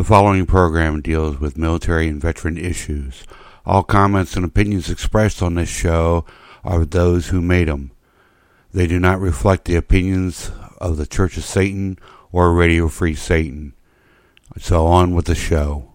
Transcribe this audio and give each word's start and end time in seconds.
The 0.00 0.04
following 0.04 0.46
program 0.46 1.02
deals 1.02 1.40
with 1.40 1.58
military 1.58 2.08
and 2.08 2.18
veteran 2.18 2.56
issues. 2.56 3.22
All 3.66 3.82
comments 3.82 4.34
and 4.34 4.46
opinions 4.46 4.88
expressed 4.88 5.42
on 5.42 5.56
this 5.56 5.68
show 5.68 6.24
are 6.64 6.86
those 6.86 7.28
who 7.28 7.42
made 7.42 7.68
them. 7.68 7.90
They 8.72 8.86
do 8.86 8.98
not 8.98 9.20
reflect 9.20 9.66
the 9.66 9.76
opinions 9.76 10.52
of 10.78 10.96
the 10.96 11.06
Church 11.06 11.36
of 11.36 11.44
Satan 11.44 11.98
or 12.32 12.54
Radio 12.54 12.88
Free 12.88 13.14
Satan. 13.14 13.74
So 14.56 14.86
on 14.86 15.14
with 15.14 15.26
the 15.26 15.34
show. 15.34 15.89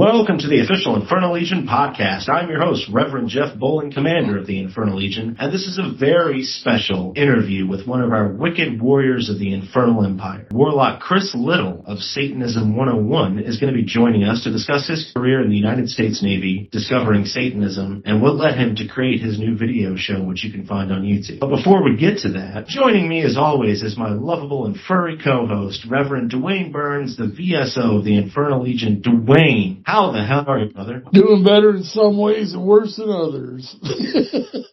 Welcome 0.00 0.38
to 0.38 0.48
the 0.48 0.62
official 0.64 0.96
Infernal 0.96 1.34
Legion 1.34 1.66
podcast. 1.66 2.30
I'm 2.30 2.48
your 2.48 2.64
host, 2.64 2.88
Reverend 2.90 3.28
Jeff 3.28 3.58
Bowling, 3.58 3.92
commander 3.92 4.38
of 4.38 4.46
the 4.46 4.58
Infernal 4.58 4.96
Legion, 4.96 5.36
and 5.38 5.52
this 5.52 5.66
is 5.66 5.78
a 5.78 5.92
very 5.92 6.42
special 6.42 7.12
interview 7.14 7.68
with 7.68 7.86
one 7.86 8.00
of 8.00 8.10
our 8.10 8.28
wicked 8.32 8.80
warriors 8.80 9.28
of 9.28 9.38
the 9.38 9.52
Infernal 9.52 10.02
Empire. 10.02 10.46
Warlock 10.52 11.02
Chris 11.02 11.34
Little 11.34 11.84
of 11.86 11.98
Satanism 11.98 12.74
101 12.74 13.40
is 13.40 13.60
going 13.60 13.74
to 13.74 13.78
be 13.78 13.84
joining 13.84 14.24
us 14.24 14.44
to 14.44 14.50
discuss 14.50 14.88
his 14.88 15.12
career 15.14 15.42
in 15.42 15.50
the 15.50 15.56
United 15.56 15.90
States 15.90 16.22
Navy, 16.22 16.70
discovering 16.72 17.26
Satanism, 17.26 18.02
and 18.06 18.22
what 18.22 18.36
led 18.36 18.56
him 18.56 18.76
to 18.76 18.88
create 18.88 19.20
his 19.20 19.38
new 19.38 19.54
video 19.54 19.96
show, 19.96 20.22
which 20.22 20.42
you 20.44 20.50
can 20.50 20.66
find 20.66 20.90
on 20.90 21.02
YouTube. 21.02 21.40
But 21.40 21.54
before 21.54 21.84
we 21.84 21.98
get 21.98 22.20
to 22.20 22.30
that, 22.30 22.68
joining 22.68 23.06
me 23.06 23.22
as 23.22 23.36
always 23.36 23.82
is 23.82 23.98
my 23.98 24.08
lovable 24.08 24.64
and 24.64 24.80
furry 24.80 25.18
co-host, 25.22 25.84
Reverend 25.90 26.30
Dwayne 26.30 26.72
Burns, 26.72 27.18
the 27.18 27.24
VSO 27.24 27.98
of 27.98 28.04
the 28.06 28.16
Infernal 28.16 28.62
Legion. 28.62 29.02
Dwayne, 29.02 29.84
how 29.90 30.12
the 30.12 30.24
hell 30.24 30.44
are 30.46 30.58
you, 30.58 30.70
brother? 30.70 31.02
Doing 31.12 31.42
better 31.42 31.76
in 31.76 31.82
some 31.82 32.18
ways 32.18 32.52
and 32.52 32.64
worse 32.64 32.96
than 32.96 33.10
others. 33.10 33.76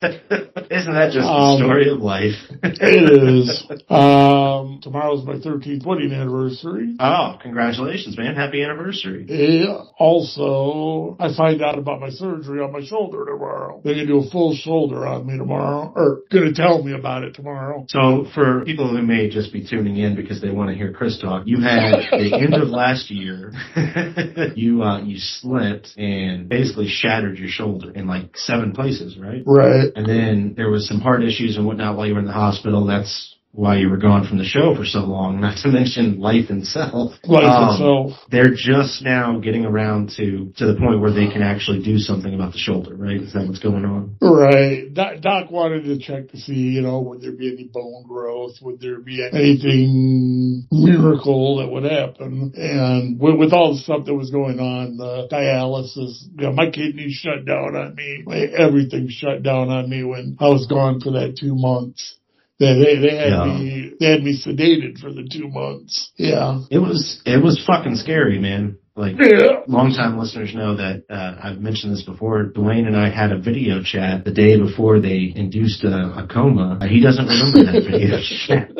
Isn't 0.02 0.94
that 0.94 1.10
just 1.12 1.26
the 1.26 1.32
Um, 1.32 1.58
story 1.58 1.90
of 1.90 1.98
life? 1.98 2.34
it 2.62 3.12
is. 3.22 3.64
Um, 3.88 4.80
tomorrow's 4.82 5.24
my 5.24 5.34
13th 5.36 5.84
wedding 5.86 6.12
anniversary. 6.12 6.94
Oh, 7.00 7.38
congratulations, 7.42 8.16
man. 8.18 8.34
Happy 8.36 8.62
anniversary. 8.62 9.24
Yeah. 9.28 9.78
Also, 9.98 11.16
I 11.18 11.34
find 11.34 11.62
out 11.62 11.78
about 11.78 12.00
my 12.00 12.10
surgery 12.10 12.60
on 12.60 12.70
my 12.72 12.82
shoulder 12.84 13.24
tomorrow. 13.24 13.80
They're 13.82 13.94
gonna 13.94 14.06
do 14.06 14.18
a 14.18 14.30
full 14.30 14.54
shoulder 14.54 15.06
on 15.06 15.26
me 15.26 15.38
tomorrow, 15.38 15.90
or 15.96 16.20
gonna 16.30 16.52
tell 16.52 16.82
me 16.82 16.92
about 16.92 17.24
it 17.24 17.34
tomorrow. 17.34 17.86
So 17.88 18.26
for 18.34 18.64
people 18.64 18.88
who 18.94 19.02
may 19.02 19.30
just 19.30 19.52
be 19.52 19.66
tuning 19.66 19.96
in 19.96 20.14
because 20.14 20.40
they 20.42 20.50
want 20.50 20.68
to 20.70 20.76
hear 20.76 20.92
Chris 20.92 21.18
talk, 21.18 21.44
you 21.46 21.60
had 21.60 21.94
the 22.12 22.38
end 22.40 22.54
of 22.54 22.68
last 22.68 23.10
year, 23.10 23.52
you, 24.54 24.82
uh, 24.82 25.00
you 25.02 25.16
slipped 25.18 25.96
and 25.96 26.48
basically 26.48 26.88
shattered 26.88 27.38
your 27.38 27.48
shoulder 27.48 27.90
in 27.92 28.06
like 28.06 28.36
seven 28.36 28.72
places, 28.72 29.16
right? 29.18 29.42
Right. 29.46 29.87
And 29.94 30.06
then 30.06 30.54
there 30.56 30.70
was 30.70 30.88
some 30.88 31.00
heart 31.00 31.22
issues 31.22 31.56
and 31.56 31.66
whatnot 31.66 31.96
while 31.96 32.06
you 32.06 32.14
were 32.14 32.20
in 32.20 32.26
the 32.26 32.32
hospital. 32.32 32.86
That's 32.86 33.36
why 33.58 33.76
you 33.76 33.90
were 33.90 33.96
gone 33.96 34.24
from 34.24 34.38
the 34.38 34.44
show 34.44 34.72
for 34.76 34.84
so 34.84 35.00
long, 35.00 35.40
not 35.40 35.58
to 35.58 35.68
mention 35.80 36.20
life 36.20 36.48
itself. 36.48 37.12
Life 37.24 37.42
Um, 37.42 37.68
itself. 37.74 38.12
They're 38.30 38.54
just 38.54 39.02
now 39.02 39.40
getting 39.40 39.64
around 39.64 40.10
to 40.16 40.52
to 40.58 40.66
the 40.66 40.78
point 40.78 41.00
where 41.00 41.10
they 41.10 41.26
can 41.28 41.42
actually 41.42 41.82
do 41.82 41.98
something 41.98 42.32
about 42.32 42.52
the 42.52 42.58
shoulder, 42.58 42.94
right? 42.94 43.20
Is 43.20 43.32
that 43.32 43.48
what's 43.48 43.58
going 43.58 43.84
on? 43.84 44.16
Right. 44.22 44.94
Doc, 44.94 45.20
Doc 45.20 45.50
wanted 45.50 45.84
to 45.86 45.98
check 45.98 46.28
to 46.30 46.36
see, 46.38 46.54
you 46.54 46.82
know, 46.82 47.00
would 47.00 47.20
there 47.20 47.32
be 47.32 47.48
any 47.52 47.64
bone 47.64 48.04
growth? 48.06 48.54
Would 48.62 48.80
there 48.80 49.00
be 49.00 49.26
anything 49.26 50.66
miracle 50.70 51.58
that 51.58 51.68
would 51.68 51.84
happen? 51.84 52.52
And 52.54 53.18
with, 53.18 53.36
with 53.36 53.52
all 53.52 53.74
the 53.74 53.80
stuff 53.80 54.04
that 54.06 54.14
was 54.14 54.30
going 54.30 54.60
on, 54.60 54.96
the 54.98 55.26
dialysis, 55.32 56.22
you 56.38 56.44
know, 56.46 56.52
my 56.52 56.70
kidneys 56.70 57.14
shut 57.14 57.44
down 57.44 57.74
on 57.74 57.96
me. 57.96 58.24
Everything 58.56 59.08
shut 59.10 59.42
down 59.42 59.68
on 59.68 59.90
me 59.90 60.04
when 60.04 60.36
I 60.38 60.48
was 60.48 60.66
gone 60.66 61.00
for 61.00 61.10
that 61.12 61.36
two 61.36 61.56
months. 61.56 62.14
They, 62.60 62.74
they, 62.74 62.96
they 63.00 63.16
had 63.16 63.28
Yeah. 63.30 63.44
me, 63.58 63.92
they 64.00 64.06
had 64.10 64.22
me 64.22 64.36
sedated 64.36 64.98
for 64.98 65.12
the 65.12 65.28
two 65.30 65.48
months. 65.48 66.10
Yeah. 66.16 66.60
It 66.70 66.78
was 66.78 67.20
it 67.24 67.42
was 67.42 67.62
fucking 67.64 67.96
scary, 67.96 68.38
man. 68.40 68.78
Like 68.96 69.14
Yeah. 69.20 69.60
longtime 69.68 70.18
listeners 70.18 70.52
know 70.54 70.74
that 70.76 71.04
uh, 71.08 71.36
I've 71.40 71.60
mentioned 71.60 71.92
this 71.92 72.02
before. 72.02 72.46
Dwayne 72.46 72.86
and 72.88 72.96
I 72.96 73.10
had 73.10 73.30
a 73.30 73.38
video 73.38 73.80
chat 73.84 74.24
the 74.24 74.32
day 74.32 74.58
before 74.58 74.98
they 74.98 75.32
induced 75.36 75.84
a, 75.84 75.94
a 76.24 76.26
coma. 76.26 76.80
He 76.88 77.00
doesn't 77.00 77.26
remember 77.26 77.64
that 77.70 77.84
video 77.88 78.18
chat. 78.46 78.70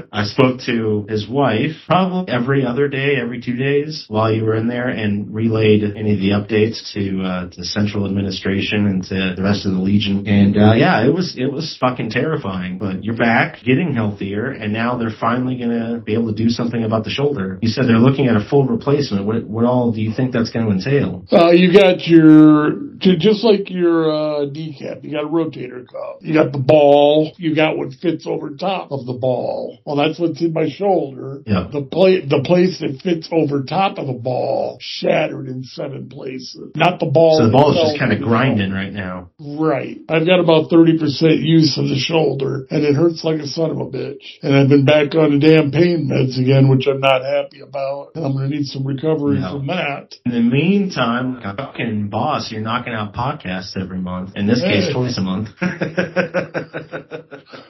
I 0.24 0.26
spoke 0.26 0.60
to 0.66 1.06
his 1.08 1.28
wife 1.28 1.72
probably 1.86 2.32
every 2.32 2.64
other 2.64 2.88
day, 2.88 3.16
every 3.20 3.40
two 3.40 3.56
days 3.56 4.06
while 4.08 4.32
you 4.32 4.44
were 4.44 4.54
in 4.54 4.68
there, 4.68 4.88
and 4.88 5.34
relayed 5.34 5.82
any 5.84 6.14
of 6.14 6.20
the 6.20 6.30
updates 6.30 6.92
to 6.94 7.22
uh, 7.22 7.50
to 7.50 7.64
central 7.64 8.06
administration 8.06 8.86
and 8.86 9.02
to 9.04 9.34
the 9.36 9.42
rest 9.42 9.66
of 9.66 9.72
the 9.72 9.80
Legion. 9.80 10.26
And 10.26 10.56
uh, 10.56 10.72
yeah, 10.74 11.06
it 11.06 11.12
was 11.12 11.36
it 11.36 11.52
was 11.52 11.76
fucking 11.80 12.10
terrifying. 12.10 12.78
But 12.78 13.04
you're 13.04 13.16
back, 13.16 13.62
getting 13.64 13.94
healthier, 13.94 14.50
and 14.50 14.72
now 14.72 14.96
they're 14.98 15.10
finally 15.18 15.58
gonna 15.58 16.00
be 16.00 16.14
able 16.14 16.34
to 16.34 16.36
do 16.36 16.48
something 16.48 16.82
about 16.82 17.04
the 17.04 17.10
shoulder. 17.10 17.58
You 17.62 17.68
said 17.68 17.84
they're 17.86 17.98
looking 17.98 18.26
at 18.28 18.36
a 18.36 18.48
full 18.48 18.66
replacement. 18.66 19.26
What 19.26 19.44
what 19.44 19.64
all 19.64 19.92
do 19.92 20.00
you 20.00 20.12
think 20.14 20.32
that's 20.32 20.50
going 20.50 20.66
to 20.66 20.72
entail? 20.72 21.24
Uh, 21.30 21.50
you 21.50 21.72
got 21.72 22.06
your, 22.06 22.70
ju- 22.98 23.16
just 23.18 23.44
like 23.44 23.70
your, 23.70 24.10
uh, 24.10 24.46
decap, 24.46 25.04
you 25.04 25.12
got 25.12 25.24
a 25.24 25.28
rotator 25.28 25.86
cuff. 25.86 26.16
You 26.20 26.34
got 26.34 26.52
the 26.52 26.58
ball. 26.58 27.32
You 27.36 27.54
got 27.54 27.76
what 27.76 27.92
fits 28.00 28.26
over 28.26 28.50
top 28.50 28.92
of 28.92 29.06
the 29.06 29.12
ball. 29.12 29.78
Well, 29.84 29.96
that's 29.96 30.13
what's 30.18 30.40
in 30.42 30.52
my 30.52 30.68
shoulder. 30.68 31.42
Yeah. 31.46 31.68
The 31.72 31.82
plate, 31.82 32.28
the 32.28 32.42
place 32.44 32.80
that 32.80 33.00
fits 33.02 33.28
over 33.32 33.62
top 33.62 33.98
of 33.98 34.06
the 34.06 34.12
ball 34.12 34.78
shattered 34.80 35.48
in 35.48 35.64
seven 35.64 36.08
places. 36.08 36.72
Not 36.76 37.00
the 37.00 37.06
ball. 37.06 37.38
So 37.38 37.46
the 37.46 37.52
ball 37.52 37.72
is 37.72 37.78
just 37.90 37.98
kind 37.98 38.12
of 38.12 38.20
grinding 38.20 38.72
right 38.72 38.92
now. 38.92 39.30
Right. 39.38 39.98
I've 40.08 40.26
got 40.26 40.40
about 40.40 40.70
30% 40.70 41.00
use 41.42 41.78
of 41.78 41.88
the 41.88 41.96
shoulder 41.98 42.66
and 42.70 42.84
it 42.84 42.94
hurts 42.94 43.24
like 43.24 43.40
a 43.40 43.46
son 43.46 43.70
of 43.70 43.78
a 43.78 43.86
bitch. 43.86 44.22
And 44.42 44.54
I've 44.54 44.68
been 44.68 44.84
back 44.84 45.14
on 45.14 45.38
the 45.38 45.46
damn 45.46 45.70
pain 45.70 46.08
meds 46.10 46.40
again, 46.40 46.68
which 46.68 46.86
I'm 46.86 47.00
not 47.00 47.22
happy 47.22 47.60
about. 47.60 48.12
And 48.14 48.24
I'm 48.24 48.32
going 48.32 48.50
to 48.50 48.56
need 48.56 48.66
some 48.66 48.86
recovery 48.86 49.40
No. 49.40 49.58
from 49.58 49.66
that. 49.68 50.14
In 50.26 50.32
the 50.32 50.40
meantime, 50.40 51.40
fucking 51.42 52.08
boss, 52.10 52.50
you're 52.52 52.60
knocking 52.62 52.92
out 52.92 53.14
podcasts 53.14 53.76
every 53.80 53.98
month. 53.98 54.32
In 54.36 54.46
this 54.46 54.60
case, 54.60 54.92
twice 54.92 55.18
a 55.18 55.22
month. 55.22 55.48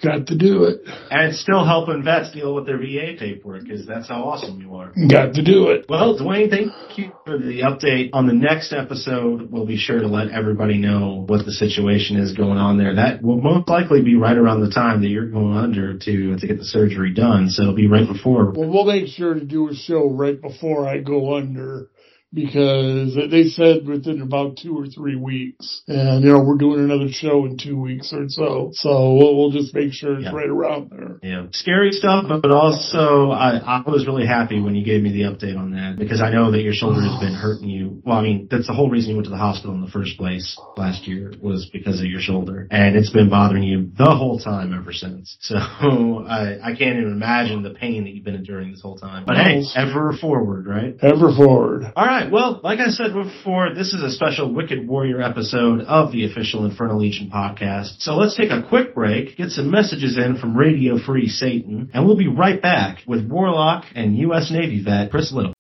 Got 0.03 0.27
to 0.28 0.37
do 0.37 0.65
it. 0.65 0.83
and 1.10 1.31
it's 1.31 1.41
still 1.41 1.65
helping 1.65 2.03
vets 2.04 2.34
deal 2.34 2.55
with 2.55 2.67
their 2.67 2.78
VA 2.78 3.15
paperwork 3.19 3.62
because 3.62 3.87
that's 3.87 4.09
how 4.09 4.25
awesome 4.25 4.61
you 4.61 4.75
are. 4.77 4.93
Got 5.09 5.34
to 5.34 5.43
do 5.43 5.71
it. 5.71 5.87
Well, 5.89 6.19
Dwayne, 6.19 6.50
thank 6.50 6.72
you 6.99 7.12
for 7.25 7.39
the 7.39 7.61
update. 7.62 8.11
On 8.12 8.27
the 8.27 8.34
next 8.34 8.72
episode, 8.72 9.50
we'll 9.50 9.67
be 9.67 9.77
sure 9.77 10.00
to 10.00 10.09
let 10.09 10.31
everybody 10.31 10.78
know 10.78 11.25
what 11.27 11.47
the 11.47 11.53
situation 11.53 12.17
is 12.19 12.33
going 12.33 12.59
on 12.59 12.77
there. 12.77 12.97
That 12.97 13.22
will 13.22 13.41
most 13.41 13.69
likely 13.69 14.03
be 14.03 14.17
right 14.17 14.37
around 14.37 14.61
the 14.61 14.71
time 14.71 15.00
that 15.03 15.09
you're 15.09 15.31
going 15.31 15.56
under 15.56 15.99
to 15.99 16.37
to 16.37 16.47
get 16.47 16.59
the 16.59 16.65
surgery 16.65 17.15
done. 17.15 17.49
So 17.49 17.62
it'll 17.62 17.75
be 17.75 17.87
right 17.87 18.06
before. 18.06 18.51
Well, 18.51 18.69
we'll 18.69 18.84
make 18.84 19.09
sure 19.09 19.34
to 19.34 19.45
do 19.45 19.71
a 19.71 19.75
show 19.75 20.11
right 20.11 20.41
before 20.41 20.89
I 20.89 20.99
go 20.99 21.37
under 21.37 21.89
because 22.34 23.17
they 23.31 23.45
said 23.45 23.87
within 23.87 24.21
about 24.21 24.56
two 24.59 24.77
or 24.78 24.87
three 24.87 25.17
weeks. 25.17 25.83
And, 25.87 26.25
you 26.25 26.33
know, 26.33 26.43
we're 26.43 26.59
doing 26.59 26.81
another 26.81 27.11
show 27.11 27.47
in 27.47 27.56
two 27.56 27.81
weeks 27.81 28.12
or 28.12 28.25
so. 28.28 28.71
So 28.72 29.15
we'll, 29.15 29.37
we'll 29.37 29.50
just 29.50 29.75
make 29.75 29.93
sure 29.93 30.15
it's 30.17 30.25
Yeah. 30.25 30.33
right 30.33 30.49
around 30.49 30.91
there. 30.91 31.19
Yeah, 31.22 31.47
scary 31.53 31.93
stuff, 31.93 32.25
but 32.43 32.50
also 32.50 33.31
I, 33.31 33.59
I 33.59 33.83
was 33.91 34.06
really 34.06 34.27
happy 34.27 34.61
when 34.61 34.75
you 34.75 34.84
gave 34.84 35.03
me 35.03 35.12
the 35.12 35.22
update 35.22 35.56
on 35.56 35.72
that 35.72 35.97
because 35.99 36.21
I 36.21 36.31
know 36.31 36.50
that 36.50 36.61
your 36.62 36.72
shoulder 36.75 37.00
has 37.00 37.21
been 37.21 37.34
hurting 37.34 37.69
you. 37.69 38.03
Well, 38.05 38.19
I 38.19 38.22
mean, 38.22 38.49
that's 38.51 38.66
the 38.66 38.72
whole 38.75 38.91
reason 38.91 39.11
you 39.11 39.16
went 39.16 39.27
to 39.27 39.31
the 39.31 39.37
hospital 39.37 39.75
in 39.75 39.81
the 39.81 39.91
first 39.91 40.16
place 40.19 40.59
last 40.77 41.06
year 41.06 41.33
was 41.41 41.71
because 41.72 42.01
of 42.01 42.06
your 42.06 42.21
shoulder, 42.21 42.66
and 42.71 42.97
it's 42.97 43.11
been 43.11 43.31
bothering 43.31 43.62
you 43.62 43.91
the 43.97 44.11
whole 44.11 44.39
time 44.39 44.75
ever 44.75 44.93
since. 44.93 45.37
So 45.45 46.25
I, 46.27 46.59
I 46.62 46.75
can't 46.75 46.99
even 46.99 47.12
imagine 47.12 47.62
the 47.62 47.71
pain 47.71 48.05
that 48.05 48.11
you've 48.11 48.25
been 48.25 48.34
enduring 48.34 48.71
this 48.71 48.81
whole 48.81 48.97
time. 48.97 49.25
But 49.27 49.37
hey, 49.37 49.62
ever 49.77 50.12
forward, 50.19 50.66
right? 50.66 50.97
Ever 51.03 51.33
forward. 51.37 51.84
All 51.95 52.05
right. 52.06 52.23
Well, 52.30 52.60
like 52.62 52.80
I 52.80 52.88
said 52.88 53.12
before, 53.12 53.74
this 53.74 53.92
is 53.92 54.03
a 54.03 54.10
special 54.10 54.53
Wicked 54.53 54.86
Warrior 54.86 55.21
episode 55.21 55.80
of 55.82 56.12
the 56.12 56.24
official 56.26 56.65
Infernal 56.65 56.98
Legion 56.98 57.30
podcast. 57.32 58.00
So 58.00 58.16
let's 58.16 58.36
take 58.36 58.50
a 58.50 58.62
quick 58.62 58.94
break, 58.94 59.36
get 59.36 59.50
some 59.50 59.71
messages 59.71 60.16
in 60.16 60.38
from 60.38 60.56
Radio 60.56 60.98
Free 60.98 61.28
Satan, 61.28 61.91
and 61.92 62.06
we'll 62.06 62.16
be 62.16 62.28
right 62.28 62.60
back 62.60 62.98
with 63.06 63.28
Warlock 63.28 63.84
and 63.94 64.16
U.S. 64.18 64.50
Navy 64.50 64.82
vet 64.82 65.10
Chris 65.10 65.32
Little. 65.32 65.53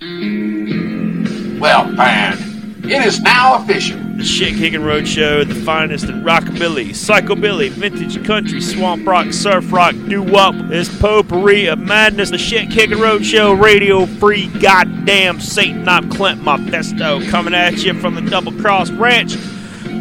Well, 0.00 1.92
man, 1.92 2.82
it 2.84 3.06
is 3.06 3.20
now 3.20 3.62
official. 3.62 4.09
The 4.20 4.26
Shit 4.26 4.58
Kicking 4.58 4.82
Road 4.82 5.08
Show, 5.08 5.44
the 5.44 5.54
finest 5.54 6.04
in 6.04 6.22
rockabilly, 6.22 6.90
psychobilly, 6.90 7.70
vintage 7.70 8.22
country, 8.26 8.60
swamp 8.60 9.06
rock, 9.06 9.32
surf 9.32 9.72
rock, 9.72 9.94
doo 9.94 10.20
wop, 10.20 10.54
this 10.68 10.94
potpourri 11.00 11.68
of 11.68 11.78
madness. 11.78 12.28
The 12.28 12.36
Shit 12.36 12.70
Kicking 12.70 13.00
Road 13.00 13.24
Show, 13.24 13.54
radio 13.54 14.04
free, 14.04 14.48
goddamn 14.60 15.40
Satan. 15.40 15.88
I'm 15.88 16.10
Clint 16.10 16.42
Mopesto 16.42 17.26
coming 17.30 17.54
at 17.54 17.82
you 17.82 17.98
from 17.98 18.14
the 18.14 18.20
Double 18.20 18.52
Cross 18.52 18.90
Ranch. 18.90 19.36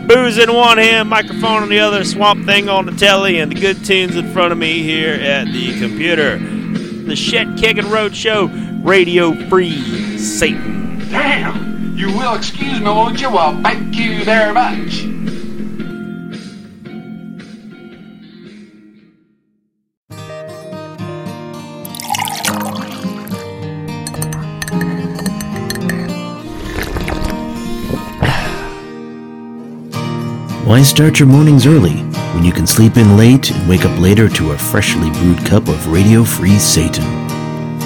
Booze 0.05 0.37
in 0.37 0.53
one 0.53 0.79
hand, 0.79 1.07
microphone 1.07 1.63
on 1.63 1.69
the 1.69 1.79
other, 1.79 2.03
swamp 2.03 2.45
thing 2.45 2.67
on 2.67 2.87
the 2.87 2.91
telly, 2.91 3.39
and 3.39 3.49
the 3.49 3.55
good 3.55 3.85
tunes 3.85 4.17
in 4.17 4.33
front 4.33 4.51
of 4.51 4.57
me 4.57 4.83
here 4.83 5.13
at 5.13 5.45
the 5.45 5.79
computer. 5.79 6.37
The 6.37 7.15
Shit 7.15 7.55
Kicking 7.55 7.89
Road 7.89 8.13
Show, 8.13 8.47
radio 8.83 9.33
free, 9.47 10.17
Satan. 10.17 11.09
Damn! 11.09 11.78
You 11.99 12.07
will 12.17 12.33
excuse 12.33 12.79
me, 12.79 12.85
won't 12.85 13.19
you? 13.19 13.29
Well, 13.29 13.61
thank 13.61 13.93
you 13.97 14.23
very 14.23 14.53
much. 14.53 15.03
Why 30.65 30.81
start 30.83 31.19
your 31.19 31.27
mornings 31.27 31.65
early 31.65 31.97
when 32.33 32.45
you 32.45 32.53
can 32.53 32.65
sleep 32.65 32.95
in 32.95 33.17
late 33.17 33.51
and 33.51 33.67
wake 33.67 33.83
up 33.83 33.99
later 33.99 34.29
to 34.29 34.53
a 34.53 34.57
freshly 34.57 35.11
brewed 35.11 35.45
cup 35.45 35.67
of 35.67 35.91
Radio 35.91 36.23
Free 36.23 36.59
Satan? 36.59 37.03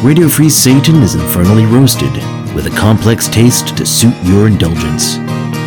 Radio 0.04 0.30
Free 0.30 0.52
Satan 0.52 0.98
is 0.98 1.16
infernally 1.16 1.66
roasted 1.66 2.16
with 2.54 2.68
a 2.68 2.78
complex 2.78 3.28
taste 3.28 3.76
to 3.78 3.86
suit 3.86 4.16
your 4.24 4.48
indulgence. 4.48 5.18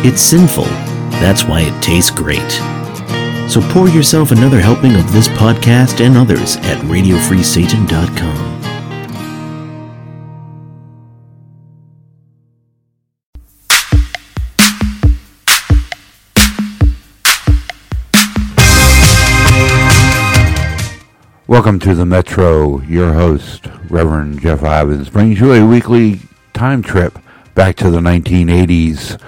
It's 0.05 0.21
sinful, 0.21 0.65
that's 1.19 1.43
why 1.43 1.61
it 1.61 1.83
tastes 1.83 2.11
great. 2.11 2.51
So 3.49 3.61
pour 3.71 3.89
yourself 3.89 4.31
another 4.31 4.59
helping 4.59 4.95
of 4.95 5.11
this 5.11 5.27
podcast 5.27 6.05
and 6.05 6.17
others 6.17 6.57
at 6.57 6.77
RadioFreeSatan.com. 6.83 8.57
Welcome 21.47 21.79
to 21.79 21.95
the 21.95 22.05
Metro. 22.05 22.81
Your 22.81 23.13
host, 23.13 23.67
Reverend 23.89 24.41
Jeff 24.41 24.59
Ivins, 24.59 25.09
brings 25.09 25.39
you 25.39 25.53
a 25.53 25.65
weekly 25.65 26.19
time 26.57 26.81
trip 26.81 27.19
back 27.53 27.75
to 27.75 27.91
the 27.91 27.99
1980s 27.99 29.21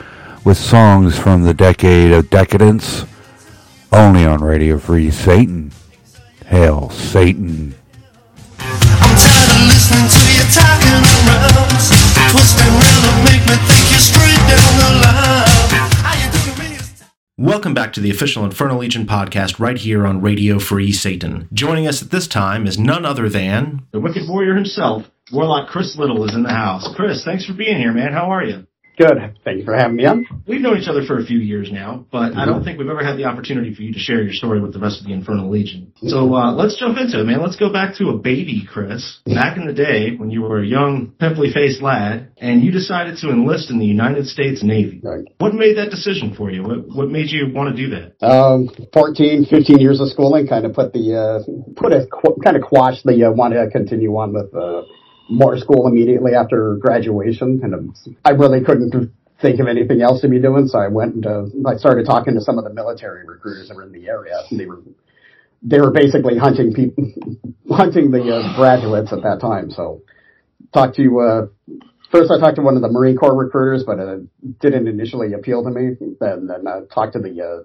with 0.44 0.58
songs 0.58 1.16
from 1.16 1.44
the 1.44 1.54
decade 1.54 2.12
of 2.12 2.28
decadence, 2.32 3.06
only 3.92 4.26
on 4.26 4.44
Radio 4.44 4.80
Free 4.80 5.12
Satan. 5.12 5.72
Hail 6.48 6.90
Satan. 6.90 7.76
I'm 8.58 9.16
tired 9.16 9.48
of 9.48 9.62
listening 9.68 10.10
to 10.10 10.22
you 10.34 10.42
talking 10.50 10.90
around, 10.90 11.70
twisting 12.32 12.66
around 12.66 13.02
to 13.06 13.14
make 13.22 13.46
me 13.46 13.54
think 13.70 13.86
you're 13.92 14.00
straight 14.00 14.42
down 14.50 14.74
the 14.82 14.90
line. 14.98 15.70
How 16.02 16.16
you 16.18 16.32
doing, 16.32 16.58
man? 16.58 16.82
Welcome 17.38 17.76
back 17.76 17.94
to 17.94 18.00
the 18.00 18.10
official 18.10 18.44
Infernal 18.44 18.80
Legion 18.80 19.06
podcast 19.06 19.60
right 19.60 19.78
here 19.78 20.08
on 20.08 20.20
Radio 20.20 20.58
Free 20.58 20.92
Satan. 20.92 21.48
Joining 21.54 21.86
us 21.86 22.02
at 22.02 22.10
this 22.10 22.28
time 22.28 22.66
is 22.66 22.80
none 22.80 23.06
other 23.06 23.30
than. 23.30 23.86
The 23.92 24.00
Wicked 24.00 24.28
Warrior 24.28 24.56
himself, 24.56 25.12
Warlock 25.32 25.70
Chris 25.70 25.98
Little, 25.98 26.26
is 26.26 26.36
in 26.36 26.44
the 26.44 26.50
house. 26.50 26.88
Chris, 26.96 27.24
thanks 27.24 27.46
for 27.46 27.54
being 27.54 27.78
here, 27.78 27.94
man. 27.94 28.14
How 28.14 28.32
are 28.32 28.44
you? 28.44 28.66
Good. 29.00 29.38
Thank 29.46 29.60
you 29.60 29.64
for 29.64 29.74
having 29.74 29.96
me 29.96 30.06
on. 30.06 30.26
We've 30.46 30.60
known 30.60 30.78
each 30.78 30.90
other 30.90 31.06
for 31.06 31.20
a 31.20 31.26
few 31.26 31.40
years 31.40 31.72
now, 31.72 32.06
but 32.12 32.36
I 32.36 32.46
don't 32.46 32.66
think 32.66 32.78
we've 32.78 32.90
ever 32.90 33.02
had 33.02 33.16
the 33.16 33.26
opportunity 33.26 33.74
for 33.74 33.82
you 33.82 33.94
to 33.94 34.00
share 34.00 34.22
your 34.22 34.34
story 34.34 34.60
with 34.60 34.74
the 34.74 34.80
rest 34.80 35.00
of 35.00 35.08
the 35.08 35.14
Infernal 35.14 35.50
Legion. 35.50 35.94
So 36.06 36.36
uh, 36.36 36.52
let's 36.52 36.78
jump 36.78 36.98
into 36.98 37.22
it, 37.22 37.24
man. 37.24 37.42
Let's 37.42 37.56
go 37.56 37.72
back 37.72 37.96
to 38.00 38.10
a 38.10 38.18
baby, 38.18 38.68
Chris. 38.70 39.22
Back 39.26 39.56
in 39.56 39.66
the 39.68 39.74
day 39.74 40.18
when 40.18 40.32
you 40.32 40.42
were 40.42 40.62
a 40.62 40.68
young, 40.68 41.14
pimply 41.18 41.54
faced 41.54 41.82
lad, 41.82 42.34
and 42.36 42.62
you 42.62 42.74
decided 42.74 43.20
to 43.20 43.30
enlist 43.30 43.70
in 43.70 43.80
the 43.80 43.86
United 43.86 44.28
States 44.28 44.64
Navy. 44.64 45.00
Right. 45.02 45.24
What 45.38 45.54
made 45.54 45.78
that 45.78 45.92
decision 45.92 46.36
for 46.36 46.52
you? 46.52 46.64
What, 46.64 46.90
what 46.90 47.10
made 47.10 47.30
you 47.32 47.54
want 47.54 47.74
to 47.74 47.82
do 47.82 47.96
that? 47.96 48.22
Um, 48.22 48.68
14, 48.92 49.46
15 49.50 49.80
years 49.80 50.02
of 50.02 50.10
schooling 50.10 50.46
kind 50.46 50.66
of 50.66 50.74
put 50.74 50.92
the, 50.92 51.16
uh, 51.16 51.74
put 51.78 51.94
a, 51.94 52.06
qu- 52.06 52.36
kind 52.44 52.58
of 52.58 52.64
quashed 52.64 53.06
the, 53.06 53.24
uh, 53.24 53.32
want 53.32 53.54
to 53.54 53.70
continue 53.72 54.12
on 54.18 54.34
with, 54.34 54.54
uh, 54.54 54.82
more 55.30 55.58
school 55.58 55.88
immediately 55.88 56.34
after 56.34 56.76
graduation. 56.76 57.62
And 57.64 57.96
I 58.26 58.32
really 58.32 58.64
couldn't 58.64 59.14
think 59.42 59.60
of 59.60 59.68
anything 59.68 60.02
else 60.02 60.22
to 60.22 60.28
be 60.28 60.40
doing. 60.40 60.68
So 60.68 60.80
I 60.80 60.88
went 60.88 61.16
and, 61.16 61.26
uh, 61.26 61.46
I 61.66 61.76
started 61.78 62.06
talking 62.06 62.34
to 62.36 62.42
some 62.42 62.58
of 62.58 62.64
the 62.64 62.74
military 62.74 63.26
recruiters 63.26 63.70
that 63.70 63.76
were 63.76 63.84
in 63.84 63.92
the 63.92 64.08
area. 64.08 64.44
And 64.50 64.60
they 64.60 64.66
were, 64.66 64.82
they 65.62 65.80
were 65.80 65.92
basically 65.92 66.38
hunting 66.38 66.74
people, 66.74 67.12
hunting 67.70 68.12
the, 68.12 68.22
uh, 68.36 68.56
graduates 68.56 69.14
at 69.14 69.24
that 69.24 69.40
time. 69.40 69.72
So 69.72 70.02
talked 70.74 70.96
to, 70.98 71.20
uh, 71.20 71.46
First, 72.12 72.32
I 72.32 72.40
talked 72.40 72.56
to 72.56 72.64
one 72.64 72.76
of 72.76 72.82
the 72.82 72.90
Marine 72.90 73.16
Corps 73.16 73.36
recruiters, 73.36 73.84
but 73.84 74.00
it 74.00 74.60
didn't 74.60 74.88
initially 74.88 75.34
appeal 75.34 75.64
to 75.64 75.70
me. 75.70 75.96
Then, 76.20 76.48
then 76.48 76.68
I 76.68 76.82
talked 76.92 77.14
to 77.14 77.20
the 77.20 77.40
uh, 77.42 77.64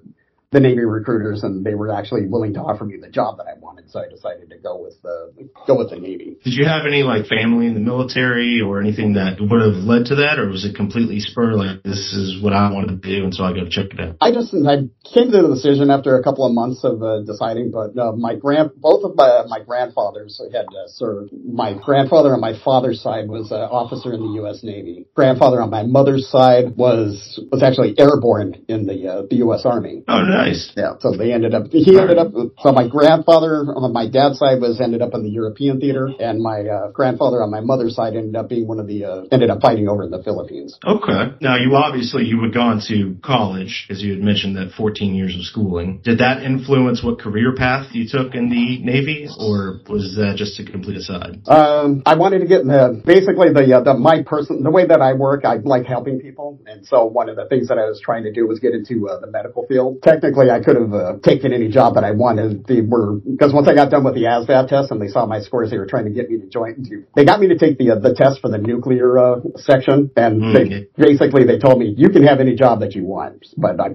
the 0.54 0.60
Navy 0.60 0.84
recruiters, 0.84 1.42
and 1.42 1.66
they 1.66 1.74
were 1.74 1.92
actually 1.92 2.26
willing 2.26 2.54
to 2.54 2.60
offer 2.60 2.84
me 2.84 2.96
the 2.96 3.10
job 3.10 3.38
that 3.38 3.46
I 3.46 3.58
wanted. 3.58 3.90
So 3.90 4.00
I 4.00 4.08
decided 4.08 4.50
to 4.50 4.58
go 4.58 4.80
with 4.80 5.02
the 5.02 5.50
go 5.66 5.76
with 5.76 5.90
the 5.90 5.98
Navy. 5.98 6.38
Did 6.44 6.54
you 6.54 6.64
have 6.64 6.86
any 6.86 7.02
like 7.02 7.26
family 7.26 7.66
in 7.66 7.74
the 7.74 7.80
military 7.80 8.60
or 8.62 8.80
anything 8.80 9.14
that 9.14 9.38
would 9.40 9.60
have 9.60 9.82
led 9.82 10.06
to 10.06 10.22
that, 10.22 10.38
or 10.38 10.48
was 10.48 10.64
it 10.64 10.76
completely 10.76 11.18
spur 11.18 11.54
like 11.54 11.82
this 11.82 12.14
is 12.14 12.40
what 12.40 12.52
I 12.52 12.70
wanted 12.72 13.02
to 13.02 13.08
do, 13.08 13.24
and 13.24 13.34
so 13.34 13.44
I 13.44 13.52
to 13.52 13.68
check 13.68 13.90
it 13.90 14.00
out? 14.00 14.16
I 14.20 14.30
just 14.30 14.54
I 14.54 14.86
came 15.02 15.30
to 15.34 15.42
the 15.42 15.50
decision 15.52 15.90
after 15.90 16.16
a 16.16 16.22
couple 16.22 16.46
of 16.46 16.54
months 16.54 16.84
of 16.84 17.02
uh, 17.02 17.22
deciding, 17.22 17.72
but 17.72 17.98
uh, 17.98 18.12
my 18.12 18.36
grand 18.36 18.70
both 18.76 19.02
of 19.04 19.16
my, 19.16 19.42
my 19.48 19.58
grandfathers 19.58 20.40
had 20.52 20.66
uh, 20.70 20.86
served. 20.86 21.30
My 21.32 21.74
grandfather 21.74 22.32
on 22.32 22.40
my 22.40 22.54
father's 22.64 23.02
side 23.02 23.28
was 23.28 23.50
an 23.50 23.58
officer 23.58 24.14
in 24.14 24.20
the 24.20 24.32
U.S. 24.46 24.62
Navy. 24.62 25.06
Grandfather 25.14 25.60
on 25.60 25.70
my 25.70 25.82
mother's 25.82 26.28
side 26.30 26.76
was 26.76 27.42
was 27.50 27.62
actually 27.62 27.98
airborne 27.98 28.64
in 28.68 28.86
the 28.86 29.08
uh, 29.08 29.22
the 29.28 29.36
U.S. 29.50 29.66
Army. 29.66 30.04
Oh, 30.06 30.22
nice. 30.44 30.72
Yeah, 30.76 30.94
so 31.00 31.16
they 31.16 31.32
ended 31.32 31.54
up. 31.54 31.66
He 31.70 31.98
ended 31.98 32.18
up. 32.18 32.32
So 32.60 32.72
my 32.72 32.88
grandfather 32.88 33.64
on 33.74 33.92
my 33.92 34.08
dad's 34.08 34.38
side 34.38 34.60
was 34.60 34.80
ended 34.80 35.02
up 35.02 35.14
in 35.14 35.22
the 35.22 35.30
European 35.30 35.80
theater, 35.80 36.10
and 36.18 36.42
my 36.42 36.60
uh, 36.62 36.90
grandfather 36.90 37.42
on 37.42 37.50
my 37.50 37.60
mother's 37.60 37.94
side 37.94 38.14
ended 38.14 38.36
up 38.36 38.48
being 38.48 38.66
one 38.66 38.78
of 38.78 38.86
the 38.86 39.04
uh, 39.04 39.24
ended 39.32 39.50
up 39.50 39.60
fighting 39.60 39.88
over 39.88 40.02
in 40.02 40.10
the 40.10 40.22
Philippines. 40.22 40.78
Okay. 40.84 41.34
Now, 41.40 41.56
you 41.56 41.74
obviously 41.74 42.24
you 42.24 42.42
had 42.42 42.54
gone 42.54 42.80
to 42.88 43.16
college, 43.22 43.86
as 43.90 44.02
you 44.02 44.12
had 44.12 44.22
mentioned, 44.22 44.56
that 44.56 44.72
14 44.76 45.14
years 45.14 45.34
of 45.34 45.42
schooling. 45.42 46.00
Did 46.02 46.18
that 46.18 46.42
influence 46.42 47.02
what 47.02 47.18
career 47.18 47.54
path 47.54 47.88
you 47.92 48.08
took 48.08 48.34
in 48.34 48.50
the 48.50 48.82
Navy, 48.82 49.28
or 49.38 49.80
was 49.88 50.16
that 50.16 50.34
just 50.36 50.58
a 50.60 50.64
complete 50.64 50.98
aside? 50.98 51.46
Um, 51.46 52.02
I 52.06 52.16
wanted 52.16 52.40
to 52.40 52.46
get 52.46 52.60
in 52.60 52.68
the, 52.68 53.02
basically 53.04 53.52
the, 53.52 53.76
uh, 53.76 53.82
the, 53.82 53.94
my 53.94 54.22
person, 54.22 54.62
the 54.62 54.70
way 54.70 54.86
that 54.86 55.00
I 55.00 55.14
work, 55.14 55.44
I 55.44 55.56
like 55.56 55.86
helping 55.86 56.20
people. 56.20 56.60
And 56.66 56.86
so 56.86 57.04
one 57.04 57.28
of 57.28 57.36
the 57.36 57.46
things 57.46 57.68
that 57.68 57.78
I 57.78 57.86
was 57.86 58.00
trying 58.00 58.24
to 58.24 58.32
do 58.32 58.46
was 58.46 58.60
get 58.60 58.74
into, 58.74 59.08
uh, 59.08 59.20
the 59.20 59.30
medical 59.30 59.66
field. 59.66 60.02
Technically, 60.02 60.33
I 60.50 60.60
could 60.62 60.76
have, 60.76 60.92
uh, 60.92 61.14
taken 61.22 61.52
any 61.52 61.68
job 61.68 61.94
that 61.94 62.04
I 62.04 62.12
wanted. 62.12 62.66
They 62.66 62.80
were, 62.80 63.14
because 63.14 63.52
once 63.52 63.68
I 63.68 63.74
got 63.74 63.90
done 63.90 64.04
with 64.04 64.14
the 64.14 64.24
ASVAB 64.24 64.68
test 64.68 64.90
and 64.90 65.00
they 65.00 65.08
saw 65.08 65.26
my 65.26 65.40
scores, 65.40 65.70
they 65.70 65.78
were 65.78 65.86
trying 65.86 66.04
to 66.04 66.10
get 66.10 66.30
me 66.30 66.38
to 66.38 66.46
join, 66.46 66.84
to, 66.84 67.04
they 67.14 67.24
got 67.24 67.40
me 67.40 67.48
to 67.48 67.58
take 67.58 67.78
the, 67.78 67.90
uh, 67.92 67.98
the 67.98 68.14
test 68.14 68.40
for 68.40 68.50
the 68.50 68.58
nuclear, 68.58 69.18
uh, 69.18 69.40
section. 69.56 70.10
And 70.16 70.54
they, 70.54 70.86
basically 70.96 71.44
they 71.44 71.58
told 71.58 71.78
me, 71.78 71.94
you 71.96 72.10
can 72.10 72.24
have 72.24 72.40
any 72.40 72.54
job 72.54 72.80
that 72.80 72.94
you 72.94 73.04
want. 73.04 73.46
But 73.56 73.80
I, 73.80 73.88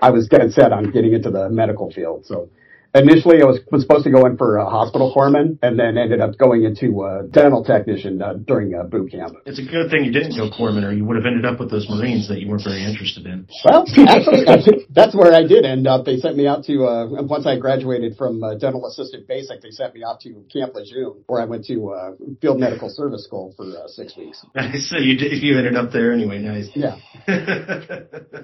I 0.00 0.10
was 0.10 0.28
dead 0.28 0.52
set 0.52 0.72
on 0.72 0.90
getting 0.90 1.12
into 1.12 1.30
the 1.30 1.48
medical 1.48 1.90
field. 1.90 2.26
So 2.26 2.48
initially 2.94 3.42
I 3.42 3.44
was, 3.44 3.60
was 3.70 3.82
supposed 3.82 4.04
to 4.04 4.10
go 4.10 4.24
in 4.26 4.36
for 4.36 4.56
a 4.56 4.64
hospital 4.64 5.12
corpsman 5.14 5.58
and 5.62 5.78
then 5.78 5.98
ended 5.98 6.20
up 6.20 6.38
going 6.38 6.62
into 6.62 7.02
a 7.02 7.26
dental 7.26 7.64
technician 7.64 8.22
uh, 8.22 8.34
during 8.34 8.74
uh, 8.74 8.84
boot 8.84 9.10
camp. 9.10 9.34
It's 9.44 9.58
a 9.58 9.66
good 9.66 9.90
thing 9.90 10.04
you 10.04 10.12
didn't 10.12 10.36
go 10.36 10.48
corpsman, 10.48 10.86
or 10.86 10.92
you 10.92 11.04
would 11.04 11.16
have 11.16 11.26
ended 11.26 11.44
up 11.44 11.58
with 11.58 11.70
those 11.70 11.88
Marines 11.90 12.28
that 12.28 12.40
you 12.40 12.48
weren't 12.48 12.62
very 12.62 12.84
interested 12.84 13.26
in. 13.26 13.46
Well, 13.64 13.84
actually, 14.06 14.86
that's 14.90 15.14
where 15.14 15.34
I 15.34 15.42
did 15.42 15.66
end 15.66 15.86
up. 15.86 16.04
They 16.04 16.18
sent 16.18 16.36
me 16.36 16.46
out 16.46 16.64
to, 16.64 16.84
uh, 16.84 17.22
once 17.22 17.46
I 17.46 17.58
graduated 17.58 18.16
from 18.16 18.42
uh, 18.42 18.54
dental 18.54 18.86
assistant 18.86 19.26
basic, 19.26 19.60
they 19.60 19.70
sent 19.70 19.94
me 19.94 20.04
out 20.04 20.20
to 20.20 20.44
Camp 20.52 20.74
Lejeune 20.74 21.24
where 21.26 21.42
I 21.42 21.46
went 21.46 21.64
to 21.66 21.90
uh, 21.90 22.10
field 22.40 22.60
medical 22.60 22.88
service 22.88 23.24
school 23.24 23.52
for 23.56 23.66
uh, 23.66 23.88
six 23.88 24.16
weeks. 24.16 24.44
so 24.88 24.98
you 24.98 25.18
did, 25.18 25.42
you 25.42 25.58
ended 25.58 25.76
up 25.76 25.90
there 25.90 26.12
anyway. 26.12 26.38
Nice. 26.38 26.68
Yeah. 26.74 26.96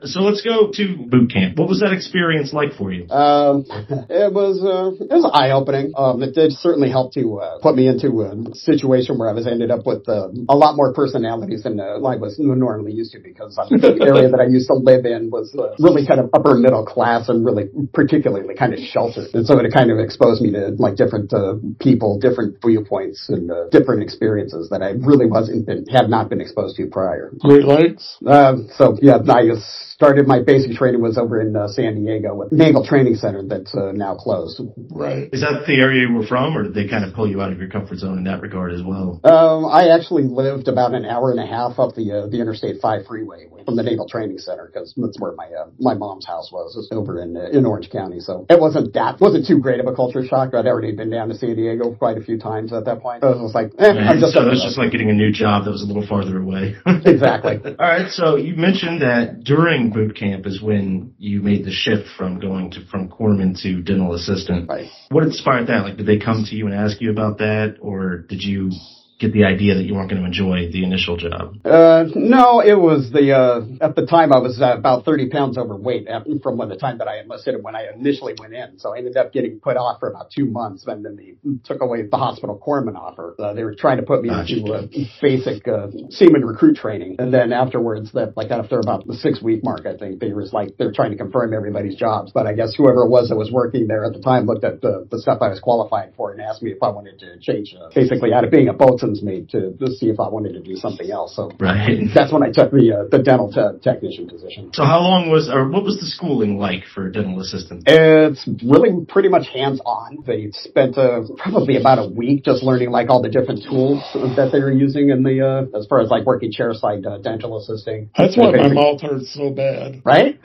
so 0.03 0.21
let's 0.21 0.43
go 0.43 0.71
to 0.73 0.97
boot 1.09 1.31
camp. 1.33 1.59
What 1.59 1.69
was 1.69 1.81
that 1.81 1.93
experience 1.93 2.53
like 2.53 2.75
for 2.75 2.91
you? 2.91 3.09
Um, 3.11 3.65
it 4.09 4.33
was 4.33 4.40
uh, 4.63 4.97
it 4.97 5.13
was 5.13 5.29
eye 5.33 5.51
opening. 5.51 5.93
Um, 5.97 6.23
it 6.23 6.35
did 6.35 6.53
certainly 6.53 6.91
help 6.91 7.13
to 7.15 7.41
uh, 7.41 7.59
put 7.61 7.77
me 7.77 7.89
into 7.89 8.23
a 8.23 8.33
situation 8.55 9.19
where 9.19 9.29
I 9.29 9.33
was 9.33 9.47
ended 9.47 9.71
up 9.71 9.85
with 9.85 10.09
uh, 10.09 10.29
a 10.49 10.57
lot 10.57 10.77
more 10.77 10.93
personalities 10.93 11.63
than 11.63 11.81
uh, 11.81 12.01
I 12.01 12.17
was 12.17 12.39
normally 12.39 12.93
used 12.93 13.13
to 13.13 13.21
because 13.21 13.57
uh, 13.59 13.67
the 13.71 14.01
area 14.01 14.29
that 14.29 14.41
I 14.41 14.49
used 14.49 14.69
to 14.69 14.75
live 14.75 15.05
in 15.05 15.31
was 15.31 15.55
uh, 15.55 15.77
really 15.79 16.07
kind 16.07 16.21
of 16.21 16.31
upper 16.33 16.55
middle 16.55 16.85
class 16.85 17.29
and 17.29 17.45
really 17.45 17.69
particularly 17.93 18.55
kind 18.55 18.73
of 18.73 18.81
sheltered, 18.81 19.29
and 19.35 19.47
so 19.47 19.59
it 19.59 19.71
kind 19.73 19.91
of 19.91 19.99
exposed 19.99 20.43
me 20.43 20.51
to 20.53 20.75
like 20.79 20.97
different 20.97 21.33
uh, 21.33 21.55
people, 21.79 22.19
different 22.19 22.57
viewpoints, 22.65 23.29
and 23.29 23.51
uh, 23.51 23.69
different 23.71 24.03
experiences 24.03 24.71
that 24.71 24.83
I 24.83 24.97
really 24.99 25.27
wasn't 25.27 25.67
been, 25.67 25.85
had 25.87 26.09
not 26.09 26.29
been 26.29 26.41
exposed 26.41 26.77
to 26.77 26.87
prior. 26.87 27.33
Great 27.41 27.65
Lakes. 27.65 28.17
Um, 28.27 28.69
so 28.77 28.97
yeah, 29.01 29.17
I 29.17 29.45
was 29.45 29.90
started 30.01 30.27
my 30.27 30.41
basic 30.41 30.73
training 30.73 31.03
was 31.03 31.19
over 31.19 31.43
in 31.43 31.55
uh, 31.55 31.69
San 31.69 31.95
Diego 31.95 32.35
with 32.35 32.51
Naval 32.53 32.87
Training 32.87 33.17
Center 33.17 33.43
that's 33.47 33.75
uh, 33.75 33.93
now 33.93 34.17
closed. 34.17 34.59
Right. 34.89 35.29
Is 35.31 35.43
that 35.43 35.65
the 35.67 35.75
area 35.75 36.09
you 36.09 36.15
were 36.15 36.27
from, 36.27 36.57
or 36.57 36.63
did 36.63 36.73
they 36.73 36.89
kind 36.89 37.05
of 37.05 37.13
pull 37.13 37.29
you 37.29 37.43
out 37.43 37.53
of 37.53 37.59
your 37.59 37.69
comfort 37.69 37.99
zone 37.99 38.17
in 38.17 38.25
that 38.25 38.41
regard 38.41 38.73
as 38.73 38.81
well? 38.83 39.21
Um, 39.25 39.67
I 39.67 39.91
actually 39.91 40.23
lived 40.23 40.69
about 40.69 40.95
an 40.95 41.05
hour 41.05 41.31
and 41.31 41.39
a 41.39 41.45
half 41.45 41.79
up 41.79 41.95
the 41.97 42.25
uh, 42.25 42.27
the 42.29 42.41
Interstate 42.41 42.81
5 42.81 43.07
freeway 43.07 43.45
from 43.71 43.77
the 43.77 43.89
Naval 43.89 44.09
Training 44.09 44.39
Center 44.39 44.67
because 44.67 44.93
that's 44.97 45.19
where 45.21 45.33
my 45.33 45.47
uh, 45.47 45.71
my 45.79 45.95
mom's 45.95 46.27
house 46.27 46.51
was, 46.51 46.75
was 46.75 46.89
over 46.91 47.23
in 47.23 47.37
uh, 47.37 47.51
in 47.53 47.65
Orange 47.65 47.89
County. 47.91 48.19
So 48.19 48.47
it 48.51 48.59
wasn't 48.61 48.93
that 48.95 49.21
wasn't 49.21 49.47
too 49.47 49.61
great 49.61 49.79
of 49.79 49.87
a 49.87 49.95
culture 49.95 50.27
shock. 50.27 50.55
I'd 50.55 50.67
already 50.67 50.93
been 50.93 51.11
down 51.11 51.29
to 51.29 51.35
San 51.37 51.55
Diego 51.55 51.95
quite 51.95 52.19
a 52.19 52.21
few 52.21 52.37
times 52.37 52.73
at 52.73 52.85
that 52.87 53.01
point. 53.01 53.23
So 53.23 53.31
it 53.31 53.41
was 53.41 53.55
like, 53.55 53.71
eh, 53.79 53.93
I'm 53.93 54.19
just 54.19 54.35
so 54.35 54.43
it 54.43 54.51
was 54.51 54.63
just 54.63 54.77
like 54.77 54.91
getting 54.91 55.11
a 55.11 55.15
new 55.15 55.31
job 55.31 55.65
that 55.65 55.71
was 55.71 55.83
a 55.83 55.87
little 55.87 56.07
farther 56.07 56.43
away. 56.43 56.75
exactly. 57.07 57.61
All 57.79 57.87
right, 57.87 58.11
so 58.11 58.37
you 58.37 58.57
mentioned 58.57 59.03
that 59.03 59.45
during 59.45 59.91
boot 59.91 60.17
camp 60.17 60.47
is 60.47 60.61
when 60.61 61.15
you 61.19 61.41
made 61.43 61.65
the 61.65 61.73
shift 61.73 62.09
from 62.19 62.41
going 62.41 62.73
to 62.73 62.85
from 62.87 63.09
corpsman 63.09 63.61
to 63.63 63.83
dental 63.83 64.15
assistant. 64.15 64.69
Right. 64.69 64.91
What 65.11 65.23
inspired 65.23 65.69
that? 65.69 65.85
Like, 65.85 65.97
did 65.97 66.07
they 66.07 66.19
come 66.19 66.45
to 66.49 66.57
you 66.57 66.67
and 66.67 66.75
ask 66.75 67.01
you 67.01 67.13
about 67.13 67.39
that, 67.39 67.77
or 67.81 68.19
did 68.19 68.43
you 68.43 68.73
get 69.21 69.33
the 69.33 69.45
idea 69.45 69.75
that 69.75 69.85
you 69.85 69.95
weren't 69.95 70.11
going 70.11 70.21
to 70.21 70.27
enjoy 70.27 70.71
the 70.73 70.83
initial 70.83 71.17
job? 71.17 71.55
Uh, 71.65 72.05
no, 72.15 72.61
it 72.61 72.75
was 72.75 73.11
the, 73.13 73.37
uh, 73.37 73.85
at 73.85 73.95
the 73.95 74.07
time 74.07 74.33
I 74.33 74.39
was 74.39 74.61
uh, 74.61 74.75
about 74.77 75.05
30 75.05 75.29
pounds 75.29 75.59
overweight 75.59 76.09
from 76.43 76.57
when 76.57 76.71
the 76.71 76.77
time 76.77 76.99
that 76.99 77.09
I 77.09 77.21
enlisted 77.21 77.55
and 77.55 77.63
when 77.63 77.77
I 77.77 77.89
initially 77.95 78.35
went 78.39 78.55
in. 78.55 78.79
So 78.79 78.95
I 78.95 78.99
ended 78.99 79.17
up 79.17 79.33
getting 79.33 79.61
put 79.61 79.77
off 79.77 80.01
for 80.01 80.11
about 80.11 80.31
two 80.31 80.47
months 80.47 80.87
and 80.87 81.05
then 81.05 81.17
they 81.17 81.35
took 81.65 81.83
away 81.83 82.07
the 82.07 82.17
hospital 82.17 82.61
corpsman 82.67 82.97
offer. 82.97 83.37
Uh, 83.39 83.53
they 83.53 83.63
were 83.63 83.75
trying 83.75 83.99
to 83.99 84.03
put 84.03 84.23
me 84.23 84.31
Gotcha. 84.31 84.57
into 84.57 84.73
uh, 84.73 84.87
basic, 85.21 85.69
uh, 85.69 85.89
seaman 86.09 86.45
recruit 86.45 86.77
training. 86.77 87.17
And 87.19 87.33
then 87.33 87.53
afterwards 87.53 88.13
that, 88.13 88.37
like 88.37 88.51
after 88.51 88.81
about 88.81 89.07
the 89.07 89.15
six 89.15 89.43
week 89.43 89.63
mark, 89.63 89.85
I 89.85 89.97
think 89.97 90.21
they 90.21 90.33
was 90.33 90.53
like, 90.53 90.79
they're 90.79 90.93
trying 90.93 91.11
to 91.11 91.19
confirm 91.19 91.53
everybody's 91.53 91.95
jobs. 91.95 92.33
But 92.33 92.47
I 92.47 92.55
guess 92.55 92.75
whoever 92.75 93.05
it 93.05 93.11
was 93.11 93.29
that 93.29 93.37
was 93.37 93.53
working 93.53 93.87
there 93.87 94.05
at 94.05 94.15
the 94.15 94.23
time 94.23 94.47
looked 94.47 94.65
at 94.65 94.81
the, 94.81 95.07
the 95.11 95.21
stuff 95.21 95.39
I 95.43 95.49
was 95.49 95.61
qualifying 95.61 96.13
for 96.17 96.33
and 96.33 96.41
asked 96.41 96.63
me 96.63 96.71
if 96.71 96.83
I 96.83 96.89
wanted 96.89 97.19
to 97.21 97.39
change, 97.39 97.75
uh, 97.79 97.91
basically 97.95 98.33
out 98.33 98.45
of 98.45 98.51
being 98.51 98.69
a 98.69 98.75
boatswain's 99.11 99.23
mate 99.23 99.51
to, 99.51 99.73
to 99.85 99.93
see 99.95 100.07
if 100.07 100.21
I 100.21 100.29
wanted 100.29 100.53
to 100.55 100.61
do 100.61 100.77
something 100.77 101.11
else. 101.11 101.37
So 101.37 101.51
Right. 101.59 102.01
that's 102.15 102.33
when 102.33 102.43
I 102.43 102.51
took 102.51 102.71
the 102.71 103.05
uh, 103.05 103.09
the 103.11 103.23
dental 103.23 103.53
te- 103.53 103.79
technician 103.83 104.29
position. 104.29 104.71
So 104.73 104.85
how 104.85 105.01
long 105.01 105.31
was, 105.31 105.49
or 105.49 105.69
what 105.69 105.85
was 105.85 105.99
the 105.99 106.07
schooling 106.07 106.59
like 106.59 106.85
for 106.95 107.11
dental 107.11 107.41
assistants? 107.41 107.85
It's 107.87 108.49
really 108.65 109.05
pretty 109.07 109.29
much 109.29 109.49
hands 109.49 109.81
on. 109.85 110.19
They 110.27 110.51
spent 110.53 110.97
uh, 110.99 111.23
probably 111.39 111.77
about 111.77 111.99
a 111.99 112.09
week 112.09 112.45
just 112.45 112.63
learning 112.63 112.91
like 112.91 113.11
all 113.11 113.23
the 113.23 113.29
different 113.31 113.65
tools 113.69 114.03
that 114.15 114.51
they 114.53 114.61
were 114.61 114.73
using 114.73 115.11
in 115.11 115.23
the 115.23 115.41
uh, 115.73 115.79
as 115.79 115.87
far 115.87 116.01
as 116.01 116.11
like 116.11 116.25
working 116.27 116.53
chairside 116.53 117.07
uh, 117.07 117.19
dental 117.19 117.59
assisting. 117.59 118.11
That's 118.17 118.37
why 118.37 118.51
my 118.53 118.59
Basic- 118.59 118.75
mouth 118.75 119.01
hurts 119.01 119.35
so 119.35 119.51
bad. 119.51 120.03
Right? 120.05 120.39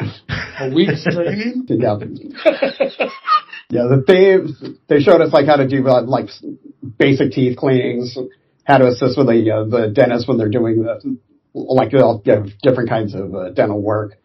A 0.60 0.70
week's 0.74 1.04
training? 1.04 1.66
yeah. 1.70 1.98
Yeah, 3.70 3.88
they 4.08 4.38
they 4.88 5.00
showed 5.02 5.22
us 5.22 5.34
like 5.34 5.48
how 5.48 5.56
to 5.58 5.68
do 5.68 5.88
uh, 5.88 6.04
like 6.04 6.30
basic 7.00 7.32
teeth 7.32 7.58
cleanings, 7.58 8.16
how 8.66 8.78
to 8.80 8.88
assist 8.88 9.18
with 9.18 9.28
the 9.28 9.52
uh, 9.52 9.64
the 9.64 9.88
dentist 9.94 10.28
when 10.28 10.38
they're 10.38 10.50
doing 10.50 10.84
the 10.84 11.18
like 11.54 11.92
they'll 11.92 12.20
give 12.20 12.48
different 12.62 12.90
kinds 12.90 13.16
of 13.16 13.34
uh, 13.34 13.50
dental 13.52 13.82
work. 13.82 14.18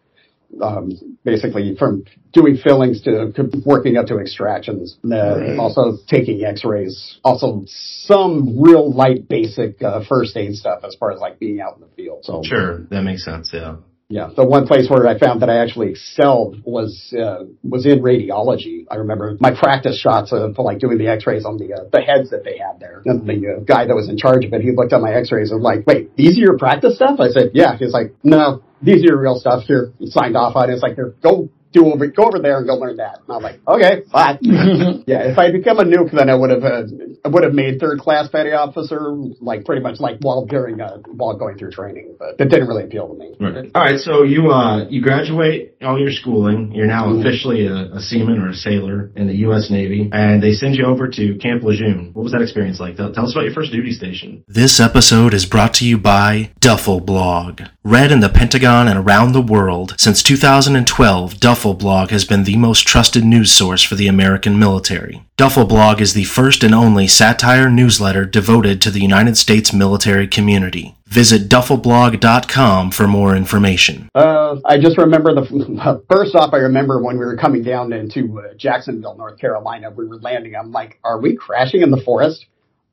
Um, 0.61 0.91
basically, 1.25 1.77
from 1.79 2.05
doing 2.33 2.57
fillings 2.57 3.03
to 3.03 3.33
working 3.65 3.97
up 3.97 4.07
to 4.07 4.19
extractions, 4.19 4.99
uh, 5.05 5.09
Right. 5.09 5.57
also 5.61 5.97
taking 6.09 6.43
X-rays, 6.45 7.19
also 7.23 7.63
some 7.69 8.61
real 8.61 8.91
light 8.93 9.29
basic 9.29 9.81
uh, 9.81 10.03
first 10.09 10.37
aid 10.37 10.57
stuff 10.57 10.81
as 10.83 10.97
far 10.99 11.13
as 11.13 11.21
like 11.21 11.39
being 11.39 11.61
out 11.61 11.77
in 11.77 11.83
the 11.83 11.87
field. 11.95 12.25
So 12.25 12.43
Sure, 12.45 12.81
that 12.91 13.03
makes 13.03 13.25
sense. 13.25 13.51
Yeah. 13.55 13.77
Yeah, 14.11 14.29
the 14.35 14.45
one 14.45 14.67
place 14.67 14.91
where 14.91 15.07
I 15.07 15.17
found 15.17 15.41
that 15.43 15.49
I 15.49 15.63
actually 15.63 15.91
excelled 15.91 16.63
was 16.65 17.15
uh, 17.17 17.45
was 17.63 17.87
in 17.87 18.01
radiology. 18.03 18.85
I 18.91 18.97
remember 18.97 19.37
my 19.39 19.53
practice 19.55 20.01
shots 20.01 20.33
of 20.33 20.59
like 20.59 20.81
doing 20.81 20.99
the 20.99 21.07
X-rays 21.07 21.45
on 21.45 21.59
the 21.59 21.73
uh, 21.75 21.85
the 21.93 22.01
heads 22.01 22.31
that 22.31 22.43
they 22.43 22.59
had 22.59 22.81
there. 22.81 23.03
And 23.05 23.25
the 23.25 23.59
uh, 23.59 23.61
guy 23.61 23.87
that 23.87 23.95
was 23.95 24.09
in 24.09 24.19
charge 24.19 24.45
of 24.45 24.53
it, 24.53 24.63
he 24.63 24.73
looked 24.75 24.93
at 24.93 25.01
my 25.01 25.15
X-rays 25.15 25.53
and 25.53 25.63
like, 25.63 25.87
"Wait, 25.87 26.17
these 26.17 26.37
are 26.39 26.41
your 26.41 26.59
practice 26.59 26.97
stuff?" 26.97 27.21
I 27.21 27.29
said, 27.29 27.53
"Yeah." 27.55 27.77
He's 27.79 27.93
like, 27.93 28.17
"No, 28.25 28.65
these 28.83 28.97
are 29.05 29.15
your 29.15 29.21
real 29.21 29.39
stuff." 29.39 29.63
Here, 29.63 29.93
he 30.01 30.11
signed 30.11 30.37
off 30.37 30.57
on 30.57 30.71
it. 30.71 30.73
It's 30.73 30.83
like, 30.83 30.97
"Here, 30.97 31.15
go." 31.23 31.49
Do 31.73 31.93
over, 31.93 32.07
go 32.09 32.25
over 32.25 32.39
there 32.41 32.59
and 32.59 32.67
go 32.67 32.75
learn 32.75 32.97
that. 32.97 33.21
And 33.27 33.37
I'm 33.37 33.43
like, 33.43 33.61
okay, 33.67 34.03
bye. 34.11 34.39
yeah, 34.43 35.31
if 35.31 35.39
I 35.39 35.53
become 35.53 35.79
a 35.79 35.85
nuke, 35.85 36.11
then 36.11 36.29
I 36.29 36.35
would 36.35 36.51
have, 36.51 36.65
uh, 36.65 36.83
I 37.25 37.29
would 37.29 37.45
have 37.45 37.55
made 37.55 37.79
third 37.79 38.01
class 38.01 38.29
petty 38.29 38.51
officer, 38.51 39.15
like 39.41 39.65
pretty 39.65 39.83
much 39.83 40.01
like 40.01 40.19
while 40.21 40.47
during, 40.47 40.81
uh, 40.81 40.99
while 41.15 41.37
going 41.37 41.59
through 41.59 41.71
training. 41.71 42.17
But 42.19 42.39
that 42.39 42.47
didn't 42.47 42.67
really 42.67 42.85
appeal 42.85 43.09
to 43.09 43.15
me. 43.15 43.37
Right. 43.39 43.71
All 43.75 43.83
right. 43.83 44.01
So 44.01 44.23
you 44.25 44.51
uh 44.51 44.89
you 44.89 45.01
graduate 45.03 45.77
all 45.83 45.99
your 45.99 46.11
schooling. 46.11 46.73
You're 46.75 46.87
now 46.87 47.15
officially 47.15 47.67
a, 47.67 47.95
a 47.95 48.01
seaman 48.01 48.41
or 48.41 48.49
a 48.49 48.55
sailor 48.55 49.13
in 49.15 49.27
the 49.29 49.37
U.S. 49.47 49.71
Navy, 49.71 50.11
and 50.13 50.43
they 50.43 50.53
send 50.53 50.75
you 50.75 50.87
over 50.87 51.09
to 51.09 51.39
Camp 51.39 51.63
Lejeune. 51.63 52.11
What 52.13 52.25
was 52.25 52.33
that 52.33 52.43
experience 52.43 52.81
like? 52.81 52.97
Tell, 52.97 53.13
tell 53.13 53.25
us 53.25 53.33
about 53.33 53.45
your 53.45 53.55
first 53.55 53.73
duty 53.73 53.93
station. 53.93 54.45
This 54.49 54.81
episode 54.81 55.35
is 55.35 55.47
brought 55.47 55.75
to 55.75 55.87
you 55.87 55.99
by 55.99 56.51
Duffel 56.61 57.01
Blog. 57.01 57.63
Read 57.85 58.13
in 58.13 58.21
the 58.21 58.29
Pentagon 58.29 58.89
and 58.89 58.99
around 58.99 59.33
the 59.33 59.41
world, 59.41 59.95
since 59.99 60.23
2012, 60.23 61.41
Duffel 61.41 61.60
Blog 61.61 62.11
has 62.11 62.25
been 62.25 62.45
the 62.45 62.57
most 62.57 62.87
trusted 62.87 63.23
news 63.23 63.53
source 63.53 63.83
for 63.83 63.95
the 63.95 64.09
American 64.09 64.59
military. 64.59 65.23
Duffel 65.37 65.67
Blog 65.67 66.01
is 66.01 66.15
the 66.15 66.25
first 66.25 66.65
and 66.65 66.75
only 66.75 67.07
satire 67.07 67.69
newsletter 67.69 68.25
devoted 68.25 68.81
to 68.81 68.91
the 68.91 69.01
United 69.01 69.37
States 69.37 69.71
military 69.73 70.27
community. 70.27 70.97
Visit 71.07 71.51
duffelblog.com 71.51 72.91
for 72.93 73.07
more 73.07 73.37
information. 73.37 74.09
Uh, 74.15 74.57
I 74.65 74.79
just 74.79 74.97
remember 74.97 75.35
the 75.35 76.03
first 76.11 76.35
off. 76.35 76.55
I 76.55 76.59
remember 76.59 77.03
when 77.03 77.19
we 77.19 77.25
were 77.27 77.37
coming 77.37 77.63
down 77.63 77.93
into 77.93 78.41
uh, 78.41 78.55
Jacksonville, 78.55 79.17
North 79.17 79.39
Carolina. 79.39 79.91
We 79.91 80.07
were 80.07 80.17
landing. 80.17 80.57
I'm 80.57 80.73
like, 80.73 80.99
"Are 81.05 81.21
we 81.21 81.37
crashing 81.37 81.83
in 81.83 81.91
the 81.91 82.01
forest?" 82.01 82.47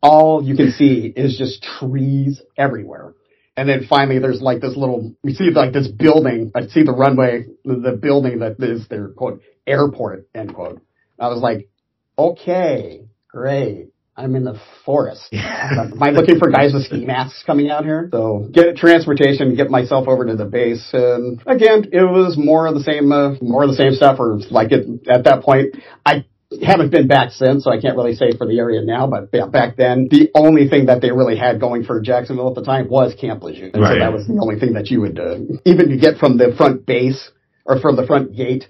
All 0.03 0.43
you 0.43 0.55
can 0.55 0.71
see 0.71 1.11
is 1.15 1.37
just 1.37 1.63
trees 1.79 2.41
everywhere. 2.57 3.13
And 3.57 3.67
then 3.67 3.87
finally, 3.89 4.19
there's 4.19 4.39
like 4.39 4.61
this 4.61 4.77
little. 4.77 5.13
We 5.23 5.33
see 5.33 5.49
like 5.49 5.73
this 5.73 5.87
building. 5.87 6.51
I 6.55 6.67
see 6.67 6.83
the 6.83 6.93
runway, 6.93 7.45
the, 7.65 7.97
building 7.99 8.39
that 8.39 8.57
is 8.59 8.87
their 8.87 9.09
quote 9.09 9.41
airport 9.65 10.27
end 10.35 10.53
quote. 10.53 10.79
I 11.19 11.27
was 11.27 11.41
like, 11.41 11.67
"Okay, 12.17 13.07
great." 13.27 13.89
I'm 14.15 14.35
in 14.35 14.43
the 14.43 14.59
forest. 14.83 15.29
Am 15.31 16.01
I 16.01 16.09
looking 16.09 16.39
for 16.39 16.49
guys 16.49 16.73
with 16.73 16.85
ski 16.85 17.05
masks 17.05 17.43
coming 17.45 17.69
out 17.69 17.83
here? 17.83 18.09
So 18.11 18.49
get 18.51 18.75
transportation, 18.75 19.55
get 19.55 19.69
myself 19.69 20.07
over 20.07 20.25
to 20.25 20.35
the 20.35 20.45
base. 20.45 20.89
And 20.91 21.39
again, 21.45 21.85
it 21.91 22.01
was 22.01 22.35
more 22.35 22.65
of 22.65 22.73
the 22.73 22.81
same, 22.81 23.11
uh, 23.11 23.35
more 23.41 23.63
of 23.63 23.69
the 23.69 23.75
same 23.75 23.93
stuff. 23.93 24.19
Or 24.19 24.39
like 24.49 24.71
it, 24.71 25.07
at 25.07 25.25
that 25.25 25.43
point, 25.43 25.75
I 26.03 26.25
haven't 26.65 26.91
been 26.91 27.07
back 27.07 27.31
since, 27.31 27.63
so 27.63 27.71
I 27.71 27.79
can't 27.79 27.95
really 27.95 28.15
say 28.15 28.31
for 28.37 28.47
the 28.47 28.59
area 28.59 28.81
now. 28.83 29.07
But 29.07 29.29
yeah, 29.33 29.47
back 29.47 29.75
then, 29.75 30.07
the 30.09 30.29
only 30.33 30.67
thing 30.67 30.87
that 30.87 31.01
they 31.01 31.11
really 31.11 31.37
had 31.37 31.59
going 31.59 31.83
for 31.83 32.01
Jacksonville 32.01 32.49
at 32.49 32.55
the 32.55 32.63
time 32.63 32.89
was 32.89 33.15
Camp 33.19 33.43
Lejeune. 33.43 33.71
And 33.73 33.81
Right. 33.81 33.93
So 33.93 33.99
that 33.99 34.13
was 34.13 34.27
the 34.27 34.39
only 34.41 34.59
thing 34.59 34.73
that 34.73 34.89
you 34.89 35.01
would, 35.01 35.19
uh, 35.19 35.37
even 35.65 35.89
to 35.89 35.97
get 35.97 36.17
from 36.17 36.37
the 36.37 36.53
front 36.55 36.85
base 36.85 37.31
or 37.65 37.79
from 37.79 37.95
the 37.95 38.05
front 38.05 38.35
gate 38.35 38.67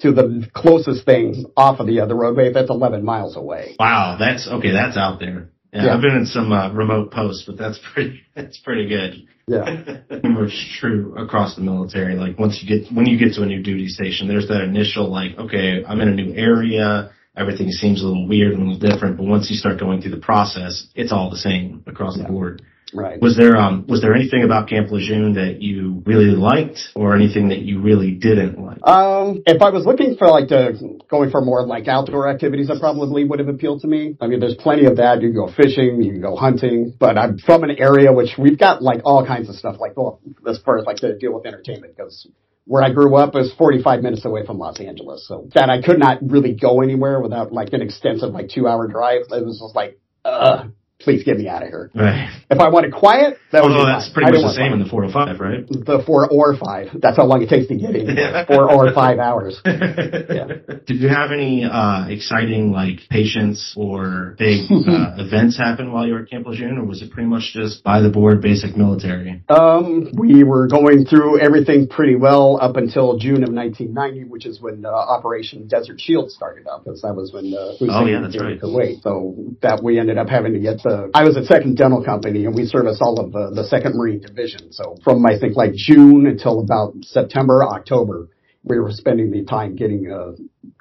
to 0.00 0.12
the 0.12 0.48
closest 0.54 1.04
thing 1.04 1.46
off 1.56 1.80
of 1.80 1.86
the, 1.86 2.04
the 2.06 2.14
roadway, 2.14 2.52
that's 2.52 2.70
11 2.70 3.04
miles 3.04 3.36
away. 3.36 3.76
Wow, 3.78 4.16
that's 4.18 4.48
okay. 4.48 4.72
That's 4.72 4.96
out 4.96 5.20
there. 5.20 5.50
Yeah, 5.72 5.84
Yeah. 5.84 5.94
I've 5.94 6.00
been 6.00 6.16
in 6.16 6.26
some 6.26 6.52
uh, 6.52 6.72
remote 6.72 7.12
posts, 7.12 7.44
but 7.46 7.56
that's 7.56 7.78
pretty. 7.92 8.22
That's 8.34 8.58
pretty 8.58 8.88
good. 8.88 9.26
Yeah. 9.46 9.64
it's 10.10 10.78
true 10.78 11.14
across 11.16 11.56
the 11.56 11.62
military. 11.62 12.14
Like 12.14 12.38
once 12.38 12.62
you 12.62 12.68
get 12.68 12.92
when 12.92 13.06
you 13.06 13.18
get 13.18 13.34
to 13.34 13.42
a 13.42 13.46
new 13.46 13.62
duty 13.62 13.88
station, 13.88 14.28
there's 14.28 14.48
that 14.48 14.62
initial 14.62 15.10
like, 15.10 15.38
okay, 15.38 15.84
I'm 15.86 16.00
in 16.00 16.08
a 16.08 16.14
new 16.14 16.34
area. 16.34 17.12
Everything 17.40 17.70
seems 17.70 18.02
a 18.02 18.06
little 18.06 18.28
weird 18.28 18.52
and 18.52 18.62
a 18.62 18.70
little 18.70 18.90
different, 18.90 19.16
but 19.16 19.24
once 19.24 19.50
you 19.50 19.56
start 19.56 19.80
going 19.80 20.02
through 20.02 20.10
the 20.10 20.18
process, 20.18 20.86
it's 20.94 21.10
all 21.10 21.30
the 21.30 21.38
same 21.38 21.82
across 21.86 22.16
the 22.18 22.24
board. 22.24 22.62
Right. 22.92 23.20
Was 23.20 23.36
there 23.36 23.56
um 23.56 23.86
was 23.88 24.00
there 24.00 24.14
anything 24.14 24.42
about 24.42 24.68
Camp 24.68 24.90
Lejeune 24.90 25.34
that 25.34 25.62
you 25.62 26.02
really 26.04 26.34
liked, 26.36 26.80
or 26.94 27.14
anything 27.14 27.48
that 27.50 27.60
you 27.60 27.80
really 27.80 28.12
didn't 28.12 28.58
like? 28.58 28.78
Um, 28.86 29.42
if 29.46 29.62
I 29.62 29.70
was 29.70 29.86
looking 29.86 30.16
for 30.16 30.28
like 30.28 30.48
the 30.48 31.00
going 31.08 31.30
for 31.30 31.40
more 31.40 31.64
like 31.66 31.86
outdoor 31.88 32.28
activities, 32.28 32.68
that 32.68 32.80
probably 32.80 33.24
would 33.24 33.38
have 33.38 33.48
appealed 33.48 33.82
to 33.82 33.86
me. 33.86 34.16
I 34.20 34.26
mean, 34.26 34.40
there's 34.40 34.56
plenty 34.56 34.86
of 34.86 34.96
that. 34.96 35.22
You 35.22 35.28
can 35.28 35.36
go 35.36 35.52
fishing, 35.52 36.02
you 36.02 36.12
can 36.12 36.20
go 36.20 36.36
hunting, 36.36 36.94
but 36.98 37.16
I'm 37.16 37.38
from 37.38 37.64
an 37.64 37.70
area 37.78 38.12
which 38.12 38.36
we've 38.38 38.58
got 38.58 38.82
like 38.82 39.02
all 39.04 39.24
kinds 39.24 39.48
of 39.48 39.54
stuff 39.54 39.76
like 39.78 39.96
well, 39.96 40.20
as 40.48 40.58
far 40.58 40.78
as 40.78 40.84
like 40.84 40.96
to 40.98 41.16
deal 41.16 41.32
with 41.32 41.46
entertainment 41.46 41.96
goes. 41.96 42.26
Where 42.70 42.84
I 42.84 42.92
grew 42.92 43.16
up 43.16 43.34
is 43.34 43.52
45 43.54 44.00
minutes 44.00 44.24
away 44.24 44.46
from 44.46 44.58
Los 44.58 44.78
Angeles, 44.78 45.26
so 45.26 45.48
that 45.54 45.68
I 45.68 45.82
could 45.82 45.98
not 45.98 46.18
really 46.22 46.54
go 46.54 46.82
anywhere 46.82 47.18
without 47.18 47.52
like 47.52 47.72
an 47.72 47.82
extensive 47.82 48.30
like 48.30 48.48
two 48.48 48.68
hour 48.68 48.86
drive. 48.86 49.22
It 49.32 49.44
was 49.44 49.58
just 49.58 49.74
like, 49.74 49.98
uh, 50.24 50.68
please 51.00 51.24
get 51.24 51.38
me 51.38 51.48
out 51.48 51.62
of 51.62 51.68
here. 51.68 51.90
Right. 51.94 52.28
If 52.50 52.60
I 52.60 52.68
wanted 52.68 52.92
quiet, 52.92 53.38
that 53.52 53.62
would 53.62 53.72
Although 53.72 53.84
be 53.84 53.92
that's 53.92 54.06
fine. 54.06 54.14
pretty 54.14 54.42
much 54.42 54.42
the 54.50 54.54
same 54.54 54.72
in 54.72 54.78
the 54.78 54.88
405, 54.88 55.40
right? 55.40 55.66
the 55.68 56.02
four 56.06 56.28
or 56.30 56.56
five. 56.56 56.88
That's 57.00 57.16
how 57.16 57.24
long 57.24 57.42
it 57.42 57.48
takes 57.48 57.66
to 57.68 57.76
get 57.76 57.96
in. 57.96 58.16
Four 58.46 58.70
or 58.70 58.92
five 58.92 59.18
hours. 59.18 59.60
Did 59.64 61.00
you 61.00 61.08
have 61.08 61.32
any 61.32 61.64
uh, 61.64 62.08
exciting 62.08 62.72
like 62.72 63.00
patients 63.08 63.74
or 63.76 64.34
big 64.38 64.70
uh, 64.70 65.14
events 65.18 65.56
happen 65.56 65.92
while 65.92 66.06
you 66.06 66.14
were 66.14 66.20
at 66.20 66.30
Camp 66.30 66.46
Lejeune, 66.46 66.78
or 66.78 66.84
was 66.84 67.02
it 67.02 67.10
pretty 67.10 67.28
much 67.28 67.52
just 67.54 67.82
by 67.82 68.00
the 68.00 68.10
board 68.10 68.40
basic 68.40 68.76
military? 68.76 69.42
Um, 69.48 70.10
we 70.16 70.44
were 70.44 70.66
going 70.68 71.04
through 71.06 71.40
everything 71.40 71.88
pretty 71.88 72.16
well 72.16 72.58
up 72.60 72.76
until 72.76 73.18
June 73.18 73.42
of 73.42 73.52
1990, 73.52 74.24
which 74.28 74.46
is 74.46 74.60
when 74.60 74.84
uh, 74.84 74.90
Operation 74.90 75.66
Desert 75.66 76.00
Shield 76.00 76.30
started 76.30 76.66
up, 76.66 76.84
because 76.84 77.02
that 77.02 77.14
was 77.14 77.32
when 77.32 77.52
uh, 77.54 77.72
Hussein 77.78 77.88
Oh, 77.90 78.06
yeah, 78.06 78.20
that's 78.20 78.40
right. 78.40 78.60
Kuwait. 78.60 79.02
So 79.02 79.34
that 79.62 79.82
we 79.82 79.98
ended 79.98 80.18
up 80.18 80.28
having 80.28 80.52
to 80.54 80.60
get 80.60 80.80
I 81.14 81.24
was 81.24 81.36
at 81.36 81.44
Second 81.44 81.76
Dental 81.76 82.02
Company, 82.04 82.44
and 82.46 82.54
we 82.54 82.64
serviced 82.66 83.02
all 83.02 83.20
of 83.20 83.32
the, 83.32 83.50
the 83.54 83.64
Second 83.64 83.96
Marine 83.96 84.20
Division. 84.20 84.72
So 84.72 84.96
from 85.04 85.24
I 85.26 85.38
think 85.38 85.56
like 85.56 85.74
June 85.74 86.26
until 86.26 86.60
about 86.60 86.94
September, 87.02 87.64
October, 87.64 88.28
we 88.62 88.78
were 88.78 88.92
spending 88.92 89.30
the 89.30 89.44
time 89.44 89.76
getting 89.76 90.10
uh, 90.10 90.32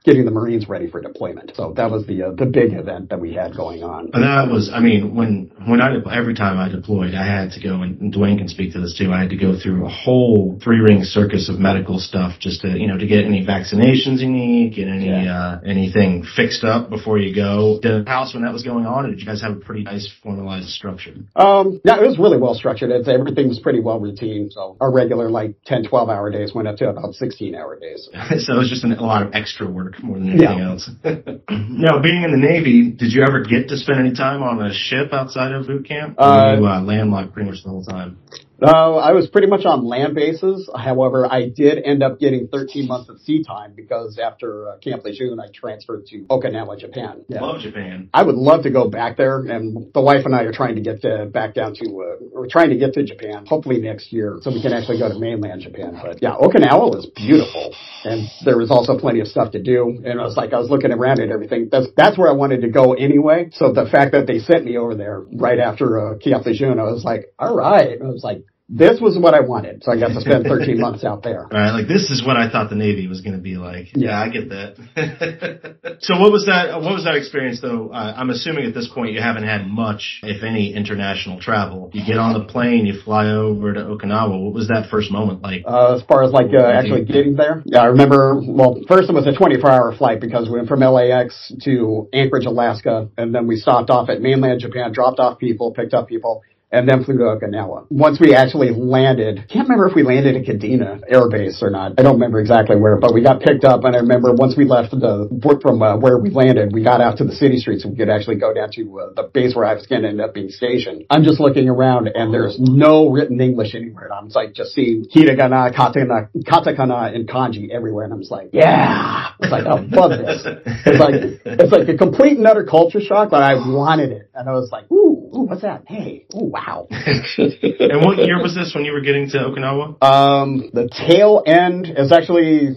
getting 0.04 0.26
the 0.26 0.32
Marines 0.32 0.68
ready 0.68 0.90
for 0.90 1.02
deployment. 1.02 1.56
So 1.56 1.74
that 1.78 1.90
was 1.92 2.06
the 2.06 2.24
uh, 2.24 2.32
the 2.32 2.46
big 2.46 2.74
event 2.74 3.10
that 3.10 3.20
we 3.20 3.34
had 3.34 3.56
going 3.56 3.84
on. 3.84 4.10
And 4.14 4.24
that 4.24 4.52
was, 4.52 4.70
I 4.74 4.80
mean, 4.80 5.16
when 5.16 5.52
when 5.68 5.82
I 5.82 5.96
every 6.12 6.36
time 6.36 6.58
I 6.58 6.70
deployed, 6.70 7.14
I 7.16 7.26
had 7.26 7.52
to 7.54 7.62
go, 7.62 7.82
and 7.82 8.14
Dwayne 8.14 8.38
can 8.38 8.48
speak 8.48 8.74
to 8.74 8.82
this 8.82 8.98
too. 8.98 9.12
I 9.12 9.22
had 9.22 9.30
to 9.30 9.38
go 9.38 9.58
through 9.60 9.86
a 9.86 9.90
whole 9.90 10.60
three 10.64 10.80
ring 10.80 11.04
circus 11.04 11.50
of 11.50 11.60
medical 11.60 12.00
stuff 12.00 12.40
just 12.40 12.62
to, 12.62 12.78
you 12.78 12.88
know, 12.88 12.98
to 12.98 13.08
get 13.08 13.26
any 13.26 13.46
vaccinations 13.46 14.20
you 14.20 14.30
need, 14.30 14.76
get 14.76 14.88
any 14.88 15.28
uh, 15.28 15.60
anything 15.66 16.26
fixed 16.36 16.64
up 16.64 16.90
before 16.90 17.20
you 17.20 17.36
go. 17.36 17.80
The 17.82 18.04
house 18.08 18.34
when 18.34 18.44
that 18.44 18.54
was 18.54 18.64
going 18.64 18.86
on, 18.86 19.06
or 19.06 19.10
did 19.10 19.20
you 19.20 19.26
guys 19.26 19.42
have 19.42 19.58
a 19.58 19.60
pretty 19.60 19.84
nice 19.84 20.10
formalized 20.24 20.70
structure? 20.70 21.16
Um, 21.36 21.82
yeah, 21.84 22.00
it 22.00 22.08
was 22.08 22.18
really 22.18 22.38
well 22.38 22.54
structured. 22.54 22.92
It's, 22.92 23.08
everything 23.08 23.48
was 23.48 23.60
pretty 23.60 23.80
well 23.80 24.00
routine. 24.00 24.50
So 24.52 24.78
our 24.82 24.92
regular 24.92 25.30
like 25.30 25.56
10, 25.66 25.88
12 25.88 26.10
hour 26.10 26.32
days 26.32 26.54
went 26.54 26.68
up 26.68 26.78
to 26.78 26.90
about 26.90 27.14
16 27.14 27.56
hour 27.56 27.80
days. 27.80 28.10
so 28.46 28.54
it 28.54 28.58
was 28.58 28.70
just 28.70 28.84
an, 28.84 28.94
a 28.94 29.04
lot 29.04 29.26
of 29.26 29.34
extra 29.34 29.69
work 29.70 30.02
more 30.04 30.18
than 30.20 30.30
anything 30.30 30.58
Yeah. 30.60 30.70
else. 30.70 30.90
now, 31.50 32.00
being 32.02 32.24
in 32.24 32.32
the 32.32 32.38
Navy, 32.38 32.92
did 32.92 33.12
you 33.14 33.24
ever 33.24 33.44
get 33.44 33.68
to 33.70 33.78
spend 33.78 34.00
any 34.00 34.14
time 34.14 34.42
on 34.44 34.62
a 34.66 34.74
ship 34.74 35.14
outside 35.14 35.52
of 35.52 35.68
boot 35.68 35.86
camp? 35.88 36.16
Or 36.18 36.24
Uh, 36.26 36.56
you 36.58 36.66
uh, 36.68 36.82
landlocked 36.82 37.34
pretty 37.34 37.50
much 37.50 37.64
the 37.64 37.70
whole 37.70 37.84
time? 37.84 38.18
Uh, 38.62 38.98
I 38.98 39.14
was 39.14 39.28
pretty 39.28 39.48
much 39.48 39.66
on 39.66 39.86
land 39.86 40.16
bases. 40.16 40.70
However, 40.76 41.26
I 41.32 41.50
did 41.50 41.82
end 41.84 42.04
up 42.04 42.20
getting 42.20 42.48
13 42.48 42.88
months 42.88 43.10
of 43.10 43.20
sea 43.22 43.44
time 43.44 43.74
because 43.76 44.20
after 44.20 44.70
uh, 44.70 44.78
Camp 44.78 45.04
Lejeune, 45.04 45.40
I 45.40 45.48
transferred 45.54 46.06
to 46.08 46.26
Okinawa, 46.30 46.78
Japan. 46.78 47.24
Yeah. 47.28 47.42
Love 47.42 47.62
Japan. 47.62 48.10
I 48.14 48.24
would 48.24 48.36
love 48.36 48.64
to 48.64 48.72
go 48.72 48.90
back 48.90 49.18
there, 49.18 49.40
and 49.40 49.94
the 49.94 50.02
wife 50.02 50.26
and 50.26 50.36
I 50.36 50.44
are 50.44 50.52
trying 50.52 50.76
to 50.76 50.82
get 50.82 51.02
to, 51.04 51.26
back 51.26 51.54
down 51.54 51.74
to, 51.76 51.86
uh, 51.86 52.26
we're 52.34 52.50
trying 52.50 52.70
to 52.70 52.78
get 52.78 52.94
to 52.94 53.04
Japan, 53.04 53.46
hopefully 53.46 53.80
next 53.80 54.12
year, 54.12 54.40
so 54.42 54.52
we 54.52 54.62
can 54.62 54.74
actually 54.74 55.00
go 55.00 55.10
to 55.10 55.18
mainland 55.18 55.62
Japan. 55.62 55.98
But 56.02 56.22
yeah, 56.22 56.36
Okinawa 56.36 56.92
was 56.92 57.08
beautiful, 57.16 57.74
and 58.04 58.28
there 58.44 58.58
was 58.58 58.72
also 58.72 58.98
plenty 58.98 59.22
of 59.22 59.28
stuff 59.28 59.52
to 59.52 59.62
do. 59.62 60.02
And 60.04 60.20
I 60.20 60.24
was 60.24 60.36
like 60.36 60.54
I 60.54 60.60
was 60.60 60.70
looking 60.70 60.92
around 60.92 61.20
at 61.20 61.30
everything. 61.30 61.70
That's 61.72 61.88
that's 61.96 62.18
where 62.18 62.30
I 62.30 62.34
wanted 62.34 62.62
to 62.62 62.70
go 62.70 62.94
anyway. 62.94 63.50
So 63.54 63.72
the 63.72 63.88
fact 63.90 64.12
that 64.12 64.28
they 64.28 64.40
sent 64.40 64.66
me 64.66 64.78
over 64.78 64.96
there 64.96 65.22
right 65.34 65.60
after 65.60 66.14
uh, 66.14 66.18
Camp 66.18 66.46
Lejeune, 66.46 66.80
I 66.80 66.84
was 66.84 67.04
like, 67.04 67.34
all 67.40 67.56
right. 67.56 68.00
I 68.02 68.06
was 68.06 68.24
like, 68.24 68.44
this 68.70 69.02
was 69.02 69.18
what 69.18 69.34
I 69.34 69.40
wanted. 69.40 69.84
So 69.84 69.92
I 69.92 70.00
got 70.00 70.10
to 70.10 70.22
spend 70.22 70.46
13 70.46 70.80
months 70.86 71.04
out 71.04 71.24
there. 71.24 71.48
Right, 71.52 71.72
like 71.72 71.88
this 71.88 72.12
is 72.12 72.24
what 72.26 72.38
I 72.38 72.50
thought 72.50 72.70
the 72.70 72.76
Navy 72.76 73.08
was 73.08 73.22
going 73.22 73.36
to 73.36 73.42
be 73.42 73.56
like. 73.56 73.88
Yeah. 73.96 74.10
Yeah, 74.10 74.22
I 74.22 74.30
get 74.30 74.50
that. 74.50 75.98
so 76.02 76.20
what 76.20 76.32
was 76.32 76.46
that? 76.46 76.80
What 76.82 76.94
was 76.94 77.04
that 77.06 77.16
experience 77.16 77.62
though? 77.62 77.90
Uh, 77.90 78.14
I'm 78.16 78.30
assuming 78.30 78.66
at 78.66 78.74
this 78.74 78.88
point 78.88 79.14
you 79.14 79.22
haven't 79.22 79.44
had 79.44 79.68
much, 79.68 80.22
if 80.24 80.44
any, 80.44 80.74
international 80.74 81.42
travel. 81.42 81.90
You 81.94 82.06
get 82.06 82.18
on 82.18 82.34
the 82.34 82.46
plane, 82.46 82.86
you 82.86 83.02
fly 83.02 83.30
over 83.30 83.74
to 83.74 83.82
Okinawa. 83.82 84.44
What 84.44 84.54
was 84.54 84.68
that 84.68 84.90
first 84.92 85.12
moment 85.12 85.42
like? 85.42 85.64
Uh, 85.66 85.96
as 85.96 86.04
far 86.04 86.24
as 86.24 86.32
like 86.32 86.54
uh, 86.54 86.66
actually 86.66 87.06
getting 87.06 87.36
there, 87.36 87.64
yeah, 87.66 87.82
I 87.82 87.86
remember. 87.86 88.40
Well, 88.46 88.82
first 88.88 89.10
it 89.10 89.14
was 89.14 89.26
a 89.26 89.32
24-hour 89.32 89.96
flight 89.98 90.22
because 90.22 90.48
we 90.48 90.58
went 90.58 90.68
from 90.68 90.82
LAX 90.82 91.52
to 91.64 92.08
Anchorage, 92.14 92.46
Alaska, 92.46 93.10
and 93.18 93.34
then 93.34 93.48
we 93.48 93.56
stopped 93.56 93.90
off 93.90 94.10
at 94.10 94.22
mainland 94.22 94.62
Japan, 94.62 94.92
dropped 94.92 95.20
off 95.20 95.40
people, 95.40 95.72
picked 95.72 95.94
up 95.94 96.08
people, 96.08 96.44
and 96.72 96.88
then 96.88 97.04
flew 97.04 97.18
to 97.18 97.24
Okinawa. 97.24 97.88
Once 97.90 98.20
we 98.20 98.36
actually 98.36 98.72
landed, 98.72 99.46
can't 99.50 99.68
remember 99.68 99.88
if 99.88 99.96
we 99.96 100.04
landed 100.04 100.36
at 100.36 100.46
Kadena 100.46 101.02
Air 101.08 101.30
Base 101.30 101.62
or 101.62 101.70
not. 101.70 101.94
I 101.98 102.04
don't 102.04 102.16
remember 102.16 102.40
exactly 102.40 102.76
where, 102.76 102.98
but 102.98 103.14
we 103.14 103.24
got 103.24 103.42
picked 103.42 103.64
up, 103.64 103.84
and 103.84 103.96
I 103.96 104.00
remember 104.00 104.34
once 104.34 104.56
we 104.56 104.66
left 104.66 104.92
the 104.92 105.30
from 105.62 105.82
uh, 105.82 105.98
where 105.98 106.18
we 106.18 106.30
landed, 106.30 106.72
we 106.72 106.84
got 106.84 107.02
out 107.02 107.18
to 107.18 107.24
the 107.24 107.34
city 107.34 107.58
streets 107.58 107.84
and 107.84 107.94
we 107.94 107.98
could 107.98 108.10
actually 108.10 108.36
go 108.38 108.54
down 108.54 108.70
to 108.74 109.00
uh, 109.00 109.14
the 109.16 109.24
base 109.24 109.56
where 109.56 109.66
I 109.66 109.74
was 109.74 109.88
going 109.88 110.04
to 110.04 110.10
end 110.10 110.22
up 110.22 110.34
being 110.34 110.50
stationed. 110.50 111.06
I'm 111.10 111.24
just 111.24 111.40
looking 111.40 111.70
around, 111.70 112.10
and 112.14 112.34
there's 112.34 112.58
no 112.60 113.10
written 113.10 113.42
English 113.42 113.74
anywhere. 113.74 114.06
And 114.06 114.14
I'm 114.14 114.26
just 114.26 114.36
like 114.36 114.54
just 114.54 114.74
seeing 114.74 115.06
hiragana, 115.06 115.74
katakana, 115.74 116.30
katakana, 116.44 117.16
and 117.16 117.28
kanji 117.28 117.70
everywhere, 117.72 118.06
and 118.06 118.14
I'm 118.14 118.20
just 118.20 118.32
like, 118.32 118.50
yeah, 118.54 119.32
it's 119.40 119.52
like 119.52 119.66
I 119.66 119.80
love 119.80 120.12
this. 120.12 120.46
It's 120.86 121.00
like 121.00 121.16
it's 121.46 121.72
like 121.72 121.90
a 121.90 121.98
complete 121.98 122.38
and 122.38 122.46
utter 122.46 122.64
culture 122.64 123.02
shock, 123.02 123.32
but 123.32 123.42
I 123.42 123.56
wanted 123.56 124.12
it, 124.12 124.30
and 124.34 124.48
I 124.48 124.54
was 124.54 124.72
like, 124.72 124.92
ooh, 124.92 125.32
ooh 125.36 125.46
what's 125.50 125.64
that? 125.64 125.84
Hey, 125.88 126.26
ooh, 126.36 126.52
wow. 126.60 126.88
and 126.92 128.06
what 128.06 128.18
year 128.18 128.42
was 128.42 128.56
this 128.56 128.74
when 128.76 128.86
you 128.86 128.92
were 128.92 129.02
getting 129.02 129.30
to 129.30 129.38
Okinawa? 129.38 130.04
Um, 130.04 130.70
the 130.74 130.90
tail 130.90 131.44
end 131.46 131.88
is 131.96 132.12
actually 132.12 132.76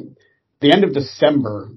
the 0.61 0.73
end 0.73 0.85
of 0.85 0.93
December. 0.93 1.71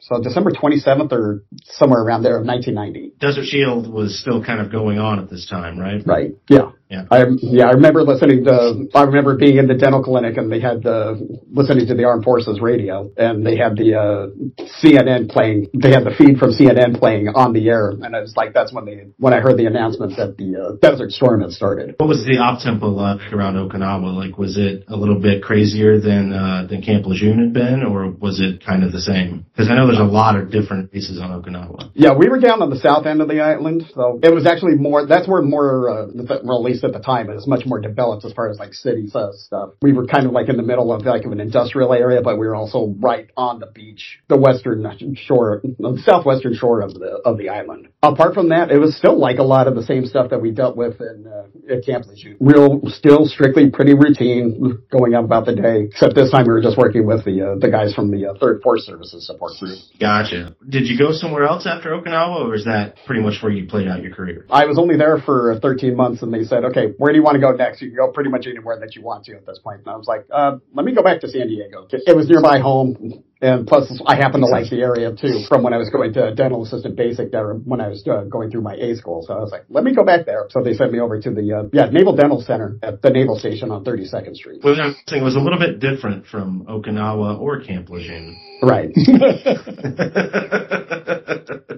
So 0.00 0.22
December 0.22 0.50
27th 0.50 1.12
or 1.12 1.44
somewhere 1.64 2.02
around 2.02 2.24
there 2.24 2.36
of 2.36 2.46
1990. 2.46 3.14
Desert 3.18 3.46
Shield 3.46 3.90
was 3.90 4.20
still 4.20 4.44
kind 4.44 4.60
of 4.60 4.70
going 4.70 4.98
on 4.98 5.18
at 5.18 5.30
this 5.30 5.48
time, 5.48 5.78
right? 5.78 6.02
Right. 6.04 6.32
Yeah. 6.48 6.72
Yeah. 6.88 7.04
I 7.10 7.24
yeah 7.40 7.66
I 7.66 7.72
remember 7.72 8.02
listening 8.02 8.44
to 8.44 8.88
I 8.94 9.02
remember 9.02 9.36
being 9.36 9.56
in 9.56 9.66
the 9.66 9.74
dental 9.74 10.02
clinic 10.02 10.36
and 10.36 10.52
they 10.52 10.60
had 10.60 10.82
the 10.82 11.16
listening 11.50 11.86
to 11.86 11.94
the 11.94 12.04
armed 12.04 12.24
forces 12.24 12.60
radio 12.60 13.10
and 13.16 13.44
they 13.44 13.56
had 13.56 13.76
the 13.76 13.94
uh, 13.94 14.64
CNN 14.82 15.30
playing 15.30 15.68
they 15.74 15.90
had 15.90 16.04
the 16.04 16.14
feed 16.16 16.38
from 16.38 16.50
CNN 16.50 16.98
playing 16.98 17.28
on 17.28 17.52
the 17.52 17.68
air 17.68 17.90
and 17.90 18.14
I 18.14 18.20
was 18.20 18.34
like 18.36 18.52
that's 18.52 18.72
when 18.72 18.84
they 18.84 19.06
when 19.18 19.32
I 19.32 19.40
heard 19.40 19.56
the 19.56 19.66
announcement 19.66 20.16
that 20.16 20.36
the 20.36 20.54
uh, 20.56 20.76
Desert 20.80 21.10
Storm 21.12 21.40
had 21.40 21.52
started. 21.52 21.94
What 21.98 22.08
was 22.08 22.24
the 22.24 22.38
op 22.38 22.60
tempo 22.60 22.88
like 22.88 23.32
around 23.32 23.54
Okinawa? 23.56 24.14
Like, 24.14 24.38
was 24.38 24.56
it 24.56 24.84
a 24.88 24.96
little 24.96 25.20
bit 25.20 25.42
crazier 25.42 26.00
than 26.00 26.32
uh, 26.32 26.66
than 26.68 26.82
Camp 26.82 27.06
Lejeune 27.06 27.38
had 27.38 27.52
been, 27.52 27.82
or 27.82 28.10
was 28.10 28.40
it 28.40 28.64
kind 28.64 28.84
of 28.84 28.92
the 28.92 29.00
same? 29.00 29.46
Because 29.52 29.70
I 29.70 29.74
know 29.74 29.86
there's 29.86 29.98
a 29.98 30.04
lot 30.04 30.36
of 30.36 30.50
different 30.50 30.92
bases 30.92 31.20
on 31.20 31.30
Okinawa. 31.30 31.90
Yeah, 31.94 32.14
we 32.14 32.28
were 32.28 32.38
down 32.38 32.62
on 32.62 32.70
the 32.70 32.78
south 32.78 33.06
end 33.06 33.20
of 33.20 33.28
the 33.28 33.40
island, 33.40 33.84
so 33.94 34.20
it 34.22 34.32
was 34.32 34.46
actually 34.46 34.76
more. 34.76 35.06
That's 35.06 35.28
where 35.28 35.42
more, 35.42 35.90
uh, 35.90 36.06
well, 36.44 36.58
at 36.58 36.64
least 36.74 36.84
at 36.84 36.92
the 36.92 36.98
time, 36.98 37.30
it 37.30 37.34
was 37.34 37.46
much 37.46 37.64
more 37.66 37.80
developed 37.80 38.24
as 38.24 38.32
far 38.32 38.50
as 38.50 38.58
like 38.58 38.74
city 38.74 39.08
uh, 39.14 39.30
stuff. 39.32 39.70
We 39.82 39.92
were 39.92 40.06
kind 40.06 40.26
of 40.26 40.32
like 40.32 40.48
in 40.48 40.56
the 40.56 40.62
middle 40.62 40.92
of 40.92 41.04
like 41.04 41.24
of 41.24 41.32
an 41.32 41.40
industrial 41.40 41.92
area, 41.92 42.20
but 42.22 42.38
we 42.38 42.46
were 42.46 42.54
also 42.54 42.94
right 42.98 43.30
on 43.36 43.60
the 43.60 43.66
beach, 43.66 44.18
the 44.28 44.36
western 44.36 44.84
shore, 45.16 45.62
the 45.62 46.02
southwestern 46.04 46.54
shore 46.54 46.80
of 46.80 46.94
the 46.94 47.20
of 47.24 47.38
the 47.38 47.48
island. 47.48 47.88
Apart 48.02 48.34
from 48.34 48.48
that, 48.50 48.70
it 48.70 48.78
was 48.78 48.96
still 48.96 49.18
like 49.18 49.38
a 49.38 49.42
lot 49.42 49.68
of 49.68 49.74
the 49.74 49.82
same 49.82 50.06
stuff 50.06 50.30
that 50.30 50.40
we 50.40 50.50
dealt 50.50 50.76
with 50.76 51.00
in 51.00 51.26
uh, 51.26 51.74
at 51.74 51.84
Camp 51.84 52.06
Lejeune. 52.06 52.36
Real, 52.40 52.80
still 52.86 53.26
strictly 53.26 53.70
pretty 53.70 53.94
routine, 53.94 54.78
going 54.90 55.14
on 55.14 55.24
about 55.24 55.46
the 55.46 55.54
day. 55.54 55.84
Except 55.90 56.14
this 56.14 56.30
time 56.30 56.44
we 56.46 56.52
were 56.52 56.62
just 56.62 56.76
working 56.76 57.06
with 57.06 57.24
the 57.24 57.52
uh, 57.52 57.58
the 57.58 57.70
guys 57.70 57.94
from 57.94 58.10
the 58.10 58.26
uh, 58.26 58.34
Third 58.38 58.62
Force 58.62 58.84
Services 58.84 59.26
support 59.26 59.52
group. 59.60 59.78
Gotcha. 60.00 60.56
Did 60.68 60.86
you 60.88 60.98
go 60.98 61.12
somewhere 61.12 61.44
else 61.44 61.66
after 61.66 61.90
Okinawa, 61.90 62.46
or 62.46 62.54
is 62.54 62.64
that 62.64 62.96
pretty 63.06 63.22
much 63.22 63.42
where 63.42 63.52
you 63.52 63.66
played 63.66 63.88
out 63.88 64.02
your 64.02 64.14
career? 64.14 64.46
I 64.50 64.66
was 64.66 64.78
only 64.78 64.96
there 64.96 65.18
for 65.18 65.58
13 65.60 65.96
months, 65.96 66.22
and 66.22 66.32
they 66.32 66.44
said, 66.44 66.63
"Okay, 66.64 66.94
where 66.98 67.12
do 67.12 67.18
you 67.18 67.24
want 67.24 67.34
to 67.34 67.40
go 67.40 67.52
next? 67.52 67.82
You 67.82 67.88
can 67.88 67.96
go 67.96 68.08
pretty 68.08 68.30
much 68.30 68.46
anywhere 68.46 68.78
that 68.80 68.94
you 68.94 69.02
want 69.02 69.24
to 69.26 69.34
at 69.34 69.46
this 69.46 69.58
point." 69.58 69.80
And 69.80 69.88
I 69.88 69.96
was 69.96 70.06
like, 70.06 70.26
uh, 70.32 70.58
"Let 70.74 70.84
me 70.86 70.94
go 70.94 71.02
back 71.02 71.20
to 71.20 71.28
San 71.28 71.48
Diego. 71.48 71.86
It 71.90 72.16
was 72.16 72.28
nearby 72.28 72.58
home, 72.58 73.22
and 73.40 73.66
plus 73.66 73.90
I 74.06 74.16
happen 74.16 74.40
to 74.40 74.46
like 74.46 74.70
the 74.70 74.80
area 74.80 75.14
too 75.14 75.44
from 75.48 75.62
when 75.62 75.72
I 75.74 75.78
was 75.78 75.90
going 75.90 76.12
to 76.14 76.34
dental 76.34 76.62
assistant 76.64 76.96
basic 76.96 77.30
there 77.32 77.54
when 77.54 77.80
I 77.80 77.88
was 77.88 78.06
uh, 78.06 78.24
going 78.24 78.50
through 78.50 78.62
my 78.62 78.74
A 78.74 78.94
school. 78.96 79.24
So 79.26 79.34
I 79.34 79.40
was 79.40 79.50
like, 79.50 79.64
let 79.68 79.84
me 79.84 79.94
go 79.94 80.04
back 80.04 80.26
there. 80.26 80.46
So 80.50 80.62
they 80.62 80.74
sent 80.74 80.92
me 80.92 81.00
over 81.00 81.20
to 81.20 81.30
the 81.30 81.52
uh, 81.52 81.68
yeah 81.72 81.86
Naval 81.90 82.16
Dental 82.16 82.40
Center 82.40 82.78
at 82.82 83.02
the 83.02 83.10
Naval 83.10 83.38
Station 83.38 83.70
on 83.70 83.84
32nd 83.84 84.34
Street. 84.34 84.60
Well, 84.62 84.80
I'm 84.80 84.94
saying 85.06 85.22
it 85.22 85.24
was 85.24 85.36
a 85.36 85.40
little 85.40 85.58
bit 85.58 85.80
different 85.80 86.26
from 86.26 86.64
Okinawa 86.66 87.38
or 87.40 87.60
Camp 87.60 87.90
Lejeune. 87.90 88.38
Right. 88.62 88.90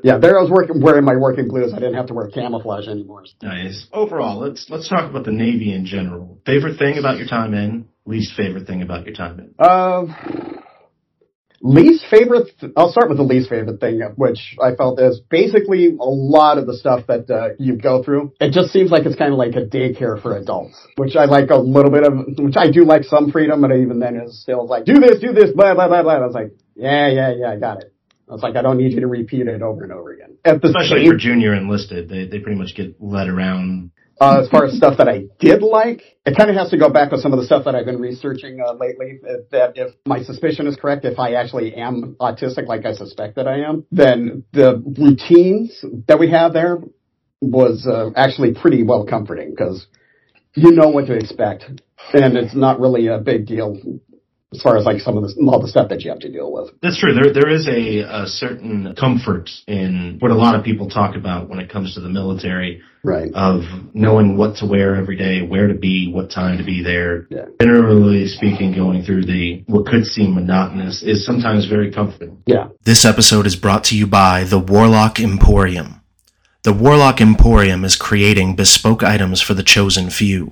yeah, 0.04 0.18
there 0.18 0.38
I 0.38 0.42
was 0.42 0.50
working 0.50 0.80
wearing 0.80 1.04
my 1.04 1.16
working 1.16 1.48
blues. 1.48 1.72
I 1.74 1.78
didn't 1.78 1.94
have 1.94 2.06
to 2.06 2.14
wear 2.14 2.28
camouflage 2.28 2.86
anymore. 2.86 3.24
Nice. 3.42 3.86
Overall, 3.92 4.38
let's 4.38 4.66
let's 4.70 4.88
talk 4.88 5.10
about 5.10 5.24
the 5.24 5.32
Navy 5.32 5.72
in 5.72 5.84
general. 5.86 6.38
Favorite 6.46 6.78
thing 6.78 6.98
about 6.98 7.18
your 7.18 7.26
time 7.26 7.54
in, 7.54 7.88
least 8.04 8.34
favorite 8.36 8.66
thing 8.66 8.82
about 8.82 9.04
your 9.06 9.14
time 9.14 9.40
in. 9.40 9.54
Uh, 9.58 10.06
least 11.66 12.04
favorite. 12.10 12.48
I'll 12.76 12.90
start 12.90 13.08
with 13.08 13.18
the 13.18 13.24
least 13.24 13.48
favorite 13.48 13.80
thing, 13.80 14.00
which 14.16 14.56
I 14.62 14.74
felt 14.74 15.00
is 15.00 15.20
basically 15.28 15.88
a 15.88 16.04
lot 16.04 16.58
of 16.58 16.66
the 16.66 16.76
stuff 16.76 17.06
that 17.08 17.30
uh, 17.30 17.54
you 17.58 17.76
go 17.76 18.02
through. 18.02 18.32
It 18.40 18.52
just 18.52 18.72
seems 18.72 18.90
like 18.90 19.06
it's 19.06 19.16
kind 19.16 19.32
of 19.32 19.38
like 19.38 19.54
a 19.54 19.66
daycare 19.66 20.20
for 20.20 20.36
adults, 20.36 20.76
which 20.96 21.16
I 21.16 21.24
like 21.24 21.50
a 21.50 21.56
little 21.56 21.90
bit 21.90 22.04
of. 22.04 22.12
Which 22.38 22.56
I 22.56 22.70
do 22.70 22.84
like 22.84 23.04
some 23.04 23.30
freedom, 23.30 23.60
but 23.60 23.72
even 23.72 23.98
then, 23.98 24.16
it's 24.16 24.40
still 24.40 24.66
like 24.66 24.84
do 24.84 24.94
this, 24.94 25.20
do 25.20 25.32
this, 25.32 25.50
blah 25.54 25.74
blah 25.74 25.88
blah 25.88 26.02
blah. 26.02 26.12
I 26.12 26.26
was 26.26 26.34
like, 26.34 26.52
yeah, 26.74 27.08
yeah, 27.08 27.32
yeah, 27.36 27.50
I 27.50 27.58
got 27.58 27.82
it. 27.82 27.92
I 28.28 28.32
was 28.32 28.42
like, 28.42 28.56
I 28.56 28.62
don't 28.62 28.78
need 28.78 28.92
you 28.92 29.00
to 29.00 29.06
repeat 29.06 29.46
it 29.46 29.62
over 29.62 29.84
and 29.84 29.92
over 29.92 30.12
again. 30.12 30.36
At 30.44 30.60
the 30.60 30.68
Especially 30.68 31.04
same 31.04 31.12
for 31.12 31.16
junior 31.16 31.54
enlisted, 31.54 32.08
they 32.08 32.26
they 32.26 32.40
pretty 32.40 32.58
much 32.58 32.74
get 32.74 32.96
led 33.00 33.28
around. 33.28 33.90
Uh, 34.20 34.40
as 34.42 34.48
far 34.48 34.64
as 34.64 34.76
stuff 34.76 34.98
that 34.98 35.08
I 35.08 35.24
did 35.38 35.62
like, 35.62 36.02
it 36.24 36.36
kind 36.36 36.48
of 36.48 36.56
has 36.56 36.70
to 36.70 36.78
go 36.78 36.88
back 36.88 37.12
with 37.12 37.20
some 37.20 37.32
of 37.32 37.38
the 37.38 37.44
stuff 37.44 37.64
that 37.66 37.74
I've 37.74 37.84
been 37.84 38.00
researching 38.00 38.60
uh, 38.66 38.72
lately. 38.72 39.20
uh, 39.28 39.34
That 39.50 39.72
if 39.76 39.94
my 40.06 40.22
suspicion 40.22 40.66
is 40.66 40.76
correct, 40.76 41.04
if 41.04 41.18
I 41.18 41.34
actually 41.34 41.74
am 41.74 42.16
autistic, 42.20 42.66
like 42.66 42.86
I 42.86 42.94
suspect 42.94 43.36
that 43.36 43.46
I 43.46 43.60
am, 43.60 43.84
then 43.92 44.44
the 44.52 44.82
routines 44.98 45.84
that 46.08 46.18
we 46.18 46.30
have 46.30 46.52
there 46.52 46.78
was 47.42 47.86
uh, 47.86 48.10
actually 48.16 48.54
pretty 48.54 48.82
well 48.82 49.04
comforting 49.04 49.50
because 49.50 49.86
you 50.54 50.72
know 50.72 50.88
what 50.88 51.06
to 51.06 51.14
expect, 51.14 51.64
and 52.14 52.36
it's 52.36 52.54
not 52.54 52.80
really 52.80 53.08
a 53.08 53.18
big 53.18 53.46
deal 53.46 53.76
as 54.52 54.62
far 54.62 54.76
as 54.76 54.84
like 54.84 55.00
some 55.00 55.16
of 55.16 55.24
the 55.24 55.34
all 55.48 55.60
the 55.60 55.68
stuff 55.68 55.88
that 55.88 56.02
you 56.02 56.10
have 56.10 56.20
to 56.20 56.30
deal 56.30 56.52
with. 56.52 56.70
That's 56.82 56.98
true. 56.98 57.12
There 57.14 57.32
there 57.32 57.48
is 57.48 57.66
a, 57.66 58.00
a 58.00 58.26
certain 58.26 58.94
comfort 58.98 59.50
in 59.66 60.16
what 60.20 60.30
a 60.30 60.34
lot 60.34 60.54
of 60.54 60.64
people 60.64 60.88
talk 60.88 61.16
about 61.16 61.48
when 61.48 61.58
it 61.58 61.68
comes 61.70 61.94
to 61.94 62.00
the 62.00 62.08
military 62.08 62.82
Right. 63.02 63.30
of 63.34 63.62
knowing 63.94 64.36
what 64.36 64.56
to 64.56 64.66
wear 64.66 64.96
every 64.96 65.16
day, 65.16 65.40
where 65.40 65.68
to 65.68 65.74
be, 65.74 66.10
what 66.12 66.28
time 66.28 66.58
to 66.58 66.64
be 66.64 66.82
there. 66.82 67.28
Yeah. 67.30 67.44
Generally 67.60 68.26
speaking, 68.28 68.74
going 68.74 69.04
through 69.04 69.26
the 69.26 69.62
what 69.68 69.86
could 69.86 70.06
seem 70.06 70.34
monotonous 70.34 71.04
is 71.04 71.24
sometimes 71.24 71.66
very 71.68 71.92
comforting. 71.92 72.42
Yeah. 72.46 72.68
This 72.84 73.04
episode 73.04 73.46
is 73.46 73.54
brought 73.54 73.84
to 73.84 73.96
you 73.96 74.08
by 74.08 74.42
the 74.42 74.58
Warlock 74.58 75.20
Emporium. 75.20 76.00
The 76.64 76.72
Warlock 76.72 77.20
Emporium 77.20 77.84
is 77.84 77.94
creating 77.94 78.56
bespoke 78.56 79.04
items 79.04 79.40
for 79.40 79.54
the 79.54 79.62
chosen 79.62 80.10
few. 80.10 80.48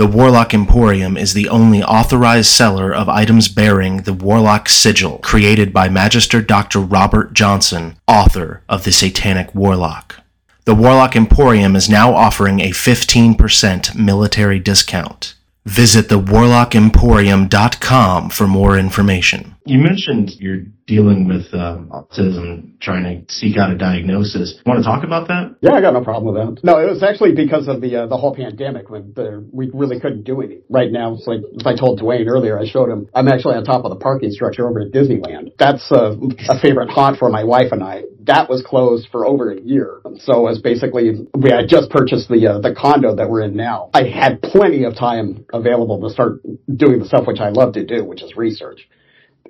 The 0.00 0.06
Warlock 0.06 0.54
Emporium 0.54 1.18
is 1.18 1.34
the 1.34 1.50
only 1.50 1.82
authorized 1.82 2.50
seller 2.50 2.90
of 2.90 3.10
items 3.10 3.48
bearing 3.48 3.98
the 3.98 4.14
Warlock 4.14 4.70
Sigil, 4.70 5.18
created 5.18 5.74
by 5.74 5.90
Magister 5.90 6.40
Dr. 6.40 6.80
Robert 6.80 7.34
Johnson, 7.34 7.96
author 8.08 8.62
of 8.66 8.84
The 8.84 8.92
Satanic 8.92 9.54
Warlock. 9.54 10.22
The 10.64 10.74
Warlock 10.74 11.16
Emporium 11.16 11.76
is 11.76 11.90
now 11.90 12.14
offering 12.14 12.60
a 12.60 12.70
15% 12.70 13.94
military 13.94 14.58
discount. 14.58 15.34
Visit 15.66 16.08
thewarlockemporium.com 16.08 18.30
for 18.30 18.46
more 18.46 18.78
information. 18.78 19.49
You 19.66 19.78
mentioned 19.78 20.32
you're 20.38 20.64
dealing 20.86 21.28
with 21.28 21.52
um, 21.52 21.90
autism, 21.90 22.80
trying 22.80 23.04
to 23.04 23.32
seek 23.32 23.56
out 23.56 23.70
a 23.70 23.76
diagnosis. 23.76 24.60
Want 24.64 24.78
to 24.78 24.84
talk 24.84 25.04
about 25.04 25.28
that? 25.28 25.56
Yeah, 25.60 25.72
I 25.72 25.80
got 25.80 25.92
no 25.92 26.02
problem 26.02 26.34
with 26.34 26.56
that. 26.56 26.64
No, 26.64 26.78
it 26.78 26.88
was 26.88 27.02
actually 27.02 27.34
because 27.34 27.68
of 27.68 27.80
the 27.80 28.02
uh, 28.02 28.06
the 28.06 28.16
whole 28.16 28.34
pandemic 28.34 28.88
when 28.90 29.12
the, 29.14 29.46
we 29.52 29.70
really 29.72 30.00
couldn't 30.00 30.24
do 30.24 30.40
anything. 30.40 30.62
Right 30.70 30.90
now, 30.90 31.14
it's 31.14 31.26
like 31.26 31.40
as 31.58 31.66
I 31.66 31.76
told 31.76 32.00
Dwayne 32.00 32.26
earlier, 32.26 32.58
I 32.58 32.66
showed 32.66 32.88
him 32.88 33.08
I'm 33.14 33.28
actually 33.28 33.56
on 33.56 33.64
top 33.64 33.84
of 33.84 33.90
the 33.90 33.96
parking 33.96 34.30
structure 34.30 34.68
over 34.68 34.80
at 34.80 34.92
Disneyland. 34.92 35.52
That's 35.58 35.90
a, 35.90 36.16
a 36.48 36.58
favorite 36.60 36.90
haunt 36.90 37.18
for 37.18 37.28
my 37.28 37.44
wife 37.44 37.72
and 37.72 37.82
I. 37.82 38.04
That 38.24 38.48
was 38.48 38.62
closed 38.62 39.08
for 39.10 39.26
over 39.26 39.50
a 39.52 39.60
year, 39.60 40.00
so 40.18 40.46
as 40.46 40.60
basically 40.60 41.26
we 41.34 41.50
had 41.50 41.68
just 41.68 41.90
purchased 41.90 42.28
the 42.28 42.46
uh, 42.46 42.58
the 42.60 42.74
condo 42.74 43.14
that 43.16 43.28
we're 43.28 43.42
in 43.42 43.56
now. 43.56 43.90
I 43.92 44.04
had 44.04 44.42
plenty 44.42 44.84
of 44.84 44.96
time 44.96 45.44
available 45.52 46.00
to 46.02 46.10
start 46.10 46.40
doing 46.74 47.00
the 47.00 47.06
stuff 47.06 47.26
which 47.26 47.40
I 47.40 47.50
love 47.50 47.74
to 47.74 47.84
do, 47.84 48.04
which 48.04 48.22
is 48.22 48.36
research. 48.36 48.88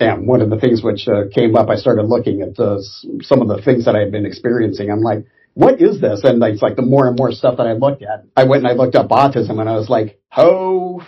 And 0.01 0.27
one 0.27 0.41
of 0.41 0.49
the 0.49 0.59
things 0.59 0.83
which 0.83 1.07
uh, 1.07 1.25
came 1.33 1.55
up, 1.55 1.69
I 1.69 1.77
started 1.77 2.05
looking 2.05 2.41
at 2.41 2.57
some 2.57 3.43
of 3.43 3.49
the 3.49 3.61
things 3.63 3.85
that 3.85 3.95
I 3.95 4.01
had 4.01 4.11
been 4.11 4.25
experiencing. 4.25 4.91
I'm 4.91 5.03
like, 5.03 5.27
what 5.53 5.81
is 5.81 6.01
this? 6.01 6.23
And 6.25 6.43
it's 6.43 6.63
like 6.63 6.77
the 6.77 6.83
more 6.83 7.07
and 7.07 7.19
more 7.19 7.33
stuff 7.33 7.59
that 7.59 7.67
I 7.67 7.73
looked 7.73 8.03
at, 8.03 8.25
I 8.35 8.45
went 8.45 8.65
and 8.65 8.73
I 8.73 8.75
looked 8.75 8.95
up 8.95 9.11
autism 9.11 9.61
and 9.61 9.69
I 9.69 9.75
was 9.75 9.91
like, 9.91 10.19
oh, 10.35 11.07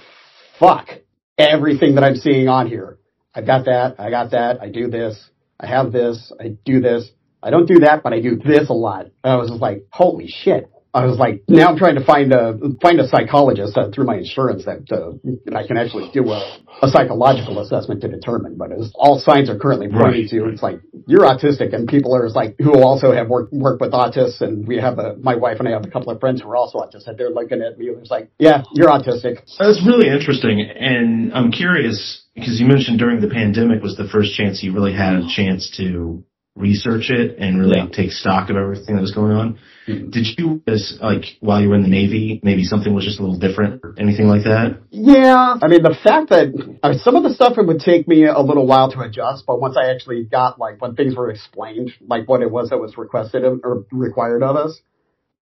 fuck. 0.60 0.90
Everything 1.38 1.94
that 1.94 2.04
I'm 2.04 2.16
seeing 2.16 2.48
on 2.48 2.66
here. 2.66 2.98
I've 3.34 3.46
got 3.46 3.64
that. 3.64 3.96
I 3.98 4.10
got 4.10 4.32
that. 4.32 4.60
I 4.60 4.68
do 4.68 4.88
this. 4.88 5.30
I 5.58 5.66
have 5.66 5.90
this. 5.90 6.30
I 6.38 6.56
do 6.64 6.80
this. 6.80 7.10
I 7.42 7.50
don't 7.50 7.66
do 7.66 7.80
that, 7.80 8.02
but 8.02 8.12
I 8.12 8.20
do 8.20 8.36
this 8.36 8.68
a 8.68 8.74
lot. 8.74 9.06
And 9.06 9.32
I 9.32 9.36
was 9.36 9.48
just 9.48 9.62
like, 9.62 9.86
holy 9.90 10.28
shit. 10.28 10.70
I 10.94 11.06
was 11.06 11.16
like, 11.18 11.42
now 11.48 11.68
I'm 11.68 11.78
trying 11.78 11.94
to 11.94 12.04
find 12.04 12.32
a 12.34 12.58
find 12.82 13.00
a 13.00 13.08
psychologist 13.08 13.78
uh, 13.78 13.90
through 13.90 14.04
my 14.04 14.16
insurance 14.16 14.66
that, 14.66 14.84
uh, 14.92 15.16
that 15.46 15.56
I 15.56 15.66
can 15.66 15.78
actually 15.78 16.10
do 16.12 16.28
a, 16.30 16.60
a 16.82 16.88
psychological 16.88 17.60
assessment 17.60 18.02
to 18.02 18.08
determine. 18.08 18.56
But 18.58 18.72
as 18.72 18.92
all 18.94 19.18
signs 19.18 19.48
are 19.48 19.58
currently 19.58 19.88
pointing 19.88 20.02
Right. 20.02 20.30
to, 20.30 20.48
it's 20.50 20.62
like 20.62 20.80
you're 21.06 21.24
autistic, 21.24 21.74
and 21.74 21.88
people 21.88 22.14
are 22.14 22.28
like 22.28 22.56
who 22.58 22.82
also 22.82 23.10
have 23.12 23.28
worked 23.28 23.54
worked 23.54 23.80
with 23.80 23.92
autists, 23.92 24.42
and 24.42 24.66
we 24.68 24.76
have 24.76 24.98
a 24.98 25.16
my 25.16 25.34
wife 25.34 25.60
and 25.60 25.68
I 25.68 25.72
have 25.72 25.86
a 25.86 25.90
couple 25.90 26.12
of 26.12 26.20
friends 26.20 26.42
who 26.42 26.50
are 26.50 26.56
also 26.56 26.78
autistic. 26.78 27.16
They're 27.16 27.30
looking 27.30 27.62
at 27.62 27.78
me 27.78 27.88
and 27.88 27.98
it's 27.98 28.10
like, 28.10 28.30
yeah, 28.38 28.62
you're 28.74 28.88
autistic. 28.88 29.40
That's 29.58 29.80
really 29.86 30.08
interesting, 30.08 30.60
and 30.60 31.32
I'm 31.32 31.52
curious 31.52 32.22
because 32.34 32.60
you 32.60 32.66
mentioned 32.66 32.98
during 32.98 33.20
the 33.22 33.28
pandemic 33.28 33.82
was 33.82 33.96
the 33.96 34.08
first 34.08 34.34
chance 34.34 34.62
you 34.62 34.74
really 34.74 34.92
had 34.92 35.14
a 35.14 35.26
chance 35.34 35.70
to 35.78 36.22
research 36.56 37.10
it 37.10 37.36
and 37.38 37.58
really 37.58 37.78
Yeah. 37.78 37.86
take 37.86 38.12
stock 38.12 38.50
of 38.50 38.56
everything 38.56 38.94
that 38.94 39.00
was 39.00 39.12
going 39.12 39.32
on. 39.32 39.56
Mhm. 39.88 40.10
Did 40.10 40.38
you, 40.38 40.62
like 41.00 41.36
while 41.40 41.60
you 41.60 41.70
were 41.70 41.74
in 41.74 41.82
the 41.82 41.88
Navy, 41.88 42.40
maybe 42.44 42.62
something 42.62 42.92
was 42.92 43.04
just 43.04 43.18
a 43.18 43.22
little 43.22 43.38
different 43.38 43.80
or 43.82 43.94
anything 43.98 44.28
like 44.28 44.44
that? 44.44 44.76
Yeah, 44.90 45.56
I 45.60 45.66
mean 45.66 45.82
the 45.82 45.94
fact 45.94 46.28
that 46.28 46.52
uh, 46.82 46.92
some 46.94 47.16
of 47.16 47.22
the 47.22 47.30
stuff 47.30 47.56
it 47.56 47.66
would 47.66 47.80
take 47.80 48.06
me 48.06 48.26
a 48.26 48.40
little 48.40 48.66
while 48.66 48.90
to 48.92 49.00
adjust, 49.00 49.44
but 49.46 49.60
once 49.60 49.76
I 49.76 49.90
actually 49.90 50.24
got 50.24 50.58
like 50.58 50.80
when 50.80 50.94
things 50.94 51.16
were 51.16 51.30
explained, 51.30 51.92
like 52.06 52.28
what 52.28 52.42
it 52.42 52.50
was 52.50 52.68
that 52.68 52.78
was 52.78 52.96
requested 52.98 53.44
of, 53.44 53.60
or 53.64 53.84
required 53.90 54.42
of 54.42 54.56
us, 54.56 54.80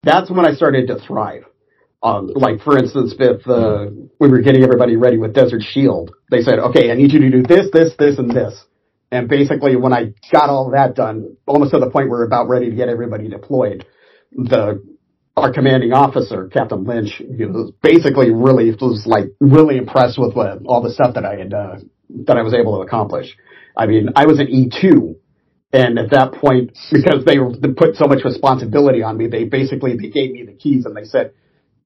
that's 0.02 0.30
when 0.30 0.44
I 0.44 0.52
started 0.52 0.88
to 0.88 0.98
thrive. 0.98 1.44
Um, 2.02 2.30
like 2.34 2.60
for 2.60 2.76
instance, 2.76 3.14
if 3.18 3.46
uh, 3.48 3.86
we 4.20 4.28
were 4.28 4.40
getting 4.40 4.62
everybody 4.62 4.96
ready 4.96 5.16
with 5.16 5.32
Desert 5.32 5.62
Shield, 5.62 6.12
they 6.30 6.42
said, 6.42 6.58
"Okay, 6.58 6.90
I 6.90 6.94
need 6.94 7.12
you 7.12 7.20
to 7.20 7.30
do 7.30 7.42
this, 7.42 7.70
this, 7.72 7.94
this, 7.98 8.18
and 8.18 8.30
this." 8.30 8.64
And 9.10 9.28
basically, 9.28 9.76
when 9.76 9.92
I 9.92 10.12
got 10.30 10.50
all 10.50 10.70
that 10.72 10.94
done, 10.94 11.36
almost 11.46 11.72
to 11.72 11.78
the 11.78 11.90
point 11.90 12.10
where 12.10 12.20
we're 12.20 12.26
about 12.26 12.48
ready 12.48 12.70
to 12.70 12.76
get 12.76 12.88
everybody 12.88 13.28
deployed, 13.28 13.86
the 14.32 14.82
our 15.36 15.52
commanding 15.52 15.92
officer, 15.92 16.48
Captain 16.48 16.84
Lynch, 16.84 17.14
he 17.18 17.44
was 17.44 17.72
basically 17.82 18.30
really 18.32 18.70
was 18.72 19.04
like 19.06 19.26
really 19.40 19.76
impressed 19.76 20.18
with 20.18 20.34
what, 20.34 20.58
all 20.66 20.82
the 20.82 20.90
stuff 20.90 21.14
that 21.14 21.24
I 21.24 21.36
had 21.36 21.54
uh, 21.54 21.76
that 22.26 22.36
I 22.36 22.42
was 22.42 22.54
able 22.54 22.76
to 22.76 22.86
accomplish. 22.86 23.36
I 23.76 23.86
mean, 23.86 24.10
I 24.16 24.26
was 24.26 24.40
an 24.40 24.48
E 24.48 24.68
two, 24.68 25.16
and 25.72 25.98
at 25.98 26.10
that 26.10 26.32
point, 26.34 26.76
because 26.90 27.24
they, 27.24 27.38
put 27.72 27.94
so 27.96 28.06
much 28.06 28.24
responsibility 28.24 29.02
on 29.02 29.16
me, 29.16 29.28
they 29.28 29.44
basically 29.44 29.96
they 29.96 30.08
gave 30.10 30.32
me 30.32 30.44
the 30.44 30.54
keys 30.54 30.84
and 30.84 30.96
they 30.96 31.04
said, 31.04 31.32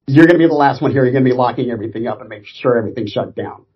"You're 0.07 0.27
going 0.27 0.39
to 0.41 0.43
be 0.43 0.49
the 0.49 0.55
last 0.55 0.81
one 0.81 0.91
here. 0.91 1.05
You're 1.05 1.13
going 1.13 1.25
to 1.25 1.31
be 1.31 1.37
locking 1.37 1.71
everything 1.71 2.07
up 2.07 2.21
and 2.21 2.29
make 2.29 2.47
sure 2.47 2.79
everything's 2.79 3.11
shut 3.11 3.37
down." 3.37 3.67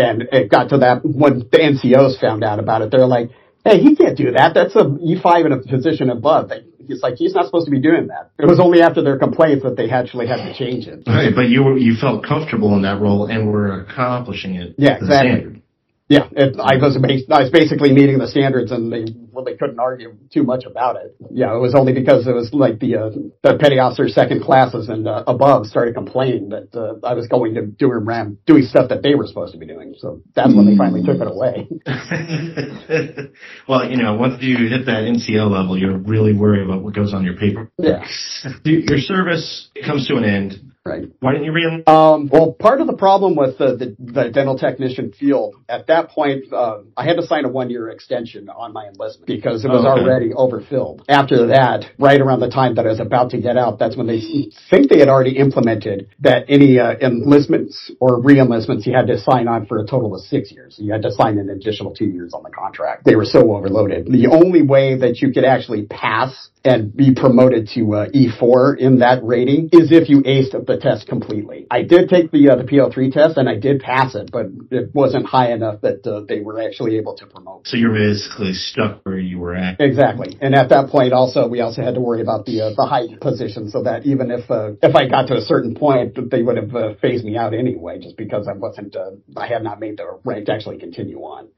And 0.00 0.28
it 0.32 0.50
got 0.50 0.70
to 0.70 0.78
that 0.78 1.04
when 1.04 1.40
the 1.40 1.58
NCOs 1.58 2.18
found 2.20 2.42
out 2.42 2.58
about 2.58 2.82
it, 2.82 2.90
they're 2.90 3.06
like, 3.06 3.30
"Hey, 3.64 3.80
he 3.80 3.94
can't 3.96 4.16
do 4.16 4.32
that. 4.32 4.54
That's 4.54 4.74
a 4.74 4.84
E5 4.84 5.46
in 5.46 5.52
a 5.52 5.58
position 5.58 6.10
above." 6.10 6.52
He's 6.86 7.02
like, 7.02 7.16
"He's 7.16 7.34
not 7.34 7.44
supposed 7.46 7.66
to 7.66 7.70
be 7.70 7.80
doing 7.80 8.08
that." 8.08 8.30
It 8.38 8.46
was 8.46 8.60
only 8.60 8.80
after 8.82 9.02
their 9.02 9.18
complaints 9.18 9.62
that 9.64 9.76
they 9.76 9.90
actually 9.90 10.26
had 10.26 10.36
to 10.36 10.54
change 10.54 10.86
it. 10.86 11.02
Right, 11.06 11.34
but 11.34 11.48
you 11.48 11.62
were, 11.62 11.76
you 11.76 11.94
felt 11.94 12.24
comfortable 12.24 12.74
in 12.74 12.82
that 12.82 13.00
role 13.00 13.26
and 13.26 13.52
were 13.52 13.80
accomplishing 13.80 14.54
it. 14.54 14.74
Yeah, 14.78 14.96
exactly. 14.96 15.62
Standard. 16.10 16.36
Yeah, 16.36 16.44
it, 16.44 16.56
I 16.58 16.76
was 16.76 16.98
bas- 16.98 17.30
I 17.30 17.42
was 17.42 17.50
basically 17.50 17.92
meeting 17.92 18.18
the 18.18 18.28
standards, 18.28 18.72
and 18.72 18.92
they 18.92 19.06
well 19.30 19.44
they 19.44 19.56
couldn't 19.56 19.78
argue 19.78 20.16
too 20.32 20.42
much 20.42 20.64
about 20.64 20.96
it. 20.96 21.14
Yeah, 21.30 21.54
it 21.54 21.60
was 21.60 21.74
only 21.74 21.92
because 21.92 22.26
it 22.26 22.34
was 22.34 22.52
like 22.52 22.78
the 22.80 22.96
uh, 22.96 23.10
the 23.42 23.58
petty 23.58 23.78
officer 23.78 24.08
second 24.08 24.42
classes 24.42 24.88
and 24.88 25.06
uh, 25.06 25.24
above 25.26 25.66
started 25.66 25.94
complaining 25.94 26.50
that 26.50 26.74
uh, 26.74 27.06
I 27.06 27.14
was 27.14 27.26
going 27.26 27.54
to 27.54 27.66
do 27.66 27.90
ram 27.92 28.38
doing 28.46 28.62
stuff 28.62 28.88
that 28.90 29.02
they 29.02 29.14
were 29.14 29.26
supposed 29.26 29.52
to 29.52 29.58
be 29.58 29.66
doing. 29.66 29.94
So 29.98 30.22
that's 30.34 30.54
when 30.54 30.66
they 30.66 30.76
finally 30.76 31.02
took 31.02 31.20
it 31.20 31.26
away. 31.26 31.68
well, 33.68 33.88
you 33.88 33.96
know, 33.96 34.14
once 34.14 34.42
you 34.42 34.68
hit 34.68 34.86
that 34.86 35.04
NCO 35.04 35.50
level, 35.50 35.76
you're 35.76 35.98
really 35.98 36.32
worried 36.32 36.64
about 36.64 36.82
what 36.82 36.94
goes 36.94 37.12
on 37.12 37.24
your 37.24 37.36
paper. 37.36 37.70
Yeah, 37.78 38.06
Your 38.64 38.98
service 38.98 39.68
comes 39.84 40.06
to 40.08 40.16
an 40.16 40.24
end. 40.24 40.69
Right. 40.90 41.08
Why 41.20 41.32
didn't 41.32 41.46
you 41.46 41.52
re 41.52 41.82
Um, 41.86 42.28
well, 42.32 42.52
part 42.52 42.80
of 42.80 42.86
the 42.86 42.96
problem 42.96 43.36
with 43.36 43.58
the, 43.58 43.76
the, 43.76 44.12
the 44.12 44.30
dental 44.30 44.58
technician 44.58 45.12
field 45.12 45.54
at 45.68 45.86
that 45.86 46.10
point, 46.10 46.52
uh, 46.52 46.78
I 46.96 47.04
had 47.04 47.16
to 47.16 47.22
sign 47.26 47.44
a 47.44 47.48
one-year 47.48 47.88
extension 47.90 48.48
on 48.48 48.72
my 48.72 48.86
enlistment 48.86 49.26
because 49.26 49.64
it 49.64 49.68
was 49.68 49.84
Okay. 49.84 50.02
already 50.02 50.32
overfilled. 50.34 51.04
After 51.08 51.46
that, 51.48 51.86
right 51.98 52.20
around 52.20 52.40
the 52.40 52.50
time 52.50 52.74
that 52.74 52.86
I 52.86 52.90
was 52.90 53.00
about 53.00 53.30
to 53.30 53.38
get 53.40 53.56
out, 53.56 53.78
that's 53.78 53.96
when 53.96 54.06
they 54.06 54.20
think 54.70 54.90
they 54.90 54.98
had 54.98 55.08
already 55.08 55.36
implemented 55.36 56.08
that 56.20 56.44
any 56.48 56.78
uh, 56.78 56.94
enlistments 57.00 57.90
or 58.00 58.20
re-enlistments 58.20 58.86
you 58.86 58.92
had 58.94 59.06
to 59.06 59.18
sign 59.18 59.48
on 59.48 59.66
for 59.66 59.78
a 59.78 59.86
total 59.86 60.14
of 60.14 60.20
six 60.22 60.50
years. 60.52 60.76
You 60.78 60.92
had 60.92 61.02
to 61.02 61.12
sign 61.12 61.38
an 61.38 61.50
additional 61.50 61.94
two 61.94 62.06
years 62.06 62.34
on 62.34 62.42
the 62.42 62.50
contract. 62.50 63.04
They 63.04 63.16
were 63.16 63.24
so 63.24 63.54
overloaded. 63.54 64.06
The 64.06 64.26
only 64.28 64.62
way 64.62 64.96
that 64.98 65.20
you 65.20 65.32
could 65.32 65.44
actually 65.44 65.84
pass 65.86 66.50
and 66.64 66.94
be 66.94 67.14
promoted 67.14 67.68
to 67.74 67.94
uh, 67.94 68.08
E4 68.10 68.78
in 68.78 68.98
that 68.98 69.24
rating 69.24 69.70
is 69.72 69.90
if 69.92 70.08
you 70.08 70.22
aced 70.22 70.52
the 70.66 70.76
test 70.80 71.06
completely. 71.06 71.66
I 71.70 71.82
did 71.82 72.08
take 72.08 72.30
the 72.30 72.50
uh, 72.50 72.56
the 72.56 72.64
PO3 72.64 73.12
test 73.12 73.36
and 73.36 73.48
I 73.48 73.56
did 73.56 73.80
pass 73.80 74.14
it, 74.14 74.30
but 74.32 74.46
it 74.70 74.94
wasn't 74.94 75.26
high 75.26 75.52
enough 75.52 75.80
that 75.82 76.06
uh, 76.06 76.22
they 76.28 76.40
were 76.40 76.60
actually 76.60 76.98
able 76.98 77.16
to 77.16 77.26
promote. 77.26 77.66
So 77.66 77.76
you're 77.76 77.94
basically 77.94 78.52
stuck 78.54 79.00
where 79.04 79.18
you 79.18 79.38
were 79.38 79.54
at. 79.54 79.80
Exactly, 79.80 80.36
and 80.40 80.54
at 80.54 80.68
that 80.70 80.88
point, 80.90 81.12
also 81.12 81.48
we 81.48 81.60
also 81.60 81.82
had 81.82 81.94
to 81.94 82.00
worry 82.00 82.22
about 82.22 82.46
the 82.46 82.62
uh, 82.62 82.70
the 82.76 82.86
height 82.86 83.20
position, 83.20 83.70
so 83.70 83.82
that 83.82 84.06
even 84.06 84.30
if 84.30 84.50
uh, 84.50 84.72
if 84.82 84.94
I 84.94 85.08
got 85.08 85.28
to 85.28 85.36
a 85.36 85.42
certain 85.42 85.74
point, 85.74 86.18
they 86.30 86.42
would 86.42 86.56
have 86.56 86.74
uh, 86.74 86.94
phased 87.00 87.24
me 87.24 87.36
out 87.36 87.54
anyway, 87.54 88.00
just 88.00 88.16
because 88.16 88.48
I 88.48 88.52
wasn't 88.52 88.96
uh, 88.96 89.12
I 89.36 89.46
had 89.46 89.62
not 89.62 89.80
made 89.80 89.98
the 89.98 90.18
rank 90.24 90.46
to 90.46 90.52
actually 90.52 90.78
continue 90.78 91.18
on. 91.18 91.48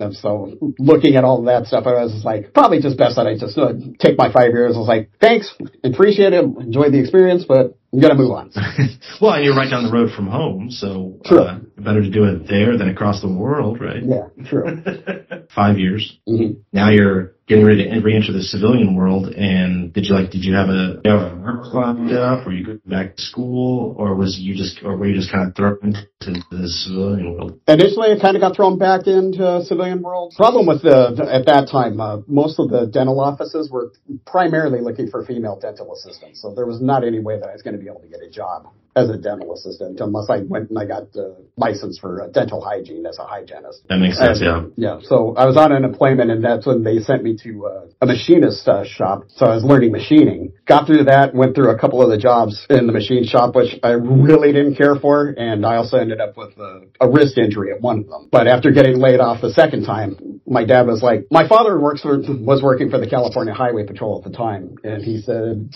And 0.00 0.16
so 0.16 0.56
looking 0.78 1.16
at 1.16 1.24
all 1.24 1.42
that 1.44 1.66
stuff, 1.66 1.86
I 1.86 2.02
was 2.02 2.24
like, 2.24 2.54
probably 2.54 2.80
just 2.80 2.96
best 2.96 3.16
that 3.16 3.26
I 3.26 3.36
just 3.36 3.56
uh, 3.58 3.74
take 3.98 4.16
my 4.16 4.32
five 4.32 4.52
years. 4.52 4.74
I 4.74 4.78
was 4.78 4.88
like, 4.88 5.10
thanks, 5.20 5.54
appreciate 5.84 6.32
it, 6.32 6.42
enjoy 6.42 6.90
the 6.90 6.98
experience, 6.98 7.44
but 7.46 7.76
I'm 7.92 8.00
gonna 8.00 8.14
move 8.14 8.30
on. 8.30 8.50
well, 9.20 9.32
and 9.34 9.44
you're 9.44 9.56
right 9.56 9.68
down 9.68 9.84
the 9.84 9.90
road 9.92 10.10
from 10.14 10.28
home, 10.28 10.70
so 10.70 11.18
True. 11.24 11.40
uh, 11.40 11.58
better 11.76 12.02
to 12.02 12.10
do 12.10 12.24
it 12.24 12.46
there 12.48 12.78
than 12.78 12.88
across 12.88 13.20
the 13.20 13.28
world, 13.32 13.80
right? 13.80 14.02
Yeah, 14.02 14.28
true. 14.48 14.82
Five 15.54 15.78
years. 15.78 16.18
hmm 16.26 16.52
Now 16.72 16.90
you're 16.90 17.34
getting 17.50 17.66
ready 17.66 17.90
to 17.90 17.98
re-enter 17.98 18.32
the 18.32 18.44
civilian 18.44 18.94
world, 18.94 19.26
and 19.26 19.92
did 19.92 20.06
you 20.06 20.14
like? 20.14 20.30
Did 20.30 20.44
you 20.44 20.54
have 20.54 20.68
a, 20.68 21.02
you 21.04 21.10
have 21.10 21.32
a 21.32 21.34
work 21.34 21.74
lined 21.74 22.12
up? 22.12 22.46
Were 22.46 22.52
you 22.52 22.64
going 22.64 22.80
back 22.86 23.16
to 23.16 23.22
school, 23.22 23.96
or 23.98 24.14
was 24.14 24.38
you 24.38 24.54
just, 24.54 24.78
or 24.84 24.96
were 24.96 25.06
you 25.06 25.16
just 25.16 25.32
kind 25.32 25.48
of 25.48 25.56
thrown 25.56 25.78
into 25.82 26.40
the 26.48 26.68
civilian 26.68 27.34
world? 27.34 27.58
Initially, 27.66 28.12
I 28.12 28.20
kind 28.20 28.36
of 28.36 28.40
got 28.40 28.54
thrown 28.54 28.78
back 28.78 29.08
into 29.08 29.64
civilian 29.66 30.00
world. 30.00 30.32
Problem 30.36 30.64
with 30.64 30.82
the 30.82 31.26
at 31.28 31.46
that 31.46 31.68
time, 31.68 32.00
uh, 32.00 32.18
most 32.28 32.60
of 32.60 32.70
the 32.70 32.86
dental 32.86 33.18
offices 33.18 33.68
were 33.68 33.90
primarily 34.24 34.80
looking 34.80 35.10
for 35.10 35.26
female 35.26 35.58
dental 35.60 35.92
assistants, 35.92 36.40
so 36.40 36.54
there 36.54 36.66
was 36.66 36.80
not 36.80 37.02
any 37.04 37.18
way 37.18 37.40
that 37.40 37.48
I 37.48 37.52
was 37.52 37.62
going 37.62 37.74
to 37.74 37.82
be 37.82 37.88
able 37.90 38.00
to 38.00 38.08
get 38.08 38.20
a 38.22 38.30
job 38.30 38.70
as 38.96 39.08
a 39.08 39.16
dental 39.16 39.54
assistant 39.54 40.00
unless 40.00 40.28
I 40.28 40.40
went 40.40 40.70
and 40.70 40.78
I 40.78 40.84
got 40.84 41.04
uh, 41.16 41.34
license 41.56 41.98
for 41.98 42.28
dental 42.32 42.60
hygiene 42.60 43.06
as 43.06 43.18
a 43.18 43.24
hygienist. 43.24 43.82
That 43.88 43.98
makes 43.98 44.18
sense. 44.18 44.40
Yeah. 44.42 44.64
Yeah. 44.76 44.98
So 45.02 45.34
I 45.36 45.46
was 45.46 45.56
on 45.56 45.72
unemployment, 45.72 46.30
and 46.30 46.44
that's 46.44 46.66
when 46.66 46.82
they 46.82 46.98
sent 46.98 47.22
me 47.22 47.36
to 47.44 47.66
uh, 47.66 47.86
a 48.00 48.06
machinist 48.06 48.66
uh, 48.68 48.84
shop. 48.84 49.24
So 49.28 49.46
I 49.46 49.54
was 49.54 49.64
learning 49.64 49.92
machining. 49.92 50.52
Got 50.66 50.86
through 50.86 51.04
that, 51.04 51.34
went 51.34 51.54
through 51.54 51.70
a 51.70 51.78
couple 51.78 52.02
of 52.02 52.10
the 52.10 52.18
jobs 52.18 52.66
in 52.68 52.86
the 52.86 52.92
machine 52.92 53.24
shop, 53.24 53.54
which 53.54 53.78
I 53.82 53.90
really 53.90 54.52
didn't 54.52 54.76
care 54.76 54.96
for, 54.96 55.28
and 55.28 55.64
I 55.64 55.76
also 55.76 55.98
ended 55.98 56.20
up 56.20 56.36
with 56.36 56.56
a, 56.58 56.86
a 57.00 57.08
wrist 57.08 57.38
injury 57.38 57.72
at 57.72 57.80
one 57.80 58.00
of 58.00 58.06
them. 58.08 58.28
But 58.30 58.48
after 58.48 58.70
getting 58.70 58.98
laid 58.98 59.20
off 59.20 59.40
the 59.40 59.52
second 59.52 59.84
time, 59.84 60.40
my 60.46 60.64
dad 60.64 60.86
was 60.86 61.02
like, 61.02 61.26
my 61.30 61.46
father 61.46 61.78
works 61.78 62.02
for 62.02 62.18
was 62.18 62.62
working 62.62 62.90
for 62.90 62.98
the 62.98 63.08
California 63.08 63.54
Highway 63.54 63.86
Patrol 63.86 64.18
at 64.18 64.30
the 64.30 64.36
time, 64.36 64.76
and 64.82 65.02
he 65.02 65.20
said 65.20 65.70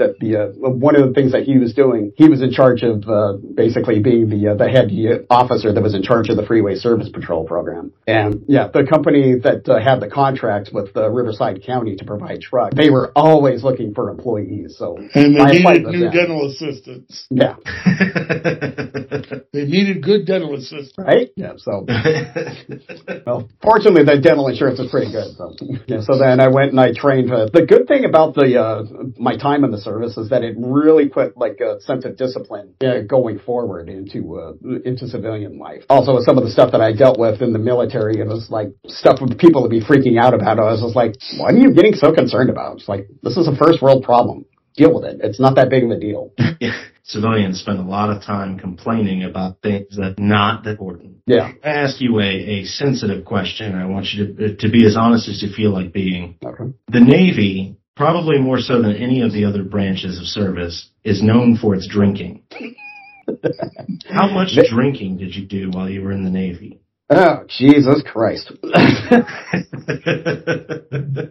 that 0.00 0.18
the 0.18 0.30
uh, 0.36 0.46
one 0.68 0.96
of 0.96 1.06
the 1.06 1.14
things 1.14 1.32
that 1.32 1.44
he 1.44 1.58
was 1.58 1.72
doing, 1.74 2.12
he 2.16 2.28
was 2.28 2.42
in 2.42 2.50
charge 2.50 2.82
of 2.82 3.06
uh, 3.08 3.34
basically 3.54 4.00
being 4.00 4.28
the 4.28 4.48
uh, 4.52 4.54
the 4.56 4.68
head 4.68 4.90
officer 5.30 5.72
that 5.72 5.82
was 5.82 5.94
in 5.94 6.02
charge 6.02 6.28
of 6.28 6.36
the 6.36 6.44
Freeway 6.44 6.74
Service 6.74 7.08
Patrol 7.08 7.44
program. 7.44 7.92
And 8.06 8.44
yeah, 8.48 8.66
the 8.68 8.84
company 8.84 9.38
that 9.46 9.68
uh, 9.68 9.78
had 9.78 10.00
the 10.00 10.08
contract 10.08 10.70
with 10.72 10.96
uh, 10.96 11.08
Riverside 11.10 11.62
County 11.64 11.94
to 11.96 12.04
provide 12.04 12.40
trucks, 12.40 12.74
they 12.76 12.90
were 12.90 13.12
always 13.14 13.62
looking 13.62 13.94
for 13.94 14.10
employees. 14.10 14.74
So 14.76 14.96
And 15.14 15.36
they 15.36 15.40
I 15.40 15.50
needed 15.52 15.84
with 15.84 15.94
new 15.94 16.00
them. 16.08 16.12
dental 16.12 16.46
assistants. 16.50 17.26
yeah, 17.30 17.54
They 19.52 19.64
needed 19.66 20.02
good 20.02 20.26
dental 20.26 20.54
assistants. 20.54 20.92
right. 20.98 21.30
Yeah. 21.36 21.52
So 21.58 21.86
well, 23.26 23.48
fortunately, 23.62 24.04
the 24.04 24.20
dental 24.22 24.48
insurance 24.48 24.78
was 24.78 24.90
pretty 24.90 25.12
good. 25.12 25.36
So 25.36 25.54
yeah. 25.86 26.00
So 26.00 26.18
then 26.18 26.40
I 26.40 26.48
went 26.48 26.70
and 26.72 26.80
I 26.80 26.92
trained. 26.92 27.30
Uh, 27.32 27.46
the 27.52 27.66
good 27.66 27.86
thing 27.86 28.04
about 28.04 28.34
the 28.34 28.60
uh, 28.60 28.82
my 29.18 29.36
time 29.36 29.64
in 29.64 29.70
the 29.70 29.78
service 29.90 30.16
is 30.16 30.28
that 30.30 30.42
it 30.42 30.54
really 30.58 31.08
put 31.08 31.36
like 31.36 31.60
a 31.60 31.80
sense 31.80 32.04
of 32.04 32.16
discipline 32.16 32.74
uh, 32.80 33.00
going 33.06 33.38
forward 33.38 33.88
into 33.88 34.38
uh, 34.38 34.52
into 34.84 35.08
civilian 35.08 35.58
life. 35.58 35.82
Also, 35.88 36.14
with 36.14 36.24
some 36.24 36.38
of 36.38 36.44
the 36.44 36.50
stuff 36.50 36.72
that 36.72 36.80
I 36.80 36.92
dealt 36.92 37.18
with 37.18 37.42
in 37.42 37.52
the 37.52 37.58
military, 37.58 38.20
it 38.20 38.26
was 38.26 38.50
like 38.50 38.68
stuff 38.86 39.20
with 39.20 39.38
people 39.38 39.62
would 39.62 39.70
be 39.70 39.80
freaking 39.82 40.20
out 40.20 40.34
about. 40.34 40.58
I 40.58 40.70
was 40.70 40.82
just 40.82 40.96
like, 40.96 41.14
what 41.38 41.54
are 41.54 41.58
you 41.58 41.74
getting 41.74 41.94
so 41.94 42.12
concerned 42.12 42.50
about? 42.50 42.76
It's 42.78 42.88
like 42.88 43.08
this 43.22 43.36
is 43.36 43.48
a 43.48 43.56
first 43.56 43.82
world 43.82 44.04
problem. 44.04 44.46
Deal 44.76 44.94
with 44.94 45.04
it. 45.04 45.20
It's 45.22 45.40
not 45.40 45.56
that 45.56 45.68
big 45.68 45.82
of 45.84 45.90
a 45.90 45.98
deal. 45.98 46.32
Civilians 47.02 47.58
spend 47.60 47.80
a 47.80 47.82
lot 47.82 48.08
of 48.14 48.22
time 48.22 48.56
complaining 48.56 49.24
about 49.24 49.60
things 49.62 49.96
that 49.96 50.14
not 50.18 50.62
that 50.64 50.70
important. 50.70 51.16
Yeah. 51.26 51.52
I 51.64 51.68
ask 51.68 52.00
you 52.00 52.20
a, 52.20 52.60
a 52.60 52.64
sensitive 52.64 53.24
question. 53.24 53.74
I 53.74 53.86
want 53.86 54.06
you 54.12 54.34
to 54.34 54.56
to 54.56 54.70
be 54.70 54.86
as 54.86 54.96
honest 54.96 55.28
as 55.28 55.42
you 55.42 55.52
feel 55.52 55.72
like 55.72 55.92
being. 55.92 56.38
Okay. 56.44 56.72
The 56.88 57.00
Navy, 57.00 57.79
probably 58.00 58.38
more 58.38 58.58
so 58.58 58.80
than 58.80 58.96
any 58.96 59.20
of 59.20 59.30
the 59.30 59.44
other 59.44 59.62
branches 59.62 60.18
of 60.18 60.24
service, 60.24 60.88
is 61.04 61.22
known 61.22 61.58
for 61.60 61.74
its 61.74 61.86
drinking. 61.86 62.42
How 64.08 64.30
much 64.30 64.56
drinking 64.70 65.18
did 65.18 65.36
you 65.36 65.44
do 65.46 65.70
while 65.70 65.86
you 65.86 66.00
were 66.00 66.10
in 66.10 66.24
the 66.24 66.30
Navy? 66.30 66.80
Oh, 67.10 67.44
Jesus 67.46 68.02
Christ. 68.10 68.52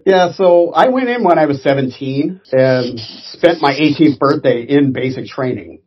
yeah, 0.06 0.32
so 0.34 0.72
I 0.72 0.90
went 0.90 1.10
in 1.10 1.24
when 1.24 1.40
I 1.40 1.48
was 1.48 1.64
17 1.64 2.40
and 2.52 3.00
spent 3.00 3.62
my 3.62 3.74
18th 3.74 4.20
birthday 4.20 4.62
in 4.62 4.94
basic 4.94 5.26
training. 5.26 5.82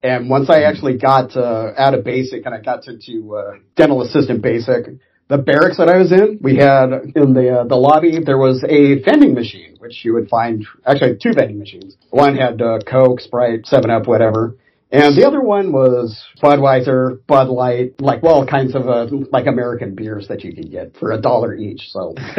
And 0.00 0.30
once 0.30 0.48
I 0.48 0.62
actually 0.62 0.96
got 0.98 1.36
uh, 1.36 1.72
out 1.76 1.94
of 1.94 2.04
basic 2.04 2.46
and 2.46 2.54
I 2.54 2.60
got 2.60 2.86
into 2.86 3.34
uh, 3.34 3.54
dental 3.74 4.02
assistant 4.02 4.42
basic, 4.42 4.86
the 5.30 5.38
barracks 5.38 5.78
that 5.78 5.88
I 5.88 5.96
was 5.96 6.10
in, 6.10 6.38
we 6.42 6.56
had 6.56 6.90
in 7.14 7.32
the 7.32 7.60
uh, 7.60 7.64
the 7.64 7.76
lobby 7.76 8.18
there 8.18 8.36
was 8.36 8.64
a 8.68 9.00
vending 9.02 9.32
machine, 9.32 9.76
which 9.78 10.04
you 10.04 10.12
would 10.14 10.28
find 10.28 10.66
actually 10.84 11.18
two 11.22 11.32
vending 11.32 11.58
machines. 11.58 11.96
One 12.10 12.36
had 12.36 12.60
uh, 12.60 12.80
Coke, 12.84 13.20
Sprite, 13.20 13.64
Seven 13.64 13.90
Up, 13.90 14.08
whatever, 14.08 14.56
and 14.90 15.16
the 15.16 15.24
other 15.24 15.40
one 15.40 15.70
was 15.70 16.20
Budweiser, 16.42 17.24
Bud 17.28 17.48
Light, 17.48 18.00
like 18.00 18.24
all 18.24 18.44
kinds 18.44 18.74
of 18.74 18.88
uh, 18.88 19.06
like 19.30 19.46
American 19.46 19.94
beers 19.94 20.26
that 20.26 20.42
you 20.42 20.52
could 20.52 20.68
get 20.68 20.96
for 20.96 21.12
a 21.12 21.20
dollar 21.20 21.54
each. 21.54 21.90
So, 21.90 22.14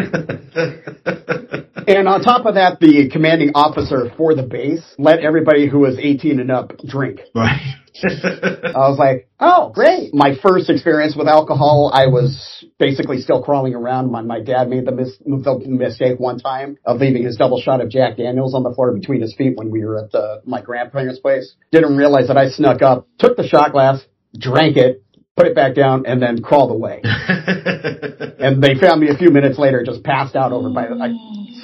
and 1.88 2.10
on 2.10 2.22
top 2.22 2.46
of 2.46 2.56
that, 2.56 2.80
the 2.82 3.10
commanding 3.10 3.52
officer 3.56 4.12
for 4.18 4.36
the 4.36 4.44
base 4.44 4.84
let 4.98 5.20
everybody 5.20 5.70
who 5.70 5.80
was 5.80 5.98
18 5.98 6.42
and 6.42 6.52
up 6.52 6.74
drink. 6.86 7.22
Right. 7.34 7.76
I 8.04 8.88
was 8.90 8.98
like, 8.98 9.28
oh, 9.40 9.72
great. 9.74 10.14
My 10.14 10.36
first 10.42 10.70
experience 10.70 11.16
with 11.16 11.28
alcohol, 11.28 11.92
I 11.94 12.08
was 12.08 12.66
basically 12.80 13.20
still 13.20 13.44
crawling 13.44 13.76
around. 13.76 14.12
My, 14.12 14.22
my 14.22 14.40
dad 14.40 14.70
made 14.70 14.86
the, 14.86 14.92
mis- 14.92 15.18
the 15.18 15.62
mistake 15.66 16.20
one 16.20 16.40
time 16.40 16.78
of 16.86 17.00
leaving 17.00 17.24
his 17.24 17.36
double 17.36 17.60
shot 17.60 17.82
of 17.82 17.90
Jack 17.90 18.18
Daniels 18.18 18.56
on 18.56 18.64
the 18.64 18.74
floor 18.74 18.94
between 18.94 19.22
his 19.22 19.36
feet 19.36 19.58
when 19.58 19.72
we 19.72 19.84
were 19.84 20.04
at 20.06 20.12
the, 20.12 20.42
my 20.46 20.62
grandparents' 20.62 21.20
place. 21.20 21.56
Didn't 21.72 21.98
realize 21.98 22.28
that 22.28 22.38
I 22.38 22.50
snuck 22.50 22.82
up, 22.82 23.08
took 23.20 23.36
the 23.36 23.48
shot 23.48 23.74
glass, 23.74 24.02
drank 24.38 24.78
it, 24.78 25.04
put 25.36 25.48
it 25.48 25.56
back 25.56 25.76
down, 25.76 26.06
and 26.06 26.22
then 26.22 26.42
crawled 26.42 26.72
away. 26.72 27.02
and 27.04 28.64
they 28.64 28.76
found 28.76 29.02
me 29.02 29.10
a 29.10 29.18
few 29.18 29.32
minutes 29.32 29.58
later 29.58 29.84
just 29.84 30.04
passed 30.04 30.36
out 30.36 30.52
over 30.52 30.70
by 30.70 30.88
like, 30.90 31.12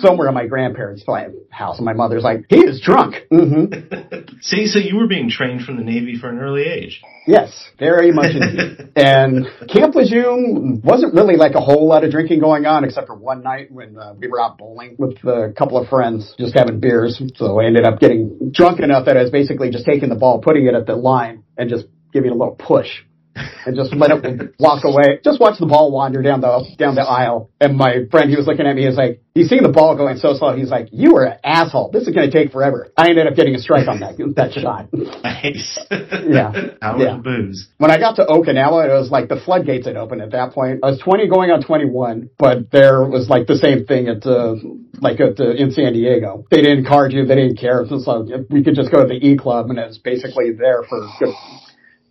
somewhere 0.02 0.28
in 0.28 0.34
my 0.34 0.48
grandparents' 0.48 1.04
house. 1.50 1.78
And 1.78 1.86
my 1.86 1.94
mother's 1.94 2.24
like, 2.24 2.46
he 2.50 2.60
is 2.60 2.82
drunk. 2.82 3.16
hmm 3.30 3.66
See, 4.42 4.68
so 4.68 4.80
you 4.80 4.98
were 4.98 5.08
being 5.08 5.30
trained 5.30 5.62
from 5.62 5.78
the 5.78 5.84
Navy 5.84 6.18
for 6.18 6.30
an 6.30 6.40
early 6.40 6.64
age. 6.64 7.02
Yes, 7.26 7.70
very 7.78 8.12
much 8.12 8.36
indeed. 8.36 8.92
and 8.96 9.48
Camp 9.68 9.96
Lejeune 9.96 10.82
wasn't 10.84 11.14
really 11.14 11.36
like 11.36 11.56
a 11.56 11.60
whole 11.60 11.88
lot 11.88 12.04
of 12.04 12.12
drinking 12.12 12.40
going 12.40 12.66
on, 12.66 12.84
except 12.84 13.08
for 13.08 13.16
one 13.16 13.44
night 13.44 13.72
when 13.72 13.98
uh, 13.98 14.14
we 14.18 14.28
were 14.28 14.40
out 14.40 14.58
bowling 14.58 14.96
with 14.98 15.18
a 15.26 15.54
couple 15.58 15.78
of 15.78 15.90
friends, 15.90 16.34
just 16.40 16.54
having 16.56 16.80
beers. 16.80 17.22
So 17.36 17.60
I 17.60 17.66
ended 17.66 17.86
up 17.86 18.00
getting 18.00 18.52
drunk 18.54 18.80
enough 18.80 19.06
that 19.06 19.18
I 19.18 19.24
was 19.24 19.32
basically 19.32 19.72
just 19.72 19.86
taking 19.86 20.10
the 20.10 20.16
ball, 20.16 20.40
putting 20.40 20.68
it 20.68 20.74
at 20.74 20.86
the 20.86 20.96
line, 20.96 21.44
and 21.58 21.70
just 21.70 21.86
giving 22.14 22.32
it 22.32 22.34
a 22.34 22.38
little 22.38 22.56
push. 22.56 22.88
And 23.66 23.76
just 23.76 23.94
let 23.96 24.12
it 24.12 24.56
walk 24.60 24.84
away. 24.84 25.20
Just 25.24 25.40
watch 25.40 25.60
the 25.60 25.66
ball 25.66 25.92
wander 25.92 26.22
down 26.22 26.42
the 26.42 26.66
down 26.78 26.96
the 26.96 27.02
aisle. 27.02 27.50
And 27.60 27.78
my 27.78 28.06
friend, 28.12 28.30
he 28.30 28.36
was 28.36 28.48
looking 28.48 28.66
at 28.66 28.76
me. 28.76 28.86
He's 28.86 28.96
like, 28.98 29.22
he's 29.36 29.50
seeing 29.50 29.64
the 29.64 29.70
ball 29.72 29.96
going 29.96 30.18
so 30.18 30.34
slow. 30.34 30.56
He's 30.56 30.70
like, 30.70 30.90
"You 30.92 31.16
are 31.18 31.26
an 31.26 31.40
asshole. 31.44 31.92
This 31.92 32.08
is 32.08 32.14
going 32.14 32.30
to 32.30 32.34
take 32.36 32.52
forever." 32.52 32.88
I 32.98 33.10
ended 33.10 33.28
up 33.28 33.36
getting 33.36 33.56
a 33.56 33.60
strike 33.60 33.88
on 33.88 34.00
that 34.00 34.18
that 34.36 34.54
shot. 34.54 34.88
Nice. 34.94 35.78
Yeah. 35.92 36.52
How 36.82 36.98
Yeah. 37.00 37.16
was 37.18 37.24
booze? 37.24 37.68
When 37.78 37.92
I 37.92 37.98
got 38.00 38.16
to 38.18 38.26
Okinawa, 38.26 38.90
it 38.90 38.94
was 38.94 39.12
like 39.12 39.28
the 39.30 39.40
floodgates 39.40 39.86
had 39.88 39.98
opened 39.98 40.22
at 40.22 40.32
that 40.32 40.54
point. 40.54 40.80
I 40.84 40.88
was 40.92 41.00
20 41.00 41.28
going 41.28 41.52
on 41.52 41.62
21, 41.64 42.30
but 42.38 42.72
there 42.72 43.04
was 43.04 43.30
like 43.30 43.48
the 43.48 43.58
same 43.58 43.86
thing 43.86 44.08
at 44.08 44.26
uh, 44.26 44.56
like 45.02 45.20
at 45.20 45.40
uh, 45.40 45.52
in 45.52 45.72
San 45.72 45.94
Diego. 45.94 46.46
They 46.50 46.62
didn't 46.62 46.86
card 46.86 47.14
you, 47.14 47.26
they 47.26 47.36
didn't 47.36 47.58
care. 47.58 47.86
So 47.88 47.96
like 47.96 48.50
we 48.50 48.64
could 48.64 48.76
just 48.76 48.92
go 48.92 49.02
to 49.02 49.08
the 49.08 49.20
E 49.20 49.38
Club, 49.38 49.70
and 49.70 49.78
it 49.80 49.88
was 49.88 49.98
basically 49.98 50.52
there 50.54 50.84
for 50.88 51.02
good, 51.20 51.34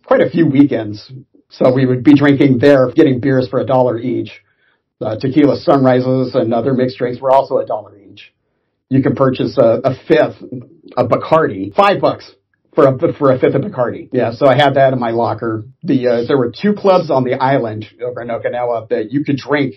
quite 0.07 0.21
a 0.21 0.29
few 0.29 0.47
weekends. 0.47 1.11
So 1.49 1.71
we 1.71 1.85
would 1.85 2.03
be 2.03 2.15
drinking 2.15 2.59
there, 2.59 2.89
getting 2.91 3.19
beers 3.19 3.47
for 3.47 3.59
a 3.59 3.65
dollar 3.65 3.99
each. 3.99 4.31
Uh, 4.99 5.17
tequila 5.19 5.57
sunrises 5.57 6.33
and 6.33 6.53
other 6.53 6.73
mixed 6.73 6.97
drinks 6.97 7.21
were 7.21 7.31
also 7.31 7.57
a 7.57 7.65
dollar 7.65 7.95
each. 7.99 8.33
You 8.89 9.03
could 9.03 9.15
purchase 9.15 9.57
a, 9.57 9.81
a 9.83 9.95
fifth 10.07 10.41
a 10.97 11.05
Bacardi, 11.05 11.73
five 11.75 12.01
bucks 12.01 12.31
for 12.73 12.87
a 12.87 13.13
for 13.13 13.31
a 13.31 13.39
fifth 13.39 13.53
of 13.53 13.61
Bacardi. 13.61 14.09
Yeah, 14.11 14.31
so 14.31 14.47
I 14.47 14.55
had 14.55 14.75
that 14.75 14.93
in 14.93 14.99
my 14.99 15.11
locker. 15.11 15.65
The 15.83 16.07
uh, 16.07 16.27
there 16.27 16.37
were 16.37 16.51
two 16.51 16.73
clubs 16.73 17.11
on 17.11 17.23
the 17.23 17.35
island 17.35 17.85
over 18.03 18.21
in 18.21 18.29
Okinawa 18.29 18.89
that 18.89 19.11
you 19.11 19.23
could 19.23 19.37
drink 19.37 19.75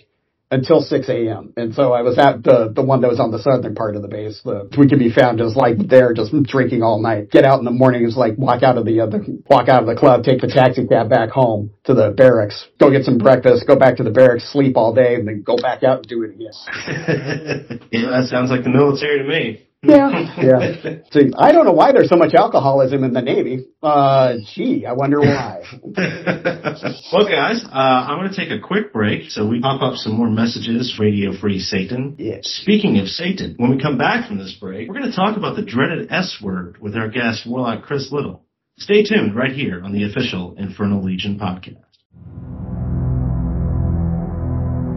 until 0.51 0.81
6 0.81 1.09
a.m. 1.09 1.53
And 1.57 1.75
so 1.75 1.93
I 1.93 2.03
was 2.03 2.19
at 2.19 2.43
the 2.43 2.73
the 2.75 2.83
one 2.83 3.01
that 3.03 3.09
was 3.09 3.21
on 3.21 3.31
the 3.31 3.39
southern 3.39 3.75
part 3.75 3.97
of 3.97 4.03
the 4.03 4.09
base. 4.09 4.41
The, 4.45 4.69
we 4.77 4.89
could 4.89 4.99
be 4.99 5.11
found 5.13 5.39
just 5.39 5.57
like 5.57 5.79
there, 5.79 6.13
just 6.13 6.35
drinking 6.43 6.83
all 6.83 7.01
night. 7.01 7.31
Get 7.31 7.45
out 7.45 7.59
in 7.59 7.65
the 7.65 7.71
mornings, 7.71 8.17
like 8.17 8.37
walk 8.37 8.63
out 8.63 8.77
of 8.77 8.85
the 8.85 9.01
other, 9.01 9.25
walk 9.49 9.69
out 9.69 9.83
of 9.83 9.89
the 9.89 9.95
club, 9.95 10.25
take 10.25 10.41
the 10.41 10.49
taxi 10.49 10.87
cab 10.87 11.09
back 11.09 11.31
home 11.31 11.71
to 11.85 11.95
the 11.95 12.11
barracks, 12.11 12.67
go 12.79 12.91
get 12.91 13.05
some 13.05 13.19
breakfast, 13.19 13.67
go 13.67 13.77
back 13.77 13.97
to 13.97 14.03
the 14.03 14.11
barracks, 14.11 14.51
sleep 14.53 14.77
all 14.77 14.93
day, 14.93 15.15
and 15.15 15.27
then 15.27 15.43
go 15.43 15.57
back 15.57 15.83
out 15.83 15.99
and 15.99 16.07
do 16.09 16.23
it 16.25 16.35
again. 16.35 16.51
yeah, 17.93 18.11
that 18.11 18.29
sounds 18.29 18.51
like 18.51 18.65
the 18.65 18.71
military 18.71 19.19
to 19.19 19.29
me. 19.29 19.70
Yeah, 19.83 20.37
yeah. 20.43 20.97
See, 21.11 21.33
I 21.39 21.53
don't 21.53 21.65
know 21.65 21.73
why 21.73 21.93
there's 21.93 22.11
so 22.11 22.17
much 22.17 22.35
alcoholism 22.35 23.03
in 23.03 23.15
the 23.15 23.23
Navy. 23.23 23.67
Uh, 23.83 24.35
gee, 24.55 24.85
I 24.85 24.93
wonder 24.93 25.21
why. 25.21 25.63
well, 25.83 27.27
guys, 27.27 27.65
uh, 27.65 27.69
I'm 27.73 28.19
going 28.19 28.31
to 28.31 28.37
take 28.37 28.51
a 28.51 28.61
quick 28.61 28.93
break 28.93 29.31
so 29.31 29.49
we 29.49 29.61
pop 29.61 29.81
up 29.81 29.95
some 29.97 30.15
more 30.17 30.29
messages. 30.29 30.99
Radio 31.01 31.33
Free 31.33 31.59
Satan. 31.59 32.17
Yeah. 32.19 32.39
Speaking 32.43 32.99
of 32.99 33.09
Satan, 33.09 33.55
when 33.57 33.71
we 33.71 33.81
come 33.81 33.97
back 33.97 34.29
from 34.29 34.39
this 34.39 34.53
break, 34.61 34.89
we're 34.89 34.99
going 34.99 35.11
to 35.11 35.17
talk 35.17 35.39
about 35.39 35.57
the 35.57 35.63
dreaded 35.63 36.13
S 36.13 36.39
word 36.43 36.77
with 36.81 36.95
our 36.95 37.09
guest 37.09 37.47
Warlock 37.47 37.85
Chris 37.85 38.13
Little. 38.13 38.45
Stay 38.79 39.03
tuned 39.03 39.35
right 39.35 39.53
here 39.53 39.83
on 39.83 39.93
the 39.93 40.05
official 40.05 40.55
Infernal 40.59 41.03
Legion 41.03 41.39
podcast. 41.39 41.90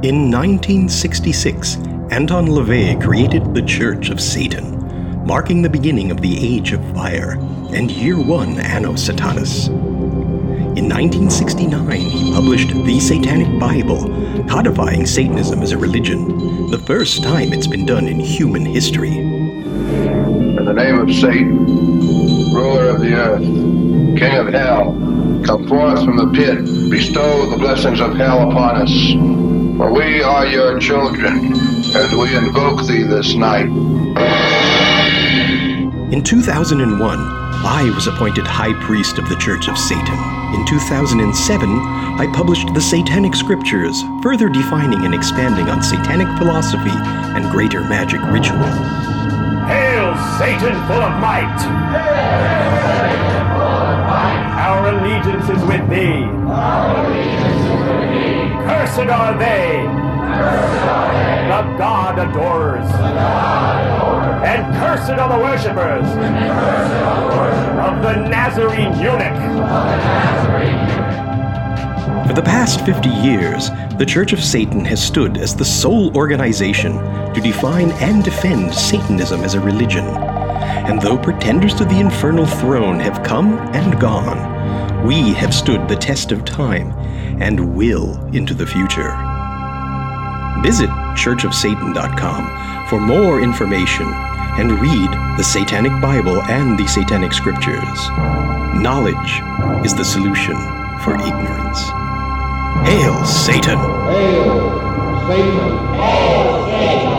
In 0.03 0.29
1966, 0.29 1.77
Anton 2.11 2.47
LaVey 2.47 3.01
created 3.01 3.53
the 3.53 3.61
Church 3.61 4.09
of 4.09 4.19
Satan, 4.19 5.25
marking 5.25 5.61
the 5.61 5.69
beginning 5.69 6.11
of 6.11 6.19
the 6.19 6.45
Age 6.45 6.73
of 6.73 6.83
Fire 6.93 7.37
and 7.73 7.89
Year 7.89 8.19
One 8.19 8.59
Anno 8.59 8.95
Satanas. 8.95 9.69
In 10.75 10.89
1969, 10.89 12.01
he 12.01 12.33
published 12.33 12.67
The 12.67 12.99
Satanic 12.99 13.57
Bible, 13.57 14.09
codifying 14.49 15.05
Satanism 15.05 15.61
as 15.61 15.71
a 15.71 15.77
religion, 15.77 16.69
the 16.69 16.79
first 16.79 17.23
time 17.23 17.53
it's 17.53 17.67
been 17.67 17.85
done 17.85 18.09
in 18.09 18.19
human 18.19 18.65
history. 18.65 19.17
In 19.17 20.65
the 20.65 20.73
name 20.73 20.99
of 20.99 21.15
Satan, 21.15 21.65
ruler 22.53 22.89
of 22.89 22.99
the 22.99 23.13
earth, 23.13 24.19
king 24.19 24.35
of 24.35 24.47
hell, 24.47 24.91
come 25.45 25.65
forth 25.69 26.03
from 26.03 26.17
the 26.17 26.29
pit, 26.35 26.89
bestow 26.89 27.49
the 27.49 27.57
blessings 27.57 28.01
of 28.01 28.17
hell 28.17 28.49
upon 28.49 28.81
us. 28.81 29.52
For 29.77 29.91
we 29.91 30.21
are 30.21 30.45
your 30.45 30.79
children, 30.79 31.53
and 31.55 32.19
we 32.19 32.35
invoke 32.35 32.85
thee 32.85 33.01
this 33.01 33.33
night. 33.33 33.65
In 36.13 36.21
2001, 36.23 37.19
I 37.19 37.91
was 37.95 38.05
appointed 38.05 38.45
High 38.45 38.79
Priest 38.85 39.17
of 39.17 39.27
the 39.29 39.35
Church 39.37 39.67
of 39.67 39.77
Satan. 39.77 40.19
In 40.53 40.63
2007, 40.67 41.69
I 42.19 42.31
published 42.35 42.71
the 42.75 42.81
Satanic 42.81 43.33
Scriptures, 43.33 43.99
further 44.21 44.47
defining 44.47 45.05
and 45.05 45.15
expanding 45.15 45.67
on 45.67 45.81
satanic 45.81 46.27
philosophy 46.37 46.93
and 46.93 47.49
greater 47.49 47.81
magic 47.81 48.21
ritual. 48.29 48.59
Hail, 49.65 50.15
Satan 50.37 50.75
full 50.85 51.01
of 51.01 51.19
might! 51.19 52.13
Our 54.13 54.89
allegiance 54.89 55.49
is 55.49 55.63
with 55.65 55.89
thee. 55.89 56.25
Cursed 58.65 59.09
are 59.09 59.37
they. 59.37 59.83
The 61.49 61.77
God 61.77 62.19
adorers. 62.19 62.89
And 64.43 64.75
cursed 64.75 65.11
are 65.11 65.29
the 65.29 65.43
worshippers 65.43 66.07
of 67.83 68.01
the 68.01 68.29
Nazarene 68.29 68.93
eunuch. 68.99 69.37
For 72.27 72.33
the 72.33 72.41
past 72.41 72.85
50 72.85 73.09
years, 73.09 73.69
the 73.97 74.05
Church 74.05 74.33
of 74.33 74.43
Satan 74.43 74.85
has 74.85 75.03
stood 75.05 75.37
as 75.37 75.55
the 75.55 75.65
sole 75.65 76.15
organization 76.15 76.97
to 77.33 77.41
define 77.41 77.91
and 77.93 78.23
defend 78.23 78.73
Satanism 78.73 79.41
as 79.41 79.53
a 79.55 79.59
religion. 79.59 80.05
And 80.87 81.01
though 81.01 81.17
pretenders 81.17 81.73
to 81.75 81.85
the 81.85 81.99
infernal 81.99 82.45
throne 82.45 82.99
have 82.99 83.23
come 83.23 83.57
and 83.73 83.99
gone, 83.99 85.05
we 85.05 85.33
have 85.33 85.53
stood 85.53 85.87
the 85.87 85.95
test 85.95 86.31
of 86.31 86.45
time 86.45 86.91
and 87.41 87.75
will 87.75 88.17
into 88.35 88.53
the 88.53 88.65
future. 88.65 89.11
Visit 90.61 90.89
churchofsatan.com 91.15 92.87
for 92.87 92.99
more 92.99 93.41
information 93.41 94.07
and 94.55 94.71
read 94.79 95.09
the 95.37 95.43
Satanic 95.43 95.99
Bible 96.01 96.41
and 96.43 96.77
the 96.77 96.87
Satanic 96.87 97.33
Scriptures. 97.33 98.09
Knowledge 98.81 99.41
is 99.85 99.95
the 99.95 100.05
solution 100.05 100.55
for 101.03 101.15
ignorance. 101.15 101.81
Hail 102.87 103.25
Satan! 103.25 103.77
Hail 103.77 105.27
Satan! 105.27 105.93
Hail 105.95 106.65
Satan! 106.67 107.12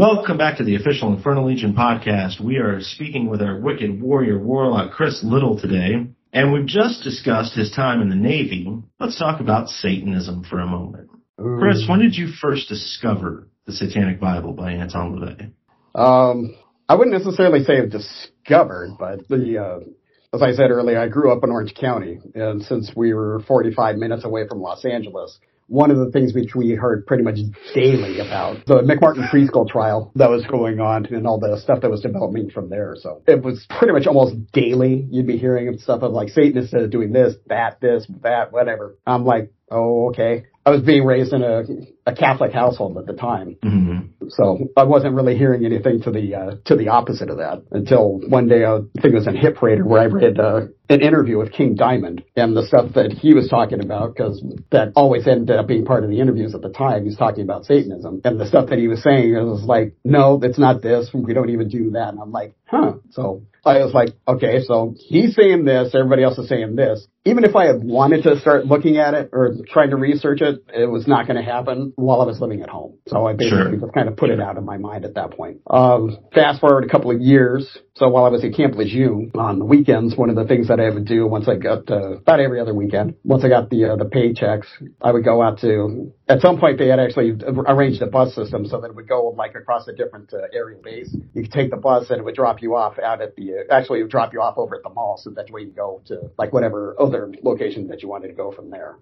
Welcome 0.00 0.38
back 0.38 0.56
to 0.56 0.64
the 0.64 0.76
official 0.76 1.12
Infernal 1.12 1.44
Legion 1.44 1.74
podcast. 1.74 2.40
We 2.42 2.56
are 2.56 2.80
speaking 2.80 3.28
with 3.28 3.42
our 3.42 3.60
wicked 3.60 4.00
warrior 4.00 4.38
warlock 4.42 4.92
Chris 4.92 5.22
Little 5.22 5.60
today, 5.60 6.06
and 6.32 6.52
we've 6.54 6.64
just 6.64 7.04
discussed 7.04 7.54
his 7.54 7.70
time 7.70 8.00
in 8.00 8.08
the 8.08 8.16
Navy. 8.16 8.66
Let's 8.98 9.18
talk 9.18 9.42
about 9.42 9.68
Satanism 9.68 10.44
for 10.44 10.58
a 10.58 10.66
moment. 10.66 11.10
Chris, 11.36 11.84
when 11.86 11.98
did 11.98 12.16
you 12.16 12.28
first 12.28 12.70
discover 12.70 13.48
the 13.66 13.72
Satanic 13.72 14.18
Bible 14.18 14.54
by 14.54 14.72
Anton 14.72 15.18
LaVey? 15.18 15.52
Um, 15.94 16.56
I 16.88 16.94
wouldn't 16.94 17.14
necessarily 17.14 17.62
say 17.62 17.76
I've 17.76 17.90
discovered, 17.90 18.96
but 18.98 19.28
the, 19.28 19.58
uh, 19.58 20.34
as 20.34 20.40
I 20.40 20.52
said 20.52 20.70
earlier, 20.70 20.98
I 20.98 21.08
grew 21.08 21.30
up 21.30 21.44
in 21.44 21.50
Orange 21.50 21.74
County, 21.74 22.20
and 22.34 22.62
since 22.62 22.90
we 22.96 23.12
were 23.12 23.42
45 23.46 23.96
minutes 23.96 24.24
away 24.24 24.48
from 24.48 24.62
Los 24.62 24.82
Angeles, 24.86 25.38
one 25.70 25.92
of 25.92 25.98
the 25.98 26.10
things 26.10 26.34
which 26.34 26.56
we 26.56 26.72
heard 26.72 27.06
pretty 27.06 27.22
much 27.22 27.36
daily 27.74 28.18
about 28.18 28.66
the 28.66 28.82
McMartin 28.82 29.30
preschool 29.30 29.68
trial 29.68 30.10
that 30.16 30.28
was 30.28 30.44
going 30.44 30.80
on 30.80 31.06
and 31.06 31.28
all 31.28 31.38
the 31.38 31.60
stuff 31.60 31.82
that 31.82 31.90
was 31.90 32.00
developing 32.00 32.50
from 32.50 32.68
there. 32.68 32.96
So 32.98 33.22
it 33.28 33.40
was 33.40 33.66
pretty 33.78 33.92
much 33.92 34.08
almost 34.08 34.50
daily. 34.52 35.06
You'd 35.08 35.28
be 35.28 35.38
hearing 35.38 35.78
stuff 35.78 36.02
of 36.02 36.12
like 36.12 36.30
Satanists 36.30 36.72
that 36.72 36.82
are 36.82 36.88
doing 36.88 37.12
this, 37.12 37.36
that, 37.46 37.80
this, 37.80 38.04
that, 38.22 38.50
whatever. 38.50 38.98
I'm 39.06 39.24
like, 39.24 39.52
oh, 39.70 40.08
okay. 40.08 40.46
I 40.66 40.70
was 40.70 40.82
being 40.82 41.04
raised 41.04 41.32
in 41.32 41.42
a, 41.42 41.62
a 42.04 42.14
Catholic 42.14 42.52
household 42.52 42.98
at 42.98 43.06
the 43.06 43.14
time. 43.14 43.56
Mm-hmm. 43.64 44.19
So 44.30 44.68
I 44.76 44.84
wasn't 44.84 45.14
really 45.14 45.36
hearing 45.36 45.64
anything 45.64 46.02
to 46.02 46.10
the 46.10 46.34
uh, 46.34 46.50
to 46.66 46.76
the 46.76 46.88
opposite 46.88 47.30
of 47.30 47.38
that 47.38 47.62
until 47.70 48.20
one 48.28 48.48
day 48.48 48.64
uh, 48.64 48.80
I 48.96 49.00
think 49.00 49.14
it 49.14 49.18
was 49.18 49.26
in 49.26 49.36
Hit 49.36 49.56
Parader 49.56 49.84
where 49.84 50.00
I 50.00 50.06
read 50.06 50.38
uh, 50.38 50.62
an 50.88 51.00
interview 51.00 51.38
with 51.38 51.52
King 51.52 51.74
Diamond 51.74 52.22
and 52.36 52.56
the 52.56 52.66
stuff 52.66 52.94
that 52.94 53.12
he 53.12 53.34
was 53.34 53.48
talking 53.48 53.80
about 53.80 54.14
because 54.14 54.42
that 54.70 54.92
always 54.96 55.26
ended 55.26 55.56
up 55.56 55.66
being 55.66 55.84
part 55.84 56.04
of 56.04 56.10
the 56.10 56.20
interviews 56.20 56.54
at 56.54 56.62
the 56.62 56.70
time. 56.70 57.04
He's 57.04 57.16
talking 57.16 57.42
about 57.44 57.64
Satanism 57.64 58.20
and 58.24 58.40
the 58.40 58.46
stuff 58.46 58.70
that 58.70 58.78
he 58.78 58.88
was 58.88 59.02
saying 59.02 59.34
it 59.34 59.42
was 59.42 59.62
like, 59.62 59.94
no, 60.04 60.40
it's 60.42 60.58
not 60.58 60.82
this. 60.82 61.10
We 61.14 61.34
don't 61.34 61.50
even 61.50 61.68
do 61.68 61.90
that. 61.92 62.08
And 62.10 62.20
I'm 62.20 62.32
like, 62.32 62.54
huh. 62.66 62.94
So 63.10 63.42
I 63.64 63.84
was 63.84 63.92
like, 63.92 64.10
okay, 64.26 64.60
so 64.64 64.94
he's 64.98 65.34
saying 65.34 65.64
this, 65.64 65.94
everybody 65.94 66.22
else 66.22 66.38
is 66.38 66.48
saying 66.48 66.76
this. 66.76 67.06
Even 67.26 67.44
if 67.44 67.54
I 67.54 67.66
had 67.66 67.84
wanted 67.84 68.22
to 68.22 68.40
start 68.40 68.64
looking 68.64 68.96
at 68.96 69.12
it 69.12 69.28
or 69.32 69.54
trying 69.70 69.90
to 69.90 69.96
research 69.96 70.40
it, 70.40 70.64
it 70.72 70.86
was 70.90 71.06
not 71.06 71.26
going 71.26 71.36
to 71.36 71.42
happen 71.42 71.92
while 71.96 72.22
I 72.22 72.24
was 72.24 72.40
living 72.40 72.62
at 72.62 72.70
home. 72.70 72.94
So 73.08 73.26
I 73.26 73.34
basically 73.34 73.72
Sure. 73.72 73.76
just 73.76 73.92
kind 73.92 74.08
of 74.08 74.16
put 74.16 74.30
it 74.30 74.40
out 74.40 74.56
of 74.56 74.64
my 74.64 74.78
mind 74.78 75.04
at 75.04 75.14
that 75.16 75.32
point. 75.32 75.58
Um, 75.68 76.16
fast 76.32 76.60
forward 76.60 76.84
a 76.84 76.88
couple 76.88 77.10
of 77.10 77.20
years. 77.20 77.76
So 77.96 78.08
while 78.08 78.24
I 78.24 78.30
was 78.30 78.42
at 78.42 78.54
Camp 78.54 78.74
Lejeune 78.74 79.32
on 79.34 79.58
the 79.58 79.66
weekends, 79.66 80.16
one 80.16 80.30
of 80.30 80.36
the 80.36 80.46
things 80.46 80.68
that 80.68 80.80
I 80.80 80.88
would 80.88 81.04
do 81.04 81.26
once 81.26 81.46
I 81.46 81.56
got 81.56 81.90
uh, 81.90 82.12
about 82.16 82.40
every 82.40 82.58
other 82.58 82.72
weekend, 82.72 83.16
once 83.22 83.44
I 83.44 83.50
got 83.50 83.68
the 83.68 83.84
uh, 83.84 83.96
the 83.96 84.06
paychecks, 84.06 84.64
I 85.02 85.12
would 85.12 85.24
go 85.24 85.42
out 85.42 85.60
to. 85.60 86.10
At 86.26 86.40
some 86.40 86.58
point, 86.58 86.78
they 86.78 86.88
had 86.88 87.00
actually 87.00 87.36
arranged 87.66 88.00
a 88.00 88.06
bus 88.06 88.34
system 88.34 88.64
so 88.64 88.80
that 88.80 88.90
it 88.90 88.94
would 88.96 89.08
go 89.08 89.34
like 89.36 89.54
across 89.56 89.86
a 89.88 89.92
different 89.92 90.32
uh, 90.32 90.38
aerial 90.54 90.80
base. 90.80 91.14
You 91.34 91.42
could 91.42 91.52
take 91.52 91.70
the 91.70 91.76
bus 91.76 92.08
and 92.08 92.18
it 92.20 92.24
would 92.24 92.36
drop 92.36 92.62
you 92.62 92.76
off 92.76 92.98
out 92.98 93.20
at 93.20 93.36
the. 93.36 93.49
Uh, 93.54 93.72
actually, 93.74 94.02
drop 94.08 94.32
you 94.32 94.40
off 94.40 94.58
over 94.58 94.74
at 94.76 94.82
the 94.82 94.90
mall, 94.90 95.16
so 95.16 95.30
that 95.30 95.50
way 95.50 95.62
you 95.62 95.70
go 95.70 96.00
to 96.06 96.30
like 96.38 96.52
whatever 96.52 96.94
other 97.00 97.32
location 97.42 97.88
that 97.88 98.02
you 98.02 98.08
wanted 98.08 98.28
to 98.28 98.34
go 98.34 98.50
from 98.52 98.70
there 98.70 98.96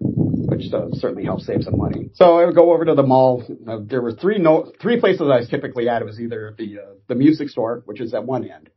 which 0.49 0.73
uh, 0.73 0.87
certainly 0.93 1.23
helps 1.23 1.45
save 1.45 1.63
some 1.63 1.77
money. 1.77 2.09
So 2.13 2.39
I 2.39 2.45
would 2.45 2.55
go 2.55 2.73
over 2.73 2.85
to 2.85 2.95
the 2.95 3.03
mall. 3.03 3.43
Uh, 3.67 3.77
there 3.85 4.01
were 4.01 4.13
three 4.13 4.39
no 4.39 4.71
three 4.81 4.99
places 4.99 5.21
I 5.21 5.37
was 5.37 5.49
typically 5.49 5.87
at. 5.87 6.01
It 6.01 6.05
was 6.05 6.19
either 6.19 6.55
the 6.57 6.79
uh, 6.79 6.93
the 7.07 7.15
music 7.15 7.49
store, 7.49 7.83
which 7.85 8.01
is 8.01 8.13
at 8.13 8.23
one 8.25 8.49
end, 8.49 8.69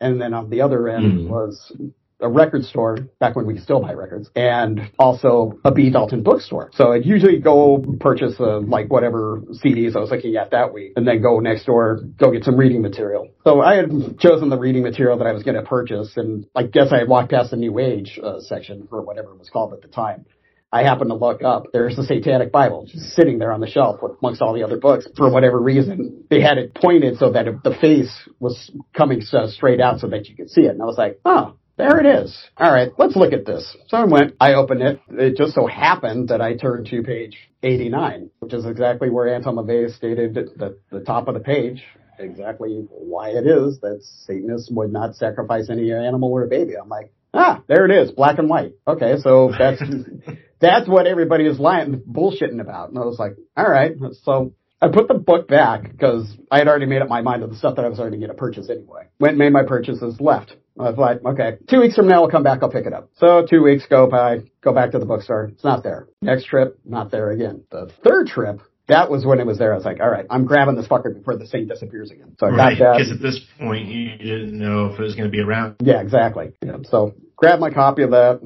and 0.00 0.20
then 0.20 0.34
on 0.34 0.50
the 0.50 0.60
other 0.60 0.88
end 0.88 1.20
Mhm. 1.20 1.28
was 1.28 1.72
a 2.20 2.28
record 2.28 2.64
store 2.64 2.96
back 3.20 3.36
when 3.36 3.46
we 3.46 3.58
still 3.58 3.80
buy 3.80 3.92
records, 3.92 4.30
and 4.34 4.90
also 4.98 5.58
a 5.64 5.70
B 5.70 5.90
Dalton 5.90 6.22
bookstore. 6.22 6.70
So 6.74 6.92
I'd 6.92 7.04
usually 7.04 7.38
go 7.38 7.84
purchase 8.00 8.34
uh, 8.40 8.60
like 8.60 8.90
whatever 8.90 9.42
CDs 9.64 9.96
I 9.96 10.00
was 10.00 10.10
looking 10.10 10.36
at 10.36 10.50
that 10.52 10.72
week, 10.72 10.92
and 10.96 11.06
then 11.06 11.20
go 11.20 11.40
next 11.40 11.64
door, 11.64 12.00
go 12.18 12.30
get 12.30 12.44
some 12.44 12.56
reading 12.56 12.82
material. 12.82 13.28
So 13.44 13.60
I 13.60 13.76
had 13.76 14.18
chosen 14.18 14.48
the 14.48 14.58
reading 14.58 14.82
material 14.82 15.18
that 15.18 15.26
I 15.26 15.32
was 15.32 15.42
going 15.42 15.56
to 15.56 15.62
purchase, 15.62 16.16
and 16.16 16.46
I 16.54 16.64
guess 16.64 16.88
I 16.92 16.98
had 16.98 17.08
walked 17.08 17.30
past 17.30 17.50
the 17.50 17.56
New 17.56 17.78
Age 17.78 18.18
uh, 18.22 18.40
section 18.40 18.88
or 18.90 19.02
whatever 19.02 19.32
it 19.32 19.38
was 19.38 19.50
called 19.50 19.72
at 19.72 19.82
the 19.82 19.88
time. 19.88 20.26
I 20.72 20.82
happened 20.82 21.10
to 21.10 21.16
look 21.16 21.42
up. 21.42 21.66
There's 21.72 21.96
the 21.96 22.02
Satanic 22.02 22.50
Bible 22.50 22.86
just 22.86 23.14
sitting 23.14 23.38
there 23.38 23.52
on 23.52 23.60
the 23.60 23.68
shelf 23.68 24.00
amongst 24.20 24.42
all 24.42 24.52
the 24.52 24.64
other 24.64 24.76
books. 24.76 25.06
For 25.16 25.30
whatever 25.30 25.58
reason, 25.60 26.24
they 26.28 26.40
had 26.40 26.58
it 26.58 26.74
pointed 26.74 27.18
so 27.18 27.30
that 27.32 27.46
the 27.62 27.74
face 27.80 28.12
was 28.40 28.70
coming 28.92 29.20
so 29.20 29.46
straight 29.46 29.80
out 29.80 30.00
so 30.00 30.08
that 30.08 30.28
you 30.28 30.34
could 30.34 30.50
see 30.50 30.62
it. 30.62 30.70
And 30.70 30.82
I 30.82 30.84
was 30.84 30.98
like, 30.98 31.20
oh, 31.24 31.56
there 31.76 31.98
it 31.98 32.06
is. 32.06 32.36
All 32.56 32.72
right, 32.72 32.90
let's 32.98 33.16
look 33.16 33.32
at 33.32 33.46
this. 33.46 33.76
So 33.88 33.96
I 33.96 34.04
went, 34.04 34.34
I 34.40 34.54
opened 34.54 34.82
it. 34.82 35.00
It 35.10 35.36
just 35.36 35.54
so 35.54 35.66
happened 35.66 36.28
that 36.28 36.40
I 36.40 36.56
turned 36.56 36.86
to 36.88 37.02
page 37.02 37.36
89, 37.62 38.30
which 38.40 38.54
is 38.54 38.64
exactly 38.64 39.10
where 39.10 39.34
Anton 39.34 39.56
LaVey 39.56 39.94
stated 39.94 40.36
at 40.36 40.58
the, 40.58 40.78
the 40.90 41.00
top 41.00 41.28
of 41.28 41.34
the 41.34 41.40
page 41.40 41.82
exactly 42.18 42.86
why 42.90 43.30
it 43.30 43.46
is 43.46 43.80
that 43.80 44.00
Satanists 44.26 44.70
would 44.70 44.92
not 44.92 45.16
sacrifice 45.16 45.68
any 45.70 45.92
animal 45.92 46.32
or 46.32 46.44
a 46.44 46.48
baby. 46.48 46.74
I'm 46.80 46.88
like, 46.88 47.12
ah, 47.34 47.62
there 47.68 47.84
it 47.84 47.90
is, 47.90 48.10
black 48.10 48.38
and 48.38 48.48
white. 48.48 48.72
Okay, 48.86 49.16
so 49.20 49.52
that's 49.56 49.82
that's 50.60 50.88
what 50.88 51.06
everybody 51.06 51.46
is 51.46 51.58
lying, 51.58 52.00
bullshitting 52.00 52.60
about. 52.60 52.90
And 52.90 52.98
I 52.98 53.04
was 53.04 53.18
like, 53.18 53.36
all 53.56 53.68
right. 53.68 53.92
So 54.22 54.52
I 54.80 54.88
put 54.88 55.08
the 55.08 55.14
book 55.14 55.48
back 55.48 55.90
because 55.90 56.26
I 56.50 56.58
had 56.58 56.68
already 56.68 56.86
made 56.86 57.02
up 57.02 57.08
my 57.08 57.22
mind 57.22 57.42
of 57.42 57.50
the 57.50 57.56
stuff 57.56 57.76
that 57.76 57.84
I 57.84 57.88
was 57.88 57.98
already 57.98 58.18
going 58.18 58.28
to 58.28 58.34
purchase 58.34 58.68
anyway. 58.70 59.08
Went 59.18 59.32
and 59.32 59.38
made 59.38 59.52
my 59.52 59.64
purchases, 59.64 60.20
left. 60.20 60.56
I 60.78 60.90
was 60.90 60.98
like, 60.98 61.24
okay, 61.24 61.58
two 61.68 61.80
weeks 61.80 61.94
from 61.94 62.08
now 62.08 62.22
I'll 62.24 62.30
come 62.30 62.42
back, 62.42 62.62
I'll 62.62 62.70
pick 62.70 62.86
it 62.86 62.92
up. 62.92 63.10
So 63.16 63.46
two 63.48 63.62
weeks 63.62 63.86
go 63.88 64.08
by, 64.08 64.40
go 64.60 64.72
back 64.72 64.92
to 64.92 64.98
the 64.98 65.06
bookstore. 65.06 65.50
It's 65.52 65.64
not 65.64 65.82
there. 65.82 66.08
Next 66.20 66.46
trip, 66.46 66.78
not 66.84 67.10
there 67.10 67.30
again. 67.30 67.64
The 67.70 67.90
third 68.04 68.26
trip, 68.26 68.60
that 68.88 69.10
was 69.10 69.24
when 69.24 69.40
it 69.40 69.46
was 69.46 69.58
there. 69.58 69.72
I 69.72 69.76
was 69.76 69.84
like, 69.84 70.00
all 70.00 70.10
right, 70.10 70.26
I'm 70.28 70.44
grabbing 70.44 70.76
this 70.76 70.86
fucker 70.86 71.14
before 71.14 71.36
the 71.36 71.46
saint 71.46 71.68
disappears 71.68 72.10
again. 72.10 72.36
So 72.38 72.46
I 72.46 72.50
right, 72.50 72.78
got 72.78 72.84
that. 72.84 72.98
because 72.98 73.12
at 73.12 73.22
this 73.22 73.40
point 73.58 73.88
you 73.88 74.16
didn't 74.18 74.58
know 74.58 74.86
if 74.86 75.00
it 75.00 75.02
was 75.02 75.14
going 75.14 75.26
to 75.26 75.32
be 75.32 75.40
around. 75.40 75.76
Yeah, 75.80 76.00
exactly. 76.00 76.52
Yeah. 76.62 76.76
So 76.84 77.14
grabbed 77.36 77.60
my 77.60 77.70
copy 77.70 78.02
of 78.02 78.10
that, 78.10 78.40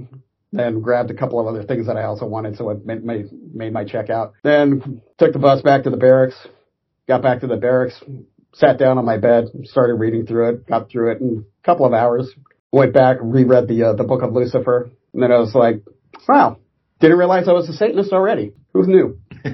then 0.52 0.80
grabbed 0.80 1.11
a 1.11 1.14
couple 1.14 1.40
of 1.40 1.46
other 1.46 1.64
things 1.64 1.86
that 1.86 1.96
I 1.96 2.04
also 2.04 2.26
wanted, 2.26 2.57
so 2.57 2.70
I 2.70 2.74
made, 2.84 3.04
made, 3.04 3.26
made 3.54 3.72
my 3.72 3.84
checkout. 3.84 4.32
Then 4.42 5.02
took 5.18 5.32
the 5.32 5.38
bus 5.38 5.62
back 5.62 5.84
to 5.84 5.90
the 5.90 5.96
barracks, 5.96 6.36
got 7.07 7.22
back 7.22 7.40
to 7.40 7.46
the 7.46 7.57
barracks, 7.57 8.00
sat 8.55 8.78
down 8.78 8.98
on 8.98 9.05
my 9.05 9.16
bed, 9.16 9.46
started 9.64 9.94
reading 9.94 10.26
through 10.26 10.51
it, 10.51 10.66
got 10.66 10.90
through 10.90 11.12
it 11.12 11.20
in 11.20 11.44
a 11.62 11.64
couple 11.64 11.86
of 11.86 11.92
hours, 11.92 12.30
went 12.72 12.92
back, 12.92 13.18
reread 13.20 13.68
the, 13.68 13.82
uh, 13.84 13.92
the 13.94 14.05
book 14.05 14.22
of 14.22 14.32
Lucifer, 14.32 14.90
and 15.12 15.22
then 15.22 15.32
I 15.32 15.38
was 15.38 15.55
like, 15.55 15.82
wow, 16.28 16.59
didn't 17.01 17.18
realize 17.18 17.48
I 17.48 17.53
was 17.53 17.68
a 17.68 17.72
Satanist 17.72 18.12
already. 18.12 18.53
Who 18.72 18.86
knew? 18.86 19.18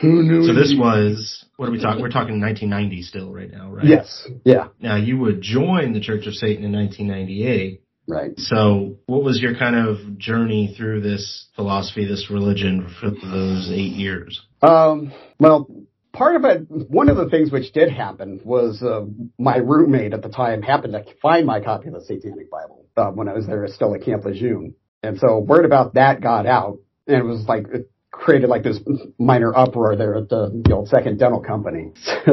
Who 0.00 0.22
knew? 0.22 0.46
So 0.46 0.54
this 0.54 0.74
was 0.76 1.44
what 1.56 1.68
are 1.68 1.72
we 1.72 1.80
talking? 1.80 2.00
We're 2.00 2.08
talking 2.08 2.40
1990 2.40 3.02
still 3.02 3.32
right 3.32 3.50
now, 3.50 3.70
right? 3.70 3.84
Yes. 3.84 4.26
Yeah. 4.44 4.68
Now 4.80 4.96
you 4.96 5.18
would 5.18 5.42
join 5.42 5.92
the 5.92 6.00
Church 6.00 6.26
of 6.26 6.32
Satan 6.32 6.64
in 6.64 6.72
1998. 6.72 7.82
Right. 8.08 8.30
So 8.38 8.96
what 9.04 9.22
was 9.22 9.40
your 9.40 9.54
kind 9.56 9.76
of 9.76 10.16
journey 10.16 10.74
through 10.76 11.02
this 11.02 11.48
philosophy, 11.54 12.06
this 12.06 12.30
religion 12.30 12.92
for 12.98 13.10
those 13.10 13.70
eight 13.70 13.92
years? 13.92 14.40
Um, 14.62 15.12
well, 15.38 15.68
part 16.12 16.36
of 16.36 16.44
it, 16.44 16.66
one 16.68 17.08
of 17.08 17.16
the 17.16 17.28
things 17.28 17.50
which 17.50 17.72
did 17.72 17.90
happen 17.90 18.40
was 18.44 18.82
uh, 18.82 19.04
my 19.38 19.56
roommate 19.56 20.12
at 20.12 20.22
the 20.22 20.28
time 20.28 20.62
happened 20.62 20.92
to 20.92 21.04
find 21.22 21.46
my 21.46 21.60
copy 21.60 21.88
of 21.88 21.94
the 21.94 22.00
Satanic 22.00 22.50
Bible 22.50 22.86
uh, 22.96 23.10
when 23.10 23.28
I 23.28 23.34
was 23.34 23.46
there 23.46 23.66
still 23.68 23.94
at 23.94 24.02
Camp 24.02 24.24
Lejeune. 24.24 24.74
And 25.02 25.18
so 25.18 25.38
word 25.38 25.64
about 25.64 25.94
that 25.94 26.20
got 26.20 26.46
out, 26.46 26.78
and 27.06 27.16
it 27.16 27.24
was 27.24 27.46
like, 27.48 27.66
it 27.72 27.90
created 28.10 28.50
like 28.50 28.62
this 28.62 28.78
minor 29.18 29.56
uproar 29.56 29.96
there 29.96 30.16
at 30.16 30.28
the, 30.28 30.62
the 30.64 30.74
old 30.74 30.88
Second 30.88 31.18
Dental 31.18 31.40
Company. 31.40 31.92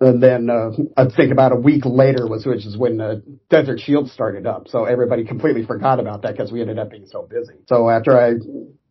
and 0.00 0.22
then 0.22 0.50
uh, 0.50 0.70
I 0.96 1.06
think 1.14 1.30
about 1.30 1.52
a 1.52 1.56
week 1.56 1.84
later 1.84 2.26
was 2.26 2.44
which 2.44 2.66
is 2.66 2.76
when 2.76 3.00
uh, 3.00 3.16
Desert 3.48 3.80
Shield 3.80 4.10
started 4.10 4.46
up. 4.46 4.68
So 4.68 4.84
everybody 4.84 5.24
completely 5.24 5.64
forgot 5.64 6.00
about 6.00 6.22
that 6.22 6.32
because 6.32 6.50
we 6.50 6.60
ended 6.60 6.78
up 6.78 6.90
being 6.90 7.06
so 7.06 7.22
busy. 7.22 7.54
So 7.68 7.88
after 7.88 8.18
I 8.18 8.32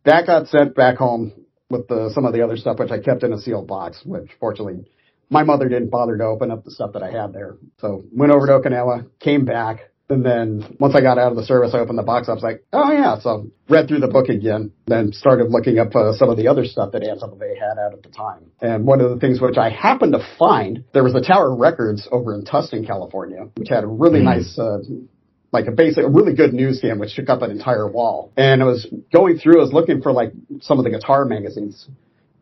that 0.04 0.26
got 0.26 0.48
sent 0.48 0.74
back 0.74 0.96
home 0.96 1.32
with 1.70 1.88
the, 1.88 2.10
some 2.14 2.24
of 2.24 2.32
the 2.32 2.42
other 2.42 2.56
stuff 2.56 2.78
which 2.78 2.90
I 2.90 2.98
kept 3.00 3.22
in 3.22 3.32
a 3.32 3.40
sealed 3.40 3.66
box, 3.66 4.00
which 4.04 4.30
fortunately 4.38 4.86
my 5.30 5.42
mother 5.42 5.68
didn't 5.68 5.90
bother 5.90 6.16
to 6.16 6.24
open 6.24 6.50
up 6.50 6.64
the 6.64 6.70
stuff 6.70 6.92
that 6.92 7.02
I 7.02 7.10
had 7.10 7.32
there. 7.32 7.56
So 7.78 8.04
went 8.12 8.32
over 8.32 8.46
to 8.46 8.52
Okinawa, 8.60 9.08
came 9.20 9.44
back, 9.44 9.90
and 10.10 10.24
then 10.24 10.76
once 10.78 10.94
I 10.94 11.00
got 11.00 11.16
out 11.16 11.32
of 11.32 11.36
the 11.36 11.44
service, 11.44 11.72
I 11.72 11.78
opened 11.78 11.98
the 11.98 12.02
box. 12.02 12.28
Up. 12.28 12.32
I 12.32 12.34
was 12.34 12.42
like, 12.42 12.64
oh 12.74 12.92
yeah. 12.92 13.18
So 13.20 13.50
read 13.70 13.88
through 13.88 14.00
the 14.00 14.08
book 14.08 14.28
again, 14.28 14.72
then 14.86 15.12
started 15.12 15.50
looking 15.50 15.78
up 15.78 15.96
uh, 15.96 16.12
some 16.12 16.28
of 16.28 16.36
the 16.36 16.48
other 16.48 16.66
stuff 16.66 16.92
that 16.92 17.02
Anton 17.02 17.30
LaVey 17.30 17.58
had 17.58 17.78
out 17.78 17.94
at 17.94 18.02
the 18.02 18.10
time. 18.10 18.50
And 18.60 18.86
one 18.86 19.00
of 19.00 19.10
the 19.10 19.16
things 19.16 19.40
which 19.40 19.56
I 19.56 19.70
happened 19.70 20.12
to 20.12 20.26
find, 20.38 20.84
there 20.92 21.02
was 21.02 21.14
a 21.14 21.22
Tower 21.22 21.56
Records 21.56 22.06
over 22.12 22.34
in 22.34 22.44
Tustin, 22.44 22.86
California, 22.86 23.48
which 23.56 23.70
had 23.70 23.84
a 23.84 23.86
really 23.86 24.20
nice, 24.20 24.58
uh, 24.58 24.78
like 25.54 25.68
a 25.68 25.70
basic, 25.70 26.04
a 26.04 26.08
really 26.08 26.34
good 26.34 26.52
newsstand 26.52 26.98
which 27.00 27.14
took 27.14 27.30
up 27.30 27.40
an 27.40 27.50
entire 27.50 27.88
wall. 27.88 28.32
And 28.36 28.60
I 28.60 28.66
was 28.66 28.86
going 29.12 29.38
through, 29.38 29.60
I 29.60 29.64
was 29.64 29.72
looking 29.72 30.02
for 30.02 30.12
like 30.12 30.32
some 30.60 30.78
of 30.78 30.84
the 30.84 30.90
guitar 30.90 31.24
magazines. 31.24 31.88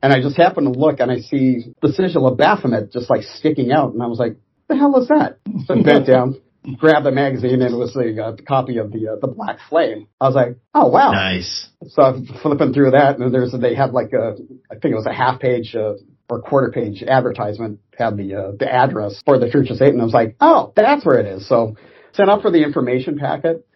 And 0.02 0.12
I 0.12 0.20
just 0.20 0.36
happened 0.36 0.72
to 0.72 0.80
look 0.80 0.98
and 0.98 1.12
I 1.12 1.20
see 1.20 1.74
the 1.80 1.92
sigil 1.92 2.26
of 2.26 2.38
Baphomet 2.38 2.90
just 2.90 3.08
like 3.10 3.22
sticking 3.22 3.70
out. 3.70 3.92
And 3.92 4.02
I 4.02 4.06
was 4.06 4.18
like, 4.18 4.36
the 4.68 4.76
hell 4.76 4.98
is 5.00 5.08
that? 5.08 5.38
So 5.66 5.78
I 5.78 5.82
bent 5.82 6.06
down, 6.14 6.40
grabbed 6.78 7.04
the 7.04 7.12
magazine 7.12 7.60
and 7.60 7.74
it 7.74 7.76
was 7.76 7.92
the 7.92 8.20
uh, 8.20 8.36
copy 8.48 8.78
of 8.78 8.90
the, 8.90 9.08
uh, 9.08 9.16
the 9.20 9.28
Black 9.28 9.58
Flame. 9.68 10.08
I 10.18 10.26
was 10.26 10.34
like, 10.34 10.56
oh 10.74 10.88
wow. 10.88 11.12
Nice. 11.12 11.68
So 11.88 12.02
I'm 12.02 12.26
flipping 12.42 12.72
through 12.72 12.92
that, 12.92 13.18
and 13.18 13.34
there's 13.34 13.52
they 13.52 13.74
had 13.74 13.92
like 13.92 14.12
a, 14.12 14.36
I 14.70 14.74
think 14.74 14.92
it 14.92 14.96
was 14.96 15.06
a 15.06 15.12
half 15.12 15.40
page 15.40 15.74
uh, 15.74 15.94
or 16.30 16.40
quarter 16.40 16.70
page 16.70 17.02
advertisement 17.02 17.80
had 17.98 18.16
the 18.16 18.34
uh, 18.34 18.52
the 18.58 18.72
address 18.72 19.20
for 19.24 19.38
the 19.38 19.50
Church 19.50 19.68
of 19.70 19.78
Satan. 19.78 20.00
I 20.00 20.04
was 20.04 20.14
like, 20.14 20.36
oh, 20.40 20.72
that's 20.76 21.04
where 21.04 21.18
it 21.18 21.26
is. 21.26 21.48
So 21.48 21.76
sent 22.12 22.28
up 22.28 22.42
for 22.42 22.50
the 22.50 22.62
information 22.62 23.18
packet. 23.18 23.66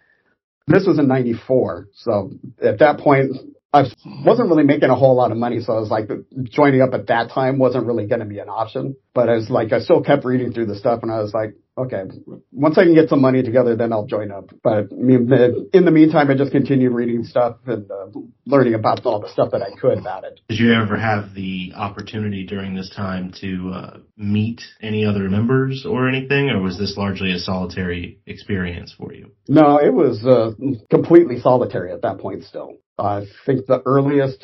This 0.67 0.87
was 0.87 0.99
in 0.99 1.09
'94, 1.09 1.89
so 1.95 2.31
at 2.63 2.79
that 2.81 2.99
point. 2.99 3.33
I 3.73 3.85
wasn't 4.25 4.49
really 4.49 4.65
making 4.65 4.89
a 4.89 4.95
whole 4.95 5.17
lot 5.17 5.33
of 5.33 5.37
money, 5.37 5.61
so 5.61 5.75
I 5.75 5.81
was 5.81 5.91
like, 5.91 6.09
joining 6.45 6.81
up 6.81 6.95
at 6.95 7.09
that 7.09 7.31
time 7.31 7.59
wasn't 7.59 7.85
really 7.85 8.07
going 8.07 8.21
to 8.21 8.25
be 8.25 8.39
an 8.39 8.49
option. 8.49 8.97
But 9.13 9.29
I 9.29 9.35
was 9.35 9.51
like, 9.51 9.71
I 9.75 9.81
still 9.81 10.03
kept 10.03 10.25
reading 10.25 10.53
through 10.53 10.67
the 10.67 10.77
stuff, 10.77 11.01
and 11.03 11.13
I 11.13 11.21
was 11.21 11.35
like, 11.35 11.57
okay, 11.79 12.05
once 12.53 12.79
I 12.79 12.85
can 12.85 12.95
get 12.95 13.09
some 13.09 13.21
money 13.21 13.43
together, 13.43 13.77
then 13.77 13.93
I'll 13.93 14.07
join 14.07 14.31
up. 14.31 14.51
But 14.63 14.89
I 14.93 14.95
mean, 14.95 15.27
the- 15.27 15.69
in 15.73 15.85
the 15.85 15.91
meantime, 15.91 16.31
I 16.31 16.35
just 16.35 16.53
continued 16.53 16.93
reading 16.93 17.25
stuff 17.25 17.57
and 17.67 17.91
uh, 17.91 18.07
learning 18.47 18.75
about 18.75 19.05
all 19.05 19.21
the 19.21 19.29
stuff 19.29 19.51
that 19.53 19.63
I 19.63 19.71
could 19.79 19.99
about 19.99 20.25
it. 20.25 20.41
Did 20.49 20.59
you 20.59 20.73
ever 20.73 20.97
have 20.97 21.35
the 21.35 21.73
opportunity 21.75 22.45
during 22.47 22.75
this 22.75 22.91
time 22.95 23.33
to 23.41 23.71
uh, 23.75 23.99
meet 24.17 24.63
any 24.81 25.05
other 25.05 25.29
members 25.29 25.85
or 25.89 26.09
anything, 26.09 26.51
or 26.51 26.61
was 26.61 26.79
this 26.79 26.97
largely 26.97 27.33
a 27.33 27.39
solitary 27.39 28.21
experience 28.27 28.95
for 28.97 29.13
you? 29.13 29.31
No, 29.49 29.79
it 29.79 29.93
was 29.93 30.25
uh, 30.25 30.53
completely 30.91 31.41
solitary 31.41 31.93
at 31.93 32.03
that 32.03 32.19
point. 32.19 32.45
Still, 32.45 32.79
I 32.99 33.27
think 33.45 33.67
the 33.67 33.83
earliest 33.85 34.43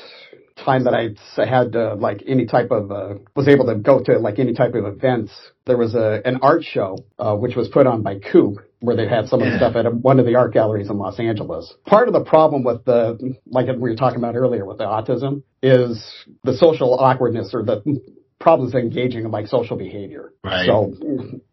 time 0.56 0.84
that 0.84 0.94
I 0.94 1.10
had 1.44 1.74
uh, 1.74 1.96
like 1.96 2.22
any 2.26 2.46
type 2.46 2.70
of 2.70 2.90
uh, 2.90 3.14
was 3.34 3.48
able 3.48 3.66
to 3.66 3.76
go 3.76 4.02
to 4.02 4.18
like 4.18 4.38
any 4.38 4.52
type 4.54 4.74
of 4.74 4.84
events. 4.84 5.32
There 5.66 5.76
was 5.76 5.94
a 5.94 6.20
an 6.24 6.40
art 6.42 6.64
show 6.64 6.98
uh, 7.18 7.36
which 7.36 7.56
was 7.56 7.68
put 7.68 7.86
on 7.86 8.02
by 8.02 8.18
Coop 8.18 8.58
where 8.80 8.96
they 8.96 9.08
had 9.08 9.28
some 9.28 9.40
of 9.40 9.50
the 9.50 9.56
stuff 9.58 9.76
at 9.76 9.92
one 9.94 10.18
of 10.18 10.26
the 10.26 10.34
art 10.34 10.52
galleries 10.52 10.90
in 10.90 10.98
Los 10.98 11.20
Angeles. 11.20 11.72
Part 11.86 12.08
of 12.08 12.14
the 12.14 12.24
problem 12.24 12.64
with 12.64 12.84
the 12.84 13.36
like 13.46 13.66
we 13.68 13.90
were 13.90 13.96
talking 13.96 14.18
about 14.18 14.34
earlier 14.34 14.64
with 14.64 14.78
the 14.78 14.84
autism 14.84 15.42
is 15.62 16.04
the 16.42 16.54
social 16.56 16.98
awkwardness 16.98 17.54
or 17.54 17.62
the 17.62 18.00
problems 18.42 18.74
engaging 18.74 19.24
in 19.24 19.30
like 19.30 19.46
social 19.46 19.76
behavior. 19.76 20.32
Right. 20.42 20.66
So 20.66 20.92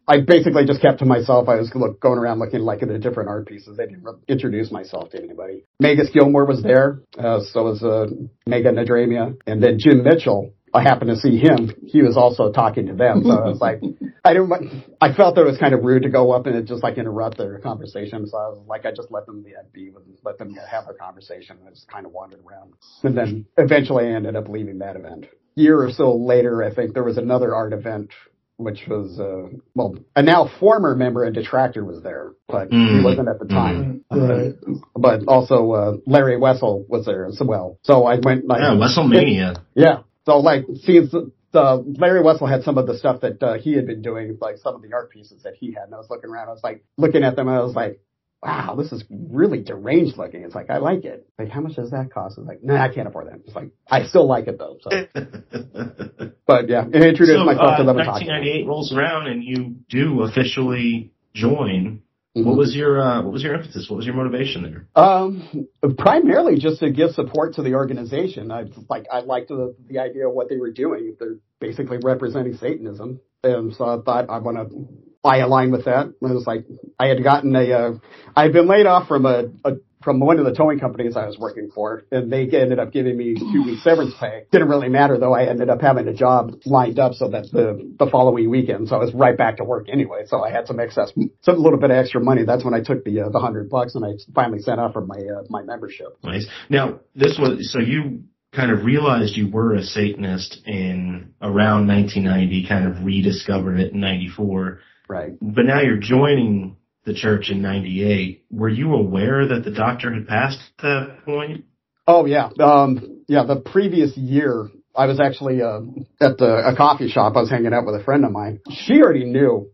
I 0.08 0.20
basically 0.20 0.66
just 0.66 0.82
kept 0.82 0.98
to 0.98 1.06
myself. 1.06 1.48
I 1.48 1.54
was 1.54 1.70
look, 1.74 2.00
going 2.00 2.18
around 2.18 2.40
looking 2.40 2.60
like 2.60 2.82
at 2.82 2.88
the 2.88 2.98
different 2.98 3.28
art 3.28 3.46
pieces. 3.46 3.78
I 3.80 3.86
didn't 3.86 4.04
introduce 4.28 4.70
myself 4.72 5.10
to 5.10 5.22
anybody. 5.22 5.64
Magus 5.78 6.10
Gilmore 6.10 6.44
was 6.44 6.62
there. 6.62 7.00
Uh, 7.16 7.40
so 7.40 7.62
was 7.62 7.82
uh, 7.82 8.06
Peggy 8.48 8.64
Nadramia. 8.64 9.36
And 9.46 9.62
then 9.62 9.78
Jim 9.78 10.02
Mitchell. 10.02 10.52
I 10.72 10.82
happened 10.82 11.10
to 11.10 11.16
see 11.16 11.36
him. 11.38 11.72
He 11.86 12.02
was 12.02 12.16
also 12.16 12.52
talking 12.52 12.86
to 12.86 12.94
them. 12.94 13.22
So 13.24 13.30
I 13.30 13.48
was 13.48 13.60
like, 13.60 13.80
I 14.24 14.34
didn't, 14.34 14.84
I 15.00 15.12
felt 15.12 15.34
that 15.34 15.42
it 15.42 15.46
was 15.46 15.58
kind 15.58 15.74
of 15.74 15.82
rude 15.82 16.02
to 16.04 16.10
go 16.10 16.30
up 16.32 16.46
and 16.46 16.66
just 16.66 16.82
like 16.82 16.96
interrupt 16.98 17.38
their 17.38 17.58
conversation. 17.58 18.26
So 18.26 18.36
I 18.36 18.48
was 18.48 18.62
like, 18.66 18.86
I 18.86 18.92
just 18.92 19.10
let 19.10 19.26
them 19.26 19.42
be, 19.42 19.54
be 19.72 19.90
with, 19.90 20.04
let 20.24 20.38
them 20.38 20.54
have 20.54 20.84
their 20.86 20.94
conversation. 20.94 21.58
I 21.66 21.70
just 21.70 21.88
kind 21.88 22.06
of 22.06 22.12
wandered 22.12 22.40
around. 22.46 22.74
And 23.02 23.16
then 23.16 23.46
eventually 23.56 24.06
I 24.06 24.12
ended 24.12 24.36
up 24.36 24.48
leaving 24.48 24.78
that 24.78 24.96
event. 24.96 25.26
Year 25.56 25.82
or 25.82 25.90
so 25.90 26.14
later, 26.14 26.62
I 26.62 26.72
think 26.72 26.94
there 26.94 27.04
was 27.04 27.18
another 27.18 27.54
art 27.54 27.72
event 27.72 28.10
which 28.56 28.82
was 28.86 29.18
uh 29.18 29.48
well 29.74 29.96
a 30.14 30.22
now 30.22 30.46
former 30.60 30.94
member 30.94 31.24
and 31.24 31.34
detractor 31.34 31.82
was 31.82 32.02
there, 32.02 32.32
but 32.46 32.68
he 32.70 32.76
Mm. 32.76 33.02
wasn't 33.04 33.28
at 33.28 33.38
the 33.38 33.46
time. 33.46 34.04
Right. 34.10 34.52
But 34.94 35.26
also 35.26 35.72
uh 35.72 35.92
Larry 36.06 36.36
Wessel 36.36 36.84
was 36.86 37.06
there 37.06 37.24
as 37.24 37.40
well. 37.42 37.78
So 37.84 38.04
I 38.04 38.18
went 38.22 38.46
like 38.46 38.60
Yeah, 38.60 38.74
Wesselmania. 38.74 39.62
Yeah. 39.74 40.00
So 40.26 40.38
like 40.38 40.66
seeing 40.82 41.08
the, 41.52 41.94
Larry 41.98 42.22
Wessel 42.22 42.46
had 42.46 42.62
some 42.62 42.78
of 42.78 42.86
the 42.86 42.96
stuff 42.96 43.22
that 43.22 43.42
uh, 43.42 43.54
he 43.54 43.74
had 43.74 43.86
been 43.86 44.02
doing, 44.02 44.38
like 44.40 44.58
some 44.58 44.74
of 44.74 44.82
the 44.82 44.92
art 44.92 45.10
pieces 45.10 45.42
that 45.42 45.54
he 45.54 45.72
had, 45.72 45.84
and 45.84 45.94
I 45.94 45.98
was 45.98 46.08
looking 46.10 46.30
around. 46.30 46.48
I 46.48 46.52
was 46.52 46.62
like 46.62 46.84
looking 46.96 47.24
at 47.24 47.36
them, 47.36 47.48
and 47.48 47.56
I 47.56 47.62
was 47.62 47.74
like, 47.74 48.00
"Wow, 48.42 48.76
this 48.76 48.92
is 48.92 49.04
really 49.10 49.62
deranged 49.62 50.16
looking." 50.16 50.42
It's 50.44 50.54
like 50.54 50.70
I 50.70 50.78
like 50.78 51.04
it. 51.04 51.26
Like, 51.38 51.48
how 51.48 51.60
much 51.60 51.76
does 51.76 51.90
that 51.90 52.12
cost? 52.12 52.38
I 52.38 52.42
was 52.42 52.48
like, 52.48 52.62
"Nah, 52.62 52.80
I 52.80 52.92
can't 52.92 53.08
afford 53.08 53.28
that." 53.28 53.40
It's 53.46 53.54
like 53.54 53.70
I 53.88 54.04
still 54.04 54.28
like 54.28 54.46
it 54.46 54.58
though. 54.58 54.78
So, 54.80 54.90
but 56.46 56.68
yeah, 56.68 56.82
and 56.82 57.02
I 57.02 57.08
introduced 57.08 57.38
so, 57.38 57.44
myself 57.44 57.72
uh, 57.72 57.76
to 57.78 57.84
them 57.84 57.98
and 57.98 58.06
talked. 58.06 58.20
to 58.20 58.26
them. 58.26 58.34
1998 58.34 58.66
rolls 58.66 58.92
around 58.94 59.26
and 59.26 59.42
you 59.42 59.76
do 59.88 60.22
officially 60.22 61.12
join. 61.34 62.02
Mm-hmm. 62.36 62.48
What 62.48 62.56
was 62.56 62.76
your 62.76 63.00
uh, 63.00 63.22
what 63.22 63.32
was 63.32 63.42
your 63.42 63.54
emphasis? 63.54 63.90
What 63.90 63.96
was 63.96 64.06
your 64.06 64.14
motivation 64.14 64.62
there? 64.62 64.86
Um, 64.94 65.66
primarily 65.98 66.60
just 66.60 66.78
to 66.78 66.90
give 66.90 67.10
support 67.10 67.54
to 67.54 67.62
the 67.62 67.74
organization. 67.74 68.52
I 68.52 68.66
like 68.88 69.06
I 69.10 69.20
liked 69.20 69.48
the 69.48 69.74
the 69.88 69.98
idea 69.98 70.28
of 70.28 70.34
what 70.34 70.48
they 70.48 70.56
were 70.56 70.70
doing. 70.70 71.16
They're 71.18 71.38
basically 71.60 71.98
representing 72.00 72.54
Satanism, 72.54 73.20
and 73.42 73.74
so 73.74 73.84
I 73.84 74.00
thought 74.02 74.30
I 74.30 74.38
want 74.38 74.58
to. 74.58 74.88
I 75.24 75.38
align 75.38 75.72
with 75.72 75.86
that. 75.86 76.06
It 76.06 76.14
was 76.20 76.46
like 76.46 76.66
I 77.00 77.06
had 77.06 77.24
gotten 77.24 77.54
a. 77.56 77.72
Uh, 77.72 77.92
I 78.36 78.44
had 78.44 78.52
been 78.52 78.68
laid 78.68 78.86
off 78.86 79.08
from 79.08 79.26
a, 79.26 79.46
a 79.64 79.72
from 80.02 80.20
one 80.20 80.38
of 80.38 80.44
the 80.44 80.54
towing 80.54 80.78
companies 80.78 81.16
I 81.16 81.26
was 81.26 81.38
working 81.38 81.70
for, 81.74 82.04
and 82.10 82.32
they 82.32 82.42
ended 82.42 82.78
up 82.78 82.92
giving 82.92 83.16
me 83.16 83.34
two 83.34 83.64
weeks 83.64 83.84
severance 83.84 84.14
pay. 84.18 84.44
Didn't 84.50 84.68
really 84.68 84.88
matter 84.88 85.18
though. 85.18 85.34
I 85.34 85.44
ended 85.44 85.68
up 85.68 85.80
having 85.80 86.08
a 86.08 86.14
job 86.14 86.52
lined 86.64 86.98
up 86.98 87.14
so 87.14 87.28
that 87.28 87.50
the 87.52 87.94
the 87.98 88.10
following 88.10 88.50
weekend, 88.50 88.88
so 88.88 88.96
I 88.96 88.98
was 88.98 89.12
right 89.14 89.36
back 89.36 89.58
to 89.58 89.64
work 89.64 89.88
anyway. 89.92 90.24
So 90.26 90.42
I 90.42 90.50
had 90.50 90.66
some 90.66 90.80
excess, 90.80 91.12
some 91.42 91.58
little 91.58 91.78
bit 91.78 91.90
of 91.90 91.96
extra 91.96 92.20
money. 92.20 92.44
That's 92.44 92.64
when 92.64 92.74
I 92.74 92.80
took 92.80 93.04
the 93.04 93.20
uh, 93.22 93.28
the 93.28 93.40
hundred 93.40 93.68
bucks 93.70 93.94
and 93.94 94.04
I 94.04 94.12
finally 94.34 94.60
sent 94.60 94.80
off 94.80 94.92
for 94.92 95.04
my 95.04 95.18
uh, 95.18 95.44
my 95.48 95.62
membership. 95.62 96.18
Nice. 96.22 96.46
Now, 96.68 97.00
this 97.14 97.38
was, 97.38 97.72
so 97.72 97.78
you 97.78 98.24
kind 98.52 98.70
of 98.70 98.84
realized 98.84 99.36
you 99.36 99.50
were 99.50 99.74
a 99.74 99.82
Satanist 99.82 100.60
in 100.66 101.34
around 101.40 101.86
1990, 101.86 102.66
kind 102.68 102.86
of 102.86 103.04
rediscovered 103.04 103.78
it 103.78 103.92
in 103.92 104.00
94. 104.00 104.80
Right. 105.08 105.32
But 105.40 105.66
now 105.66 105.80
you're 105.80 105.98
joining 105.98 106.76
the 107.10 107.18
church 107.18 107.50
in 107.50 107.60
98. 107.60 108.44
Were 108.50 108.68
you 108.68 108.94
aware 108.94 109.48
that 109.48 109.64
the 109.64 109.70
doctor 109.70 110.12
had 110.12 110.28
passed 110.28 110.60
at 110.78 110.82
that 110.82 111.24
point? 111.24 111.64
Oh 112.06 112.24
yeah, 112.24 112.50
um, 112.60 113.22
yeah. 113.28 113.44
The 113.44 113.56
previous 113.56 114.16
year, 114.16 114.68
I 114.96 115.06
was 115.06 115.20
actually 115.20 115.62
uh, 115.62 115.80
at 116.20 116.38
the, 116.38 116.62
a 116.72 116.76
coffee 116.76 117.08
shop. 117.08 117.36
I 117.36 117.40
was 117.40 117.50
hanging 117.50 117.72
out 117.72 117.86
with 117.86 118.00
a 118.00 118.04
friend 118.04 118.24
of 118.24 118.32
mine. 118.32 118.60
She 118.70 119.00
already 119.00 119.24
knew 119.24 119.70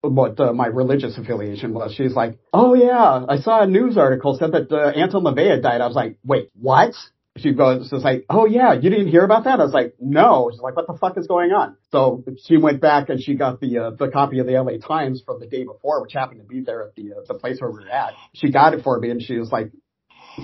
what 0.00 0.38
uh, 0.38 0.52
my 0.52 0.66
religious 0.66 1.16
affiliation 1.16 1.72
was. 1.72 1.94
She's 1.94 2.14
like, 2.14 2.38
"Oh 2.52 2.74
yeah, 2.74 3.24
I 3.28 3.38
saw 3.38 3.62
a 3.62 3.66
news 3.66 3.96
article 3.96 4.36
said 4.38 4.52
that 4.52 4.70
uh, 4.70 4.90
Anton 4.90 5.24
LaVey 5.24 5.62
died." 5.62 5.80
I 5.80 5.86
was 5.86 5.96
like, 5.96 6.18
"Wait, 6.24 6.50
what?" 6.60 6.94
She 7.38 7.52
goes, 7.52 7.88
"She's 7.88 8.04
like, 8.04 8.26
oh 8.28 8.46
yeah, 8.46 8.74
you 8.74 8.90
didn't 8.90 9.08
hear 9.08 9.24
about 9.24 9.44
that?" 9.44 9.58
I 9.58 9.64
was 9.64 9.72
like, 9.72 9.94
"No." 9.98 10.50
She's 10.52 10.60
like, 10.60 10.76
"What 10.76 10.86
the 10.86 10.98
fuck 10.98 11.16
is 11.16 11.26
going 11.26 11.50
on?" 11.50 11.76
So 11.90 12.24
she 12.44 12.58
went 12.58 12.80
back 12.82 13.08
and 13.08 13.22
she 13.22 13.34
got 13.34 13.58
the 13.58 13.78
uh, 13.78 13.90
the 13.98 14.08
copy 14.08 14.38
of 14.38 14.46
the 14.46 14.52
LA 14.52 14.76
Times 14.86 15.22
from 15.24 15.40
the 15.40 15.46
day 15.46 15.64
before, 15.64 16.02
which 16.02 16.12
happened 16.12 16.40
to 16.40 16.46
be 16.46 16.60
there 16.60 16.82
at 16.82 16.94
the 16.94 17.12
uh, 17.12 17.20
the 17.26 17.34
place 17.34 17.58
where 17.60 17.70
we 17.70 17.84
were 17.84 17.90
at. 17.90 18.12
She 18.34 18.50
got 18.50 18.74
it 18.74 18.84
for 18.84 18.98
me, 18.98 19.10
and 19.10 19.22
she 19.22 19.38
was 19.38 19.50
like, 19.50 19.72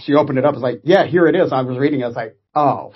she 0.03 0.15
opened 0.15 0.39
it 0.39 0.47
up. 0.47 0.53
I 0.53 0.57
was 0.57 0.63
like, 0.63 0.81
"Yeah, 0.85 1.07
here 1.07 1.27
it 1.27 1.37
is." 1.37 1.53
I 1.53 1.61
was 1.61 1.77
reading. 1.77 2.01
it. 2.01 2.05
I 2.05 2.07
was 2.07 2.17
like, 2.17 2.37
"Oh, 2.55 2.95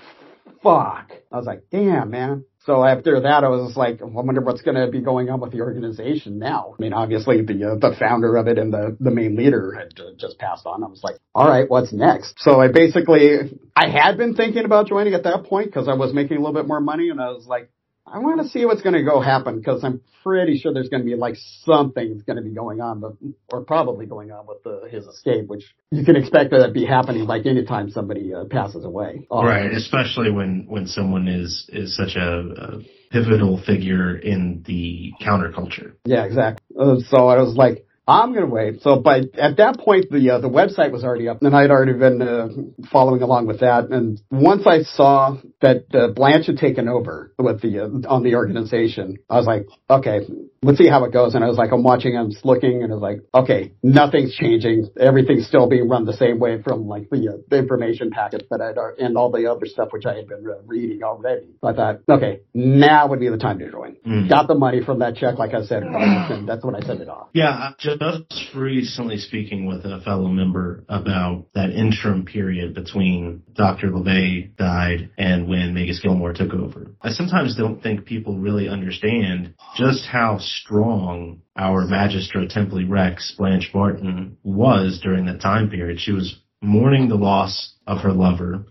fuck." 0.62 1.12
I 1.30 1.36
was 1.36 1.46
like, 1.46 1.64
"Damn, 1.70 2.10
man." 2.10 2.44
So 2.64 2.84
after 2.84 3.20
that, 3.20 3.42
I 3.42 3.48
was 3.48 3.76
like, 3.76 4.00
I 4.00 4.04
wonder 4.04 4.40
what's 4.40 4.62
going 4.62 4.76
to 4.76 4.86
be 4.86 5.00
going 5.00 5.30
on 5.30 5.40
with 5.40 5.50
the 5.50 5.62
organization 5.62 6.38
now. 6.38 6.74
I 6.78 6.82
mean, 6.82 6.92
obviously 6.92 7.42
the 7.42 7.72
uh, 7.72 7.74
the 7.74 7.96
founder 7.98 8.36
of 8.36 8.46
it 8.46 8.56
and 8.58 8.72
the 8.72 8.96
the 9.00 9.10
main 9.10 9.34
leader 9.34 9.72
had 9.72 9.98
uh, 9.98 10.12
just 10.16 10.38
passed 10.38 10.64
on. 10.64 10.84
I 10.84 10.86
was 10.86 11.02
like, 11.02 11.16
all 11.34 11.48
right, 11.48 11.68
what's 11.68 11.92
next? 11.92 12.34
So 12.38 12.60
I 12.60 12.68
basically, 12.68 13.58
I 13.74 13.88
had 13.88 14.16
been 14.16 14.34
thinking 14.34 14.64
about 14.64 14.86
joining 14.86 15.14
at 15.14 15.24
that 15.24 15.44
point 15.44 15.66
because 15.66 15.88
I 15.88 15.94
was 15.94 16.14
making 16.14 16.36
a 16.36 16.40
little 16.40 16.54
bit 16.54 16.68
more 16.68 16.80
money, 16.80 17.10
and 17.10 17.20
I 17.20 17.30
was 17.30 17.46
like, 17.46 17.68
I 18.12 18.18
want 18.18 18.42
to 18.42 18.48
see 18.48 18.66
what's 18.66 18.82
going 18.82 18.94
to 18.94 19.02
go 19.02 19.20
happen 19.20 19.56
because 19.56 19.82
I'm 19.82 20.02
pretty 20.22 20.58
sure 20.58 20.74
there's 20.74 20.90
going 20.90 21.02
to 21.02 21.06
be 21.06 21.16
like 21.16 21.36
something 21.64 22.12
that's 22.12 22.22
going 22.24 22.36
to 22.36 22.42
be 22.42 22.50
going 22.50 22.82
on, 22.82 23.00
but 23.00 23.12
or 23.50 23.62
probably 23.64 24.04
going 24.04 24.30
on 24.30 24.46
with 24.46 24.62
the, 24.62 24.86
his 24.90 25.06
escape, 25.06 25.46
which 25.46 25.64
you 25.90 26.04
can 26.04 26.16
expect 26.16 26.50
that 26.50 26.66
to 26.66 26.70
be 26.72 26.84
happening 26.84 27.24
like 27.24 27.46
anytime 27.46 27.90
somebody 27.90 28.34
uh, 28.34 28.44
passes 28.44 28.84
away. 28.84 29.26
Um, 29.30 29.46
Right, 29.46 29.72
especially 29.72 30.30
when 30.30 30.66
when 30.68 30.86
someone 30.86 31.26
is 31.26 31.68
is 31.72 31.96
such 31.96 32.16
a, 32.16 32.40
a 32.40 32.80
pivotal 33.10 33.62
figure 33.64 34.16
in 34.16 34.62
the 34.66 35.12
counterculture. 35.22 35.94
Yeah, 36.04 36.24
exactly. 36.24 36.64
Uh, 36.78 36.96
so 37.08 37.28
I 37.28 37.40
was 37.40 37.56
like, 37.56 37.86
I'm 38.06 38.34
gonna 38.34 38.46
wait. 38.46 38.82
So 38.82 38.96
by 38.96 39.20
at 39.38 39.58
that 39.58 39.78
point, 39.78 40.10
the 40.10 40.30
uh, 40.30 40.38
the 40.40 40.48
website 40.48 40.90
was 40.90 41.04
already 41.04 41.28
up, 41.28 41.40
and 41.42 41.54
I'd 41.54 41.70
already 41.70 41.92
been 41.92 42.20
uh, 42.20 42.48
following 42.90 43.22
along 43.22 43.46
with 43.46 43.60
that. 43.60 43.90
And 43.90 44.20
once 44.30 44.66
I 44.66 44.82
saw 44.82 45.36
that 45.60 45.84
uh, 45.94 46.08
Blanche 46.08 46.46
had 46.46 46.56
taken 46.56 46.88
over 46.88 47.32
with 47.38 47.62
the 47.62 47.78
uh, 47.78 48.08
on 48.12 48.24
the 48.24 48.34
organization, 48.34 49.18
I 49.30 49.36
was 49.36 49.46
like, 49.46 49.66
okay, 49.88 50.26
let's 50.62 50.78
see 50.78 50.88
how 50.88 51.04
it 51.04 51.12
goes. 51.12 51.34
And 51.34 51.44
I 51.44 51.48
was 51.48 51.56
like, 51.56 51.72
I'm 51.72 51.82
watching, 51.82 52.16
I'm 52.16 52.30
just 52.30 52.44
looking, 52.44 52.82
and 52.82 52.92
I 52.92 52.94
was 52.94 53.02
like, 53.02 53.20
okay, 53.34 53.72
nothing's 53.82 54.34
changing. 54.34 54.88
Everything's 54.98 55.46
still 55.46 55.68
being 55.68 55.88
run 55.88 56.04
the 56.04 56.12
same 56.12 56.38
way 56.38 56.62
from 56.62 56.86
like 56.86 57.10
the, 57.10 57.34
uh, 57.34 57.36
the 57.48 57.58
information 57.58 58.10
packets 58.10 58.44
that 58.50 58.60
I'd 58.60 58.78
uh, 58.78 58.94
and 58.98 59.16
all 59.16 59.30
the 59.30 59.50
other 59.50 59.66
stuff 59.66 59.88
which 59.90 60.06
I 60.06 60.14
had 60.14 60.28
been 60.28 60.46
uh, 60.46 60.62
reading 60.66 61.02
already. 61.02 61.48
So 61.60 61.68
I 61.68 61.74
thought, 61.74 62.00
okay, 62.08 62.40
now 62.54 63.08
would 63.08 63.20
be 63.20 63.28
the 63.28 63.36
time 63.36 63.58
to 63.58 63.70
join. 63.70 63.96
Mm. 64.06 64.28
Got 64.28 64.48
the 64.48 64.54
money 64.54 64.82
from 64.84 65.00
that 65.00 65.16
check, 65.16 65.38
like 65.38 65.54
I 65.54 65.64
said, 65.64 65.82
and 65.82 66.48
that's 66.48 66.64
when 66.64 66.76
I 66.76 66.80
sent 66.80 67.00
it 67.00 67.08
off. 67.08 67.28
Yeah, 67.32 67.72
just 67.78 68.54
recently 68.54 69.18
speaking 69.18 69.66
with 69.66 69.84
a 69.84 70.00
fellow 70.04 70.28
member 70.28 70.84
about 70.88 71.46
that 71.54 71.70
interim 71.70 72.24
period 72.24 72.74
between 72.74 73.42
Dr. 73.54 73.88
LaVey 73.88 74.56
died 74.56 75.10
and 75.18 75.48
when 75.48 75.74
Magus 75.74 76.00
Gilmore 76.00 76.32
took 76.32 76.52
over. 76.52 76.94
I 77.00 77.10
sometimes 77.10 77.56
don't 77.56 77.82
think 77.82 78.04
people 78.04 78.38
really 78.38 78.68
understand 78.68 79.54
just 79.76 80.06
how 80.06 80.38
strong 80.60 81.42
our 81.56 81.86
Magistra 81.86 82.50
Templi 82.50 82.88
Rex, 82.88 83.34
Blanche 83.36 83.70
Barton, 83.72 84.36
was 84.42 85.00
during 85.02 85.26
that 85.26 85.40
time 85.40 85.70
period. 85.70 86.00
She 86.00 86.12
was 86.12 86.38
mourning 86.60 87.08
the 87.08 87.16
loss 87.16 87.74
of 87.86 87.98
her 87.98 88.12
lover. 88.12 88.66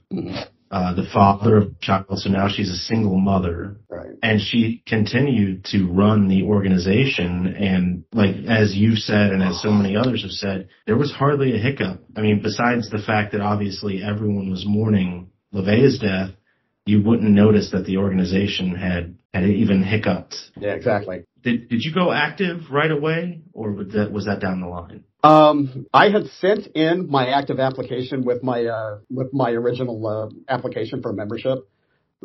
Uh, 0.71 0.93
the 0.93 1.05
father 1.13 1.57
of 1.57 1.63
a 1.63 1.75
child, 1.81 2.05
so 2.13 2.29
now 2.29 2.47
she's 2.47 2.69
a 2.69 2.77
single 2.77 3.19
mother. 3.19 3.75
Right. 3.89 4.11
And 4.23 4.39
she 4.39 4.81
continued 4.87 5.65
to 5.65 5.91
run 5.91 6.29
the 6.29 6.43
organization 6.43 7.47
and 7.47 8.05
like, 8.13 8.35
as 8.47 8.73
you 8.73 8.95
said 8.95 9.31
and 9.31 9.43
as 9.43 9.61
so 9.61 9.71
many 9.71 9.97
others 9.97 10.21
have 10.21 10.31
said, 10.31 10.69
there 10.87 10.95
was 10.95 11.11
hardly 11.11 11.53
a 11.53 11.57
hiccup. 11.57 12.01
I 12.15 12.21
mean, 12.21 12.41
besides 12.41 12.89
the 12.89 13.01
fact 13.05 13.33
that 13.33 13.41
obviously 13.41 14.01
everyone 14.01 14.49
was 14.49 14.63
mourning 14.65 15.31
LaVey's 15.53 15.99
death, 15.99 16.29
you 16.85 17.01
wouldn't 17.01 17.29
notice 17.29 17.71
that 17.71 17.85
the 17.85 17.97
organization 17.97 18.73
had, 18.73 19.17
had 19.33 19.43
even 19.43 19.83
hiccuped. 19.83 20.35
Yeah, 20.55 20.71
exactly. 20.71 21.25
Did, 21.43 21.69
did 21.69 21.81
you 21.83 21.93
go 21.93 22.11
active 22.11 22.69
right 22.69 22.91
away 22.91 23.41
or 23.53 23.71
was 23.71 23.87
that, 23.93 24.11
was 24.11 24.25
that 24.25 24.39
down 24.39 24.61
the 24.61 24.67
line? 24.67 25.03
Um, 25.23 25.85
I 25.93 26.09
had 26.09 26.27
sent 26.39 26.67
in 26.75 27.09
my 27.09 27.27
active 27.27 27.59
application 27.59 28.23
with 28.23 28.41
my 28.41 28.65
uh, 28.65 28.99
with 29.09 29.33
my 29.33 29.51
original 29.51 30.07
uh, 30.07 30.51
application 30.51 31.01
for 31.01 31.13
membership. 31.13 31.59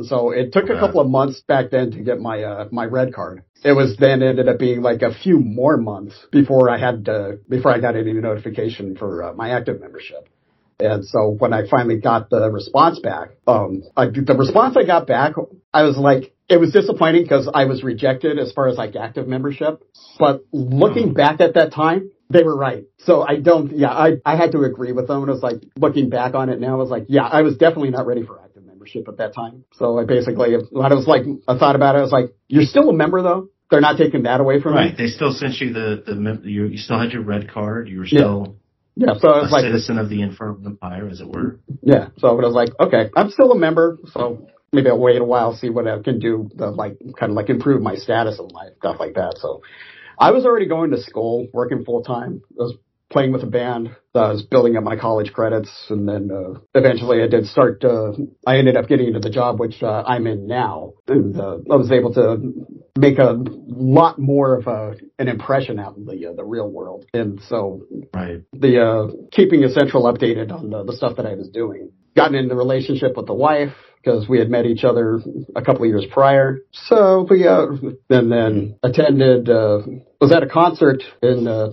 So 0.03 0.31
it 0.31 0.53
took 0.53 0.65
a 0.65 0.79
couple 0.79 1.01
of 1.01 1.09
months 1.09 1.41
back 1.41 1.71
then 1.71 1.91
to 1.93 2.03
get 2.03 2.21
my 2.21 2.43
uh, 2.43 2.69
my 2.71 2.85
red 2.85 3.15
card. 3.15 3.43
It 3.65 3.73
was 3.73 3.97
then 3.99 4.23
ended 4.23 4.49
up 4.49 4.59
being 4.59 4.83
like 4.83 5.01
a 5.03 5.15
few 5.15 5.39
more 5.39 5.79
months 5.79 6.15
before 6.31 6.69
I 6.69 6.79
had 6.79 7.09
uh, 7.09 7.33
before 7.49 7.75
I 7.75 7.81
got 7.81 7.97
any 7.97 8.13
notification 8.13 8.97
for 8.97 9.23
uh, 9.23 9.33
my 9.35 9.51
active 9.51 9.81
membership. 9.81 10.29
And 10.79 11.05
so 11.07 11.35
when 11.39 11.55
I 11.55 11.67
finally 11.67 11.99
got 11.99 12.29
the 12.29 12.51
response 12.51 12.99
back, 12.99 13.31
um, 13.47 13.83
I, 13.97 14.07
the 14.07 14.37
response 14.37 14.77
I 14.77 14.85
got 14.85 15.07
back, 15.07 15.33
I 15.73 15.85
was 15.85 15.97
like, 15.97 16.35
it 16.49 16.59
was 16.59 16.73
disappointing 16.73 17.23
because 17.23 17.49
I 17.53 17.65
was 17.65 17.83
rejected 17.83 18.39
as 18.39 18.53
far 18.53 18.69
as 18.69 18.77
like 18.77 18.95
active 18.97 19.27
membership. 19.27 19.83
But 20.19 20.45
looking 20.53 21.11
mm. 21.11 21.15
back 21.15 21.41
at 21.41 21.55
that 21.55 21.73
time, 21.73 22.11
they 22.31 22.43
were 22.43 22.57
right. 22.57 22.85
So 22.99 23.23
I 23.23 23.37
don't, 23.37 23.77
yeah, 23.77 23.91
I, 23.91 24.17
I 24.25 24.37
had 24.37 24.53
to 24.53 24.63
agree 24.63 24.93
with 24.93 25.09
them. 25.09 25.23
And 25.23 25.29
it 25.29 25.33
was 25.33 25.43
like, 25.43 25.63
looking 25.77 26.09
back 26.09 26.35
on 26.35 26.49
it 26.49 26.61
now, 26.61 26.75
I 26.75 26.77
was 26.77 26.91
like, 26.91 27.07
yeah, 27.09 27.27
I 27.27 27.43
was 27.43 27.57
definitely 27.57 27.91
not 27.91 28.07
ready 28.07 28.25
for 28.25 28.41
active 28.41 28.65
membership 28.65 29.09
at 29.09 29.19
that 29.19 29.35
time. 29.35 29.65
So 29.75 29.99
I 29.99 30.05
basically, 30.05 30.55
when 30.71 30.93
I 30.93 30.95
was 30.95 31.07
like, 31.07 31.23
I 31.47 31.59
thought 31.59 31.77
about 31.77 31.95
it, 31.95 31.99
I 31.99 32.03
was 32.03 32.13
like, 32.13 32.35
you're 32.49 32.65
still 32.65 32.91
a 32.91 32.95
member 32.95 33.23
though. 33.23 33.49
They're 33.71 33.81
not 33.81 33.97
taking 33.97 34.23
that 34.25 34.41
away 34.41 34.61
from 34.61 34.75
Right. 34.75 34.97
me. 34.97 35.05
They 35.05 35.11
still 35.11 35.33
sent 35.33 35.61
you 35.61 35.73
the, 35.73 36.03
the, 36.07 36.15
mem- 36.15 36.43
you, 36.45 36.67
you 36.67 36.79
still 36.79 36.99
had 37.01 37.13
your 37.13 37.23
red 37.23 37.51
card. 37.51 37.89
You 37.89 37.99
were 37.99 38.07
still 38.07 38.57
Yeah. 38.95 39.15
So 39.19 39.29
I 39.29 39.39
a 39.39 39.43
was 39.43 39.53
like, 39.53 39.63
citizen 39.63 39.99
of 39.99 40.09
the 40.09 40.23
Infernal 40.23 40.65
Empire, 40.65 41.09
as 41.09 41.21
it 41.21 41.29
were. 41.29 41.59
Yeah. 41.83 42.09
So 42.19 42.29
I 42.29 42.33
was 42.33 42.55
like, 42.55 42.71
okay, 42.81 43.11
I'm 43.15 43.31
still 43.31 43.51
a 43.53 43.59
member, 43.59 43.99
so 44.13 44.49
maybe 44.77 44.91
I'll 44.91 44.99
wait 44.99 45.21
a 45.21 45.25
while, 45.25 45.57
see 45.57 45.71
what 45.71 45.89
I 45.89 45.99
can 46.01 46.21
do 46.21 46.49
to 46.59 46.71
like 46.71 46.99
kind 47.19 47.33
of 47.33 47.37
like 47.37 47.49
improve 47.49 47.83
my 47.83 47.97
status 47.97 48.39
in 48.39 48.47
life, 48.49 48.73
stuff 48.79 49.01
like 49.01 49.15
that. 49.15 49.39
So 49.39 49.63
I 50.19 50.31
was 50.31 50.45
already 50.45 50.69
going 50.69 50.91
to 50.93 51.01
school, 51.01 51.49
working 51.53 51.85
full 51.85 52.03
time. 52.03 52.43
I 52.61 52.63
was 52.63 52.77
playing 53.11 53.33
with 53.33 53.43
a 53.43 53.47
band. 53.47 53.97
I 54.15 54.33
was 54.33 54.43
building 54.43 54.77
up 54.77 54.85
my 54.85 54.97
college 54.97 55.33
credits, 55.33 55.71
and 55.91 56.09
then 56.09 56.31
uh, 56.31 56.61
eventually 56.75 57.23
I 57.23 57.29
did 57.29 57.47
start. 57.47 57.85
Uh, 57.85 58.13
I 58.47 58.59
ended 58.59 58.77
up 58.77 58.89
getting 58.89 59.09
into 59.09 59.21
the 59.21 59.31
job 59.31 59.59
which 59.59 59.83
uh, 59.83 60.03
I'm 60.07 60.27
in 60.27 60.47
now, 60.47 60.93
and 61.09 61.39
uh, 61.39 61.59
I 61.71 61.77
was 61.77 61.91
able 61.91 62.13
to 62.15 62.53
make 62.99 63.19
a 63.19 63.37
lot 63.69 64.19
more 64.19 64.57
of 64.57 64.67
a, 64.67 64.97
an 65.19 65.29
impression 65.29 65.79
out 65.79 65.97
in 65.97 66.05
the 66.05 66.27
uh, 66.27 66.33
the 66.35 66.45
real 66.45 66.69
world. 66.69 67.07
And 67.15 67.41
so 67.49 67.83
Right. 68.15 68.43
the 68.53 68.83
uh, 68.83 69.13
keeping 69.33 69.65
Essential 69.65 70.05
updated 70.05 70.51
on 70.53 70.71
the, 70.71 70.85
the 70.85 70.93
stuff 70.93 71.17
that 71.17 71.27
I 71.27 71.35
was 71.35 71.49
doing. 71.49 71.93
Gotten 72.15 72.35
into 72.35 72.55
a 72.55 72.57
relationship 72.57 73.17
with 73.17 73.27
the 73.27 73.35
wife 73.35 73.75
because 74.07 74.29
we 74.29 74.39
had 74.39 74.49
met 74.49 74.67
each 74.67 74.85
other 74.85 75.21
a 75.55 75.63
couple 75.63 75.83
of 75.83 75.89
years 75.89 76.07
prior. 76.11 76.61
So 76.73 77.27
we 77.29 77.47
uh, 77.47 77.67
and 78.09 78.31
then 78.31 78.79
attended 78.83 79.49
uh, 79.49 79.81
was 80.21 80.33
at 80.33 80.43
a 80.43 80.49
concert 80.49 81.03
in. 81.23 81.47
Uh, 81.47 81.69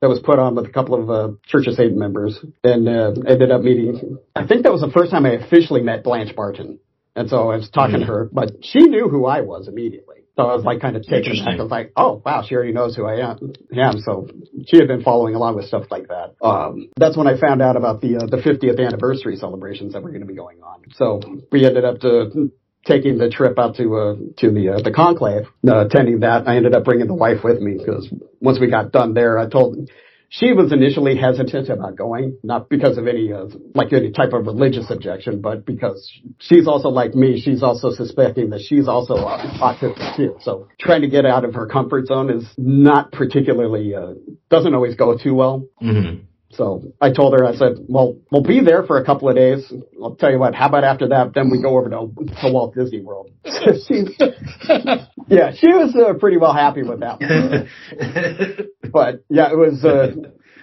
that 0.00 0.08
was 0.08 0.18
put 0.18 0.40
on 0.40 0.56
with 0.56 0.66
a 0.66 0.68
couple 0.68 1.00
of 1.00 1.08
uh, 1.08 1.36
Church 1.46 1.68
of 1.68 1.74
Satan 1.74 1.96
members, 1.96 2.36
and 2.64 2.88
uh, 2.88 3.12
ended 3.24 3.52
up 3.52 3.60
meeting. 3.60 4.18
I 4.34 4.44
think 4.48 4.64
that 4.64 4.72
was 4.72 4.80
the 4.80 4.90
first 4.90 5.12
time 5.12 5.24
I 5.24 5.34
officially 5.34 5.80
met 5.80 6.02
Blanche 6.02 6.34
Barton, 6.34 6.80
and 7.14 7.30
so 7.30 7.52
I 7.52 7.58
was 7.58 7.70
talking 7.70 8.00
to 8.00 8.06
her, 8.06 8.28
but 8.32 8.50
she 8.62 8.80
knew 8.80 9.08
who 9.08 9.26
I 9.26 9.42
was 9.42 9.68
immediately. 9.68 10.11
So 10.36 10.44
I 10.44 10.54
was 10.54 10.64
like 10.64 10.80
kind 10.80 10.96
of 10.96 11.02
taken 11.02 11.44
back. 11.44 11.58
I 11.58 11.62
was 11.62 11.70
like, 11.70 11.92
oh 11.94 12.22
wow, 12.24 12.42
she 12.46 12.54
already 12.54 12.72
knows 12.72 12.96
who 12.96 13.04
I 13.04 13.30
am. 13.30 13.52
am. 13.76 13.98
So 14.00 14.28
she 14.66 14.78
had 14.78 14.88
been 14.88 15.02
following 15.02 15.34
along 15.34 15.56
with 15.56 15.66
stuff 15.66 15.84
like 15.90 16.08
that. 16.08 16.34
Um, 16.42 16.88
that's 16.96 17.16
when 17.16 17.26
I 17.26 17.38
found 17.38 17.60
out 17.60 17.76
about 17.76 18.00
the 18.00 18.16
uh, 18.16 18.26
the 18.26 18.38
50th 18.38 18.84
anniversary 18.84 19.36
celebrations 19.36 19.92
that 19.92 20.02
were 20.02 20.08
going 20.08 20.22
to 20.22 20.26
be 20.26 20.34
going 20.34 20.62
on. 20.62 20.84
So 20.94 21.20
we 21.50 21.66
ended 21.66 21.84
up 21.84 22.00
to 22.00 22.50
taking 22.86 23.18
the 23.18 23.28
trip 23.28 23.58
out 23.58 23.76
to 23.76 23.96
uh, 23.96 24.14
to 24.38 24.50
the 24.50 24.76
uh, 24.76 24.82
the 24.82 24.92
conclave, 24.92 25.44
uh, 25.68 25.86
attending 25.86 26.20
that. 26.20 26.48
I 26.48 26.56
ended 26.56 26.74
up 26.74 26.84
bringing 26.84 27.08
the 27.08 27.14
wife 27.14 27.44
with 27.44 27.60
me 27.60 27.76
because 27.76 28.12
once 28.40 28.58
we 28.58 28.70
got 28.70 28.90
done 28.90 29.12
there, 29.12 29.38
I 29.38 29.48
told 29.48 29.90
she 30.32 30.54
was 30.54 30.72
initially 30.72 31.14
hesitant 31.14 31.68
about 31.68 31.94
going, 31.94 32.38
not 32.42 32.70
because 32.70 32.96
of 32.96 33.06
any 33.06 33.30
uh, 33.30 33.48
like 33.74 33.92
any 33.92 34.12
type 34.12 34.32
of 34.32 34.46
religious 34.46 34.90
objection, 34.90 35.42
but 35.42 35.66
because 35.66 36.10
she's 36.38 36.66
also 36.66 36.88
like 36.88 37.14
me. 37.14 37.38
She's 37.38 37.62
also 37.62 37.90
suspecting 37.90 38.48
that 38.50 38.62
she's 38.62 38.88
also 38.88 39.14
uh, 39.14 39.46
autistic 39.58 40.16
too. 40.16 40.36
So 40.40 40.68
trying 40.80 41.02
to 41.02 41.08
get 41.08 41.26
out 41.26 41.44
of 41.44 41.52
her 41.52 41.66
comfort 41.66 42.06
zone 42.06 42.30
is 42.30 42.46
not 42.56 43.12
particularly 43.12 43.94
uh, 43.94 44.14
doesn't 44.48 44.74
always 44.74 44.94
go 44.94 45.18
too 45.18 45.34
well. 45.34 45.66
Mm-hmm. 45.82 46.24
So 46.52 46.92
I 47.00 47.12
told 47.12 47.32
her, 47.32 47.46
I 47.46 47.54
said, 47.54 47.78
well, 47.88 48.18
we'll 48.30 48.42
be 48.42 48.60
there 48.60 48.82
for 48.82 48.98
a 48.98 49.04
couple 49.04 49.28
of 49.28 49.36
days. 49.36 49.72
I'll 50.02 50.16
tell 50.16 50.30
you 50.30 50.38
what, 50.38 50.54
how 50.54 50.68
about 50.68 50.84
after 50.84 51.08
that, 51.08 51.32
then 51.34 51.50
we 51.50 51.62
go 51.62 51.78
over 51.78 51.88
to, 51.88 52.12
to 52.42 52.52
Walt 52.52 52.74
Disney 52.74 53.00
World. 53.00 53.30
Yeah, 55.28 55.52
she 55.54 55.68
was 55.68 55.94
uh, 55.94 56.12
pretty 56.18 56.36
well 56.36 56.52
happy 56.52 56.82
with 56.82 57.00
that 57.00 57.20
one. 57.20 58.68
but 58.92 59.24
yeah, 59.30 59.50
it 59.50 59.56
was, 59.56 59.82
uh, 59.82 60.12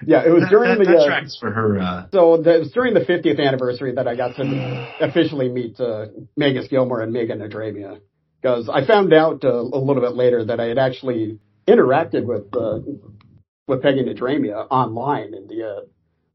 yeah, 0.06 0.26
it 0.26 0.30
was 0.30 0.44
during 0.50 0.78
that, 0.78 0.86
the, 0.86 0.92
that 0.92 1.00
uh, 1.00 1.08
tracks 1.08 1.38
for 1.40 1.52
her. 1.52 1.80
Uh, 1.80 2.06
so 2.12 2.38
the, 2.38 2.58
it 2.58 2.60
was 2.60 2.72
during 2.72 2.94
the 2.94 3.00
50th 3.00 3.40
anniversary 3.40 3.96
that 3.96 4.08
I 4.08 4.16
got 4.16 4.36
to 4.36 4.94
officially 5.02 5.50
meet, 5.50 5.80
uh, 5.80 6.08
Magus 6.38 6.68
Gilmore 6.68 7.02
and 7.02 7.14
Peggy 7.16 7.34
Nadramia. 7.34 8.00
Cause 8.44 8.70
I 8.72 8.86
found 8.86 9.12
out 9.14 9.44
uh, 9.44 9.50
a 9.50 9.80
little 9.80 10.02
bit 10.02 10.14
later 10.14 10.46
that 10.46 10.60
I 10.60 10.66
had 10.66 10.78
actually 10.78 11.40
interacted 11.68 12.26
with, 12.26 12.56
uh, 12.56 12.80
with 13.70 13.82
Peggy 13.82 14.04
Nadramia 14.04 14.68
online 14.70 15.34
in 15.34 15.48
the 15.48 15.64
uh, 15.64 15.82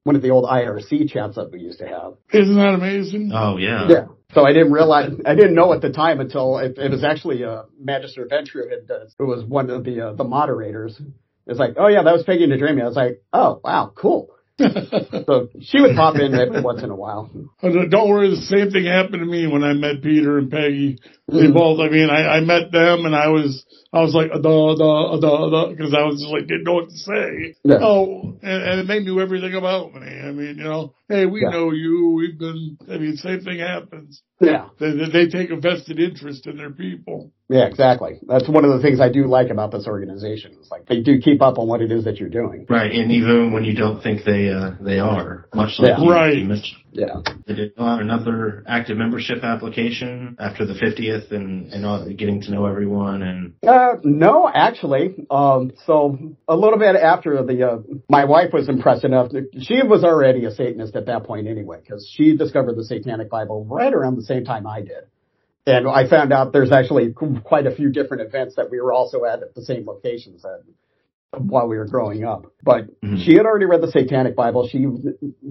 one 0.04 0.16
of 0.16 0.22
the 0.22 0.30
old 0.30 0.44
IRC 0.44 1.10
chats 1.10 1.36
that 1.36 1.50
we 1.50 1.60
used 1.60 1.80
to 1.80 1.86
have. 1.88 2.14
Isn't 2.32 2.56
that 2.56 2.74
amazing? 2.74 3.32
oh 3.34 3.56
yeah. 3.56 3.88
Yeah. 3.88 4.04
So 4.32 4.44
I 4.44 4.52
didn't 4.52 4.72
realize, 4.72 5.12
I 5.24 5.34
didn't 5.36 5.54
know 5.54 5.72
at 5.72 5.80
the 5.80 5.90
time 5.90 6.18
until 6.20 6.58
it, 6.58 6.76
it 6.76 6.90
was 6.90 7.04
actually 7.04 7.44
uh, 7.44 7.62
Magister 7.78 8.26
Venture 8.28 8.64
who, 8.64 8.70
had, 8.70 8.90
uh, 8.90 9.04
who 9.16 9.26
was 9.26 9.44
one 9.44 9.70
of 9.70 9.84
the 9.84 10.08
uh, 10.08 10.12
the 10.14 10.24
moderators. 10.24 11.00
It's 11.46 11.58
like, 11.58 11.74
oh 11.76 11.88
yeah, 11.88 12.02
that 12.02 12.12
was 12.12 12.24
Peggy 12.24 12.46
Nadramia. 12.46 12.82
I 12.82 12.86
was 12.86 12.96
like, 12.96 13.22
oh 13.32 13.60
wow, 13.62 13.92
cool. 13.94 14.30
so 14.58 15.48
she 15.60 15.80
would 15.80 15.96
pop 15.96 16.14
in 16.14 16.32
every 16.32 16.62
once 16.62 16.82
in 16.82 16.90
a 16.90 16.94
while. 16.94 17.28
Oh, 17.60 17.86
Don't 17.88 18.08
worry, 18.08 18.30
the 18.30 18.36
same 18.36 18.70
thing 18.70 18.84
happened 18.84 19.20
to 19.20 19.26
me 19.26 19.48
when 19.48 19.64
I 19.64 19.72
met 19.72 20.00
Peter 20.00 20.38
and 20.38 20.48
Peggy. 20.48 20.98
They 21.28 21.46
Mhm. 21.48 21.54
both, 21.54 21.80
I 21.80 21.88
mean, 21.88 22.10
I, 22.10 22.36
I 22.36 22.40
met 22.40 22.70
them 22.70 23.06
and 23.06 23.16
I 23.16 23.28
was, 23.28 23.64
I 23.94 24.02
was 24.02 24.12
like, 24.14 24.30
da, 24.30 24.38
da, 24.38 25.16
da, 25.18 25.48
da, 25.50 25.68
because 25.70 25.94
I 25.94 26.02
was 26.04 26.20
just 26.20 26.30
like, 26.30 26.46
didn't 26.46 26.64
know 26.64 26.74
what 26.74 26.90
to 26.90 26.96
say. 26.98 27.54
Yeah. 27.64 27.78
Oh, 27.80 28.36
and, 28.42 28.62
and 28.80 28.88
they 28.88 29.00
knew 29.00 29.20
everything 29.20 29.54
about 29.54 29.94
me. 29.94 30.06
I 30.06 30.32
mean, 30.32 30.58
you 30.58 30.64
know, 30.64 30.92
hey, 31.08 31.24
we 31.24 31.40
Yeah. 31.42 31.48
know 31.50 31.70
you. 31.72 32.10
We've 32.14 32.38
been, 32.38 32.76
I 32.92 32.98
mean, 32.98 33.16
same 33.16 33.40
thing 33.40 33.60
happens. 33.60 34.20
Yeah. 34.38 34.66
They, 34.78 34.90
they, 34.90 35.08
they 35.10 35.26
take 35.28 35.48
a 35.50 35.56
vested 35.56 35.98
interest 35.98 36.46
in 36.46 36.58
their 36.58 36.70
people. 36.70 37.32
Yeah, 37.48 37.66
exactly. 37.66 38.18
That's 38.28 38.48
one 38.48 38.66
of 38.66 38.72
the 38.72 38.80
things 38.82 39.00
I 39.00 39.08
do 39.10 39.26
like 39.26 39.48
about 39.48 39.70
this 39.70 39.86
organization. 39.86 40.56
It's 40.60 40.70
like 40.70 40.86
they 40.86 41.00
do 41.00 41.20
keep 41.20 41.40
up 41.40 41.58
on 41.58 41.66
what 41.68 41.80
it 41.80 41.90
is 41.90 42.04
that 42.04 42.18
you're 42.18 42.28
doing. 42.28 42.66
Right, 42.68 42.90
and 42.92 43.10
even 43.12 43.52
when 43.52 43.64
you 43.64 43.74
don't 43.74 44.02
think 44.02 44.24
they 44.24 44.50
uh, 44.50 44.72
they 44.80 44.98
are, 44.98 45.46
much 45.54 45.78
like 45.78 45.88
Yeah. 45.96 46.02
you, 46.04 46.10
Right. 46.10 46.36
you 46.38 46.44
mentioned. 46.46 46.80
Yeah. 46.94 47.22
They 47.46 47.54
did 47.54 47.72
another 47.76 48.62
active 48.68 48.96
membership 48.96 49.42
application 49.42 50.36
after 50.38 50.64
the 50.64 50.74
50th 50.74 51.32
and, 51.32 51.72
and 51.72 51.84
all, 51.84 52.08
getting 52.08 52.40
to 52.42 52.52
know 52.52 52.66
everyone 52.66 53.22
and 53.22 53.54
Uh, 53.66 53.96
no, 54.04 54.48
actually. 54.52 55.26
Um, 55.28 55.72
so 55.86 56.36
a 56.46 56.54
little 56.54 56.78
bit 56.78 56.94
after 56.94 57.42
the, 57.42 57.68
uh, 57.68 57.78
my 58.08 58.24
wife 58.26 58.52
was 58.52 58.68
impressed 58.68 59.04
enough. 59.04 59.32
That 59.32 59.50
she 59.60 59.82
was 59.82 60.04
already 60.04 60.44
a 60.44 60.52
Satanist 60.52 60.94
at 60.94 61.06
that 61.06 61.24
point 61.24 61.48
anyway, 61.48 61.80
because 61.82 62.08
she 62.08 62.36
discovered 62.36 62.76
the 62.76 62.84
Satanic 62.84 63.28
Bible 63.28 63.64
right 63.64 63.92
around 63.92 64.14
the 64.14 64.22
same 64.22 64.44
time 64.44 64.64
I 64.64 64.80
did. 64.80 65.04
And 65.66 65.88
I 65.88 66.08
found 66.08 66.32
out 66.32 66.52
there's 66.52 66.70
actually 66.70 67.12
quite 67.12 67.66
a 67.66 67.74
few 67.74 67.90
different 67.90 68.22
events 68.22 68.54
that 68.56 68.70
we 68.70 68.80
were 68.80 68.92
also 68.92 69.24
at 69.24 69.42
at 69.42 69.54
the 69.54 69.62
same 69.62 69.84
locations 69.86 70.44
at 70.44 70.60
while 71.40 71.68
we 71.68 71.76
were 71.76 71.86
growing 71.86 72.24
up. 72.24 72.46
But 72.62 72.88
Mhm. 73.00 73.18
she 73.18 73.34
had 73.34 73.46
already 73.46 73.66
read 73.66 73.80
the 73.82 73.90
Satanic 73.90 74.34
Bible. 74.36 74.66
She 74.68 74.86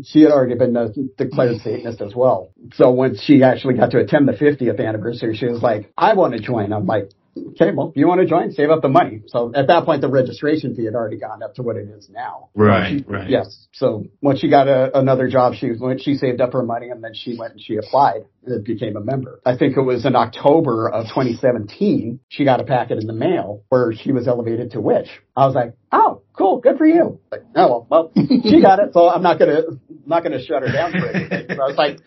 she 0.03 0.21
had 0.21 0.31
already 0.31 0.55
been 0.55 0.75
a 0.75 0.89
declared 1.17 1.57
Satanist 1.61 2.01
as 2.01 2.15
well. 2.15 2.49
So 2.73 2.91
when 2.91 3.15
she 3.15 3.43
actually 3.43 3.75
got 3.75 3.91
to 3.91 3.99
attend 3.99 4.27
the 4.27 4.33
50th 4.33 4.79
anniversary, 4.79 5.35
she 5.35 5.47
was 5.47 5.61
like, 5.61 5.91
"I 5.97 6.13
want 6.13 6.33
to 6.33 6.39
join." 6.39 6.73
I'm 6.73 6.85
like, 6.85 7.09
"Okay, 7.35 7.71
well, 7.75 7.91
you 7.95 8.07
want 8.07 8.21
to 8.21 8.27
join? 8.27 8.51
Save 8.51 8.69
up 8.69 8.81
the 8.81 8.89
money." 8.89 9.21
So 9.27 9.51
at 9.55 9.67
that 9.67 9.85
point, 9.85 10.01
the 10.01 10.09
registration 10.09 10.75
fee 10.75 10.85
had 10.85 10.95
already 10.95 11.17
gone 11.17 11.41
up 11.43 11.55
to 11.55 11.63
what 11.63 11.75
it 11.77 11.87
is 11.89 12.09
now. 12.09 12.49
Right, 12.55 12.99
She- 12.99 13.05
right. 13.07 13.29
Yes. 13.29 13.67
So 13.73 14.05
once 14.21 14.39
she 14.39 14.49
got 14.49 14.67
a, 14.67 14.97
another 14.97 15.27
job, 15.29 15.53
she 15.55 15.71
went, 15.79 16.01
she 16.01 16.15
saved 16.15 16.41
up 16.41 16.53
her 16.53 16.63
money 16.63 16.89
and 16.89 17.03
then 17.03 17.13
she 17.13 17.35
went 17.37 17.53
and 17.53 17.61
she 17.61 17.77
applied 17.77 18.25
and 18.45 18.63
became 18.63 18.95
a 18.97 19.01
member. 19.01 19.39
I 19.45 19.55
think 19.57 19.77
it 19.77 19.81
was 19.81 20.05
in 20.05 20.15
October 20.15 20.89
of 20.89 21.05
2017, 21.07 22.19
she 22.29 22.45
got 22.45 22.59
a 22.59 22.63
packet 22.63 22.99
in 22.99 23.07
the 23.07 23.13
mail 23.13 23.63
where 23.69 23.93
she 23.93 24.11
was 24.11 24.27
elevated 24.27 24.71
to 24.71 24.81
witch. 24.81 25.07
I 25.35 25.45
was 25.45 25.55
like, 25.55 25.73
oh, 25.91 26.21
cool, 26.33 26.59
good 26.59 26.77
for 26.77 26.85
you. 26.85 27.19
Like, 27.31 27.41
oh 27.55 27.85
well, 27.89 28.11
well, 28.15 28.25
she 28.43 28.61
got 28.61 28.79
it, 28.79 28.93
so 28.93 29.09
I'm 29.09 29.23
not 29.23 29.39
gonna 29.39 29.61
not 30.05 30.23
gonna 30.23 30.43
shut 30.43 30.61
her 30.63 30.71
down 30.71 30.91
for 30.91 31.07
anything. 31.07 31.47
So 31.55 31.61
I 31.61 31.67
was 31.67 31.77
like, 31.77 31.99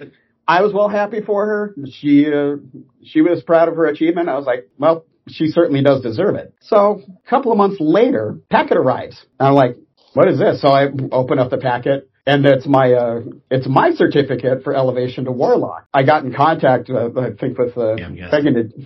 I 0.46 0.62
was 0.62 0.72
well 0.72 0.88
happy 0.88 1.20
for 1.22 1.44
her. 1.46 1.74
She 1.90 2.26
uh, 2.26 2.56
she 3.04 3.20
was 3.22 3.42
proud 3.42 3.68
of 3.68 3.76
her 3.76 3.86
achievement. 3.86 4.28
I 4.28 4.36
was 4.36 4.46
like, 4.46 4.68
well, 4.78 5.04
she 5.28 5.48
certainly 5.48 5.82
does 5.82 6.02
deserve 6.02 6.36
it. 6.36 6.54
So 6.60 7.02
a 7.26 7.28
couple 7.30 7.52
of 7.52 7.58
months 7.58 7.76
later, 7.80 8.38
packet 8.50 8.76
arrives. 8.76 9.24
I'm 9.40 9.54
like, 9.54 9.76
what 10.14 10.28
is 10.28 10.38
this? 10.38 10.62
So 10.62 10.68
I 10.68 10.86
open 11.12 11.38
up 11.38 11.50
the 11.50 11.58
packet. 11.58 12.10
And 12.28 12.44
it's 12.44 12.66
my 12.66 12.92
uh, 12.92 13.20
it's 13.52 13.68
my 13.68 13.92
certificate 13.92 14.64
for 14.64 14.74
elevation 14.74 15.26
to 15.26 15.30
warlock. 15.32 15.86
I 15.94 16.02
got 16.02 16.24
in 16.24 16.34
contact, 16.34 16.90
uh, 16.90 17.10
I 17.16 17.30
think, 17.38 17.56
with 17.56 17.78
uh, 17.78 17.94
Yeah, 17.94 18.06
I'm 18.06 18.16
guessing. 18.16 18.30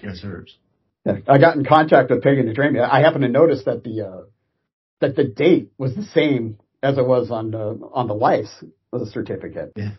Yes, 0.02 0.20
yeah, 1.06 1.14
I 1.26 1.38
got 1.38 1.56
in 1.56 1.64
contact 1.64 2.10
with 2.10 2.22
Peggy 2.22 2.42
Nadramia. 2.42 2.86
I 2.86 3.00
happened 3.00 3.22
to 3.22 3.30
notice 3.30 3.64
that 3.64 3.82
the 3.82 4.02
uh, 4.06 4.22
that 5.00 5.16
the 5.16 5.24
date 5.24 5.72
was 5.78 5.94
the 5.94 6.02
same 6.02 6.58
as 6.82 6.98
it 6.98 7.06
was 7.06 7.30
on 7.30 7.50
the 7.50 7.80
on 7.94 8.08
the 8.08 8.14
wife's 8.14 8.54
uh, 8.92 9.06
certificate. 9.06 9.72
Yeah. 9.74 9.92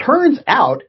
Turns 0.00 0.38
out 0.46 0.84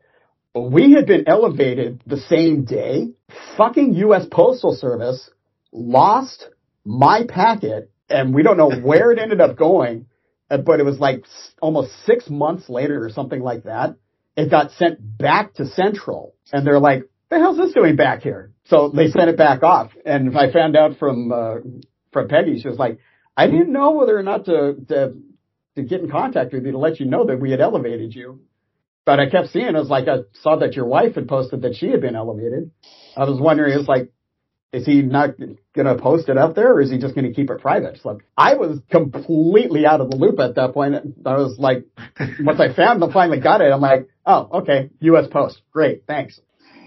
we 0.56 0.94
had 0.94 1.06
been 1.06 1.26
elevated 1.28 2.02
the 2.06 2.18
same 2.18 2.66
day. 2.66 3.10
Fucking 3.58 3.94
U.S. 3.96 4.26
Postal 4.32 4.74
Service 4.76 5.30
lost 5.72 6.48
my 6.84 7.24
packet, 7.28 7.92
and 8.10 8.34
we 8.34 8.44
don't 8.44 8.58
know 8.58 8.72
where 8.72 9.12
it 9.12 9.20
ended 9.22 9.42
up 9.42 9.58
going. 9.58 10.08
uh, 10.50 10.58
But 10.58 10.80
it 10.80 10.84
was 10.84 11.00
like 11.00 11.26
almost 11.62 11.92
six 12.06 12.30
months 12.30 12.70
later 12.70 13.04
or 13.04 13.10
something 13.10 13.42
like 13.42 13.64
that. 13.64 13.96
It 14.36 14.50
got 14.50 14.72
sent 14.72 15.00
back 15.18 15.56
to 15.56 15.66
Central, 15.66 16.34
and 16.54 16.66
they're 16.66 16.80
like, 16.80 17.04
"The 17.30 17.40
hell's 17.40 17.58
this 17.58 17.74
doing 17.74 17.96
back 17.96 18.22
here?" 18.22 18.54
So 18.66 18.90
they 18.90 19.10
sent 19.10 19.30
it 19.30 19.38
back 19.38 19.64
off, 19.64 19.92
and 20.06 20.38
I 20.38 20.52
found 20.52 20.76
out 20.78 20.98
from 20.98 21.32
uh, 21.32 21.56
from 22.14 22.28
Peggy, 22.30 22.60
she 22.62 22.68
was 22.70 22.78
like, 22.78 23.00
"I 23.36 23.48
didn't 23.48 23.72
know 23.74 23.92
whether 23.92 24.18
or 24.18 24.24
not 24.24 24.46
to 24.46 24.76
to 24.88 25.14
to 25.76 25.84
get 25.84 26.02
in 26.02 26.10
contact 26.10 26.54
with 26.54 26.66
you 26.66 26.72
to 26.72 26.78
let 26.78 27.00
you 27.00 27.06
know 27.06 27.26
that 27.26 27.40
we 27.40 27.52
had 27.52 27.60
elevated 27.60 28.16
you." 28.16 28.40
But 29.10 29.20
I 29.20 29.28
kept 29.28 29.48
seeing, 29.48 29.66
it 29.66 29.74
was 29.74 29.90
like 29.90 30.08
I 30.08 30.18
saw 30.44 30.58
that 30.58 30.76
your 30.76 30.86
wife 30.86 31.16
had 31.16 31.28
posted 31.28 31.64
that 31.64 31.76
she 31.76 31.90
had 31.90 32.00
been 32.00 32.16
elevated. 32.16 32.70
I 33.18 33.24
was 33.24 33.42
wondering, 33.42 33.74
it's 33.74 33.88
like, 33.88 34.12
is 34.72 34.86
he 34.86 35.02
not 35.02 35.32
going 35.40 35.88
to 35.88 35.96
post 35.96 36.30
it 36.30 36.38
up 36.38 36.54
there 36.54 36.74
or 36.74 36.80
is 36.80 36.92
he 36.92 37.00
just 37.00 37.16
going 37.16 37.26
to 37.26 37.34
keep 37.34 37.50
it 37.50 37.60
private? 37.60 38.00
So 38.04 38.20
I 38.38 38.54
was 38.54 38.78
completely 38.92 39.88
out 39.88 40.00
of 40.00 40.12
the 40.12 40.16
loop 40.16 40.40
at 40.40 40.54
that 40.58 40.76
point. 40.76 40.94
I 41.26 41.38
was 41.38 41.58
like, 41.58 41.88
once 42.40 42.60
I 42.60 42.72
found 42.72 43.02
and 43.02 43.12
finally 43.12 43.40
got 43.40 43.62
it, 43.62 43.72
I'm 43.74 43.82
like, 43.82 44.10
oh, 44.28 44.48
okay, 44.62 44.92
U.S. 45.00 45.26
Post. 45.32 45.60
Great. 45.72 46.04
Thanks. 46.06 46.40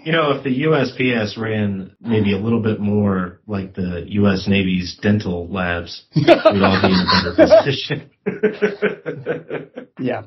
You 0.05 0.13
know, 0.13 0.31
if 0.31 0.45
the 0.45 0.63
USPS 0.63 1.37
ran 1.37 1.97
maybe 1.99 2.31
a 2.31 2.37
little 2.37 2.61
bit 2.61 2.79
more 2.79 3.41
like 3.47 3.73
the 3.73 4.05
U.S. 4.07 4.47
Navy's 4.47 4.97
dental 5.01 5.49
labs, 5.49 6.05
we'd 6.15 6.29
all 6.29 6.81
be 6.81 6.87
in 6.87 7.33
a 7.33 7.35
better 7.35 7.63
position. 7.65 8.11
Yeah. 10.03 10.23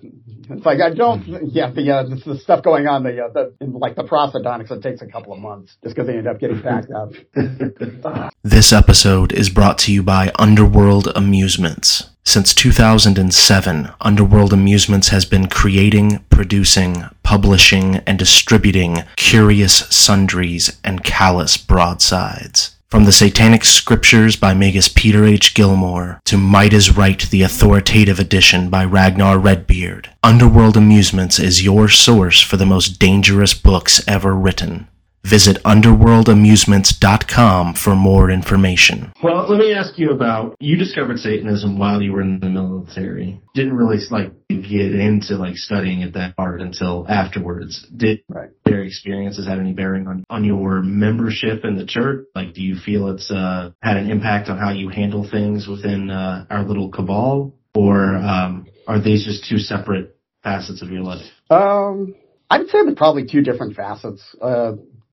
It's 0.49 0.65
like, 0.65 0.81
I 0.81 0.95
don't, 0.95 1.27
yeah, 1.53 1.71
the, 1.71 1.91
uh, 1.91 2.05
the, 2.05 2.39
stuff 2.39 2.63
going 2.63 2.87
on, 2.87 3.03
the, 3.03 3.25
uh, 3.25 3.29
the, 3.33 3.55
in 3.61 3.73
like 3.73 3.97
the 3.97 4.05
prosthodontics, 4.05 4.71
it 4.71 4.81
takes 4.81 5.03
a 5.03 5.07
couple 5.07 5.33
of 5.33 5.41
months 5.41 5.77
just 5.83 5.97
because 5.97 6.07
they 6.07 6.17
end 6.17 6.29
up 6.29 6.39
getting 6.39 6.63
backed 6.63 6.91
up. 6.91 7.13
This 8.43 8.73
episode 8.73 9.33
is 9.33 9.51
brought 9.51 9.77
to 9.79 9.93
you 9.93 10.05
by 10.05 10.31
Underworld 10.39 11.09
Amusements. 11.17 12.11
Since 12.25 12.55
2007, 12.55 13.91
Underworld 14.01 14.53
Amusements 14.53 15.09
has 15.09 15.25
been 15.25 15.49
creating, 15.49 16.25
producing, 16.31 17.05
publishing, 17.25 17.97
and 18.07 18.19
distributing 18.19 18.99
curious 19.17 19.79
sundries 19.91 20.79
and 20.85 21.03
callous 21.03 21.57
broadsides. 21.57 22.76
From 22.89 23.05
the 23.05 23.11
Satanic 23.11 23.65
Scriptures 23.65 24.37
by 24.37 24.55
Magus 24.55 24.89
Peter 24.89 25.25
H. 25.25 25.55
Gilmore 25.55 26.21
to 26.25 26.37
Might 26.37 26.73
is 26.73 26.97
Right, 26.97 27.21
the 27.31 27.43
authoritative 27.43 28.21
edition 28.21 28.71
by 28.71 28.85
Ragnar 28.85 29.41
Redbeard, 29.41 30.11
Underworld 30.23 30.77
Amusements 30.77 31.41
is 31.41 31.65
your 31.65 31.89
source 31.89 32.41
for 32.41 32.57
the 32.57 32.65
most 32.65 33.01
dangerous 33.01 33.55
books 33.55 34.07
ever 34.07 34.37
written. 34.37 34.87
Visit 35.25 35.63
underworldamusements.com 35.65 37.75
for 37.75 37.97
more 37.97 38.31
information. 38.31 39.13
Well, 39.23 39.49
let 39.51 39.59
me 39.59 39.73
ask 39.75 39.99
you 39.99 40.11
about 40.11 40.55
you 40.61 40.77
discovered 40.77 41.19
Satanism 41.19 41.79
while 41.79 42.01
you 42.01 42.13
were 42.13 42.21
in 42.21 42.39
the 42.39 42.49
military. 42.49 43.41
Didn't 43.53 43.75
really 43.77 43.99
like 44.13 44.31
get 44.49 44.95
into 44.95 45.35
like 45.37 45.57
studying 45.57 46.03
it 46.03 46.13
that 46.15 46.35
hard 46.39 46.63
until 46.63 47.05
afterwards. 47.09 47.85
Did 47.97 48.21
Right. 48.29 48.51
their 48.65 48.85
experiences 48.85 49.49
have 49.49 49.59
any 49.59 49.73
bearing 49.73 50.07
on 50.07 50.23
on 50.31 50.45
your 50.45 50.81
membership 50.83 51.65
in 51.65 51.75
the 51.77 51.87
church? 51.87 52.25
Like, 52.37 52.55
do 52.55 52.63
you 52.63 52.77
feel 52.77 53.09
it's 53.09 53.29
uh 53.29 53.73
had 53.83 53.97
an 53.97 54.09
impact 54.11 54.49
on 54.49 54.59
how 54.59 54.71
you 54.71 54.91
handle 54.91 55.25
things 55.29 55.67
within 55.67 56.09
uh, 56.11 56.47
our 56.51 56.63
little 56.63 56.89
cabal? 56.91 57.53
or 57.75 58.15
um, 58.17 58.67
are 58.87 59.01
these 59.01 59.25
just 59.27 59.45
two 59.47 59.59
separate 59.59 60.17
facets 60.43 60.81
of 60.81 60.91
your 60.91 61.03
life? 61.03 61.27
Um, 61.51 62.15
I 62.49 62.57
would 62.59 62.71
say 62.71 62.83
they're 62.87 62.95
probably 62.95 63.27
two 63.27 63.43
different 63.43 63.75
facets. 63.77 64.23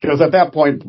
Because 0.03 0.19
at 0.19 0.33
that 0.33 0.51
point, 0.51 0.83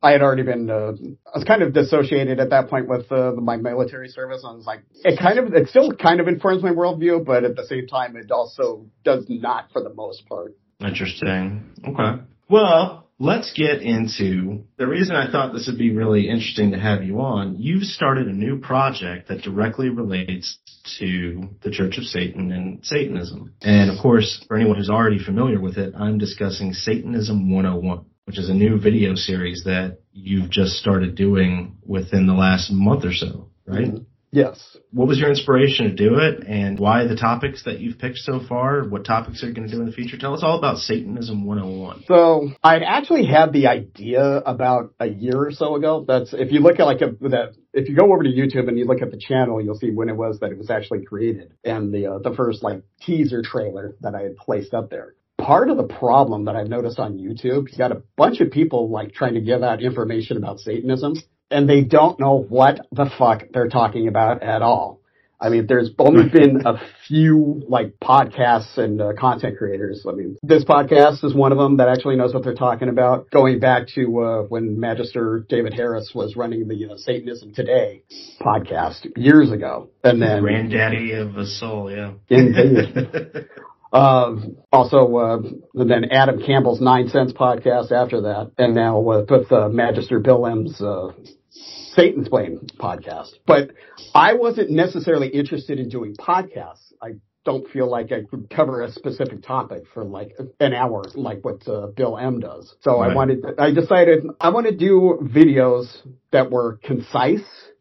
I 0.00 0.12
had 0.12 0.22
already 0.22 0.44
been, 0.44 0.70
uh, 0.70 0.92
I 1.26 1.38
was 1.38 1.44
kind 1.44 1.60
of 1.60 1.74
dissociated 1.74 2.38
at 2.38 2.50
that 2.50 2.70
point 2.70 2.88
with 2.88 3.10
uh, 3.10 3.32
my 3.32 3.56
military 3.56 4.08
service. 4.08 4.44
I 4.46 4.52
was 4.52 4.64
like, 4.64 4.82
it 5.04 5.18
kind 5.18 5.40
of, 5.40 5.52
it 5.52 5.68
still 5.68 5.92
kind 5.92 6.20
of 6.20 6.28
informs 6.28 6.62
my 6.62 6.70
worldview, 6.70 7.26
but 7.26 7.42
at 7.42 7.56
the 7.56 7.66
same 7.66 7.88
time, 7.88 8.16
it 8.16 8.30
also 8.30 8.86
does 9.04 9.26
not 9.28 9.72
for 9.72 9.82
the 9.82 9.92
most 9.92 10.26
part. 10.28 10.54
Interesting. 10.80 11.74
Okay. 11.84 12.22
Well, 12.48 13.08
let's 13.18 13.52
get 13.52 13.82
into 13.82 14.64
the 14.78 14.86
reason 14.86 15.14
I 15.14 15.30
thought 15.30 15.52
this 15.52 15.66
would 15.66 15.78
be 15.78 15.94
really 15.94 16.28
interesting 16.28 16.70
to 16.70 16.78
have 16.78 17.02
you 17.02 17.20
on. 17.20 17.56
You've 17.58 17.82
started 17.82 18.28
a 18.28 18.32
new 18.32 18.60
project 18.60 19.28
that 19.28 19.42
directly 19.42 19.90
relates 19.90 20.58
to 20.98 21.48
the 21.62 21.70
Church 21.70 21.98
of 21.98 22.04
Satan 22.04 22.50
and 22.50 22.84
Satanism. 22.84 23.52
And 23.60 23.90
of 23.90 24.00
course, 24.00 24.42
for 24.48 24.56
anyone 24.56 24.76
who's 24.76 24.90
already 24.90 25.22
familiar 25.22 25.60
with 25.60 25.76
it, 25.76 25.94
I'm 25.96 26.18
discussing 26.18 26.72
Satanism 26.72 27.52
101, 27.52 28.06
which 28.30 28.38
is 28.38 28.48
a 28.48 28.54
new 28.54 28.78
video 28.78 29.16
series 29.16 29.64
that 29.64 29.98
you've 30.12 30.48
just 30.48 30.74
started 30.74 31.16
doing 31.16 31.76
within 31.84 32.28
the 32.28 32.32
last 32.32 32.70
month 32.70 33.04
or 33.04 33.12
so, 33.12 33.48
right? 33.66 33.88
Yes. 34.30 34.76
What 34.92 35.08
was 35.08 35.18
your 35.18 35.30
inspiration 35.30 35.86
to 35.86 35.96
do 35.96 36.14
it 36.18 36.46
and 36.46 36.78
why 36.78 37.08
the 37.08 37.16
topics 37.16 37.64
that 37.64 37.80
you've 37.80 37.98
picked 37.98 38.18
so 38.18 38.38
far? 38.48 38.84
What 38.84 39.04
topics 39.04 39.42
are 39.42 39.48
you 39.48 39.52
going 39.54 39.66
to 39.66 39.74
do 39.74 39.80
in 39.80 39.86
the 39.86 39.92
future? 39.92 40.16
Tell 40.16 40.32
us 40.32 40.44
all 40.44 40.56
about 40.56 40.78
Satanism 40.78 41.44
101. 41.44 42.04
So 42.06 42.50
I 42.62 42.76
actually 42.76 43.26
had 43.26 43.52
the 43.52 43.66
idea 43.66 44.22
about 44.22 44.94
a 45.00 45.08
year 45.08 45.36
or 45.36 45.50
so 45.50 45.74
ago. 45.74 46.04
That's 46.06 46.32
if 46.32 46.52
you 46.52 46.60
look 46.60 46.78
at 46.78 46.84
like 46.84 47.00
a, 47.00 47.10
that 47.30 47.56
if 47.74 47.88
you 47.88 47.96
go 47.96 48.12
over 48.12 48.22
to 48.22 48.30
YouTube 48.30 48.68
and 48.68 48.78
you 48.78 48.84
look 48.84 49.02
at 49.02 49.10
the 49.10 49.18
channel, 49.18 49.60
you'll 49.60 49.74
see 49.74 49.90
when 49.90 50.08
it 50.08 50.16
was 50.16 50.38
that 50.38 50.52
it 50.52 50.58
was 50.58 50.70
actually 50.70 51.04
created 51.04 51.52
and 51.64 51.92
the 51.92 52.06
uh, 52.06 52.18
the 52.18 52.36
first 52.36 52.62
like 52.62 52.84
teaser 53.00 53.42
trailer 53.42 53.96
that 54.02 54.14
I 54.14 54.22
had 54.22 54.36
placed 54.36 54.72
up 54.72 54.88
there. 54.88 55.16
Part 55.40 55.70
of 55.70 55.76
the 55.76 55.84
problem 55.84 56.44
that 56.44 56.56
I've 56.56 56.68
noticed 56.68 56.98
on 56.98 57.18
YouTube, 57.18 57.70
you 57.70 57.78
got 57.78 57.92
a 57.92 58.02
bunch 58.16 58.40
of 58.40 58.50
people 58.50 58.90
like 58.90 59.12
trying 59.12 59.34
to 59.34 59.40
give 59.40 59.62
out 59.62 59.82
information 59.82 60.36
about 60.36 60.60
Satanism 60.60 61.14
and 61.50 61.68
they 61.68 61.82
don't 61.82 62.18
know 62.18 62.44
what 62.48 62.80
the 62.92 63.10
fuck 63.18 63.44
they're 63.52 63.68
talking 63.68 64.08
about 64.08 64.42
at 64.42 64.62
all. 64.62 65.00
I 65.42 65.48
mean, 65.48 65.66
there's 65.66 65.90
only 65.98 66.28
been 66.32 66.66
a 66.66 66.80
few 67.08 67.62
like 67.66 67.94
podcasts 67.98 68.76
and 68.76 69.00
uh, 69.00 69.12
content 69.18 69.56
creators. 69.56 70.04
I 70.06 70.12
mean, 70.12 70.36
this 70.42 70.64
podcast 70.64 71.24
is 71.24 71.34
one 71.34 71.50
of 71.50 71.58
them 71.58 71.78
that 71.78 71.88
actually 71.88 72.16
knows 72.16 72.34
what 72.34 72.44
they're 72.44 72.54
talking 72.54 72.90
about. 72.90 73.30
Going 73.30 73.58
back 73.58 73.88
to 73.94 74.20
uh, 74.20 74.42
when 74.42 74.78
Magister 74.78 75.44
David 75.48 75.72
Harris 75.72 76.12
was 76.14 76.36
running 76.36 76.68
the 76.68 76.92
uh, 76.92 76.96
Satanism 76.98 77.54
Today 77.54 78.02
podcast 78.40 79.06
years 79.16 79.50
ago, 79.50 79.88
and 80.04 80.20
then 80.20 80.42
Granddaddy 80.42 81.12
of 81.12 81.36
a 81.36 81.46
soul, 81.46 81.90
yeah. 81.90 82.12
Indeed. 82.28 83.48
Um, 83.92 84.56
also, 84.72 85.16
uh, 85.16 85.38
and 85.74 85.90
then 85.90 86.04
Adam 86.10 86.40
Campbell's 86.44 86.80
Nine 86.80 87.08
Sins 87.08 87.32
podcast 87.32 87.90
after 87.90 88.20
that, 88.22 88.52
and 88.56 88.74
now 88.74 89.00
with, 89.00 89.30
with 89.30 89.50
uh, 89.50 89.68
Magister 89.68 90.20
Bill 90.20 90.46
M's 90.46 90.80
uh, 90.80 91.08
Satan's 91.50 92.28
Blame 92.28 92.66
podcast. 92.78 93.30
But 93.46 93.72
I 94.14 94.34
wasn't 94.34 94.70
necessarily 94.70 95.28
interested 95.28 95.80
in 95.80 95.88
doing 95.88 96.14
podcasts. 96.14 96.92
I 97.02 97.14
don't 97.44 97.68
feel 97.70 97.90
like 97.90 98.12
I 98.12 98.22
could 98.30 98.50
cover 98.50 98.82
a 98.82 98.92
specific 98.92 99.42
topic 99.42 99.84
for 99.92 100.04
like 100.04 100.36
an 100.60 100.74
hour, 100.74 101.04
like 101.14 101.44
what 101.44 101.66
uh, 101.66 101.86
Bill 101.88 102.16
M 102.16 102.38
does. 102.38 102.74
So 102.82 103.00
I 103.00 103.14
wanted, 103.14 103.44
I 103.58 103.72
decided 103.72 104.24
I 104.40 104.50
want 104.50 104.66
to 104.66 104.76
do 104.76 105.18
videos 105.22 105.86
that 106.32 106.50
were 106.50 106.78
concise 106.84 107.40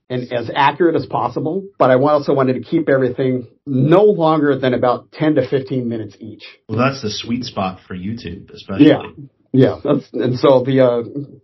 and 0.10 0.32
as 0.34 0.50
accurate 0.54 0.96
as 0.96 1.06
possible, 1.06 1.68
but 1.78 1.92
I 1.92 1.96
also 1.96 2.34
wanted 2.34 2.54
to 2.54 2.62
keep 2.62 2.90
everything 2.90 3.48
no 3.66 4.04
longer 4.04 4.58
than 4.58 4.74
about 4.74 5.12
10 5.12 5.36
to 5.36 5.48
15 5.48 5.88
minutes 5.88 6.16
each. 6.20 6.44
Well, 6.68 6.80
that's 6.80 7.02
the 7.02 7.10
sweet 7.12 7.44
spot 7.46 7.80
for 7.88 7.96
YouTube, 7.96 8.52
especially. 8.52 8.88
Yeah. 8.88 9.04
Yeah, 9.52 9.80
that's, 9.84 10.08
and 10.14 10.38
so 10.38 10.62
the 10.64 10.82
uh, 10.82 11.02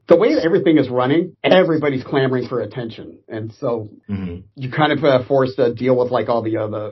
the 0.08 0.16
way 0.16 0.36
that 0.36 0.46
everything 0.46 0.78
is 0.78 0.90
running, 0.90 1.36
everybody's 1.44 2.04
clamoring 2.04 2.48
for 2.48 2.62
attention, 2.62 3.18
and 3.28 3.52
so 3.54 3.90
Mhm. 4.08 4.44
you 4.56 4.70
kind 4.70 4.92
of 4.92 5.04
uh, 5.04 5.24
forced 5.24 5.56
to 5.56 5.74
deal 5.74 5.98
with 5.98 6.12
like 6.12 6.30
all 6.30 6.44
the 6.44 6.58
other. 6.58 6.92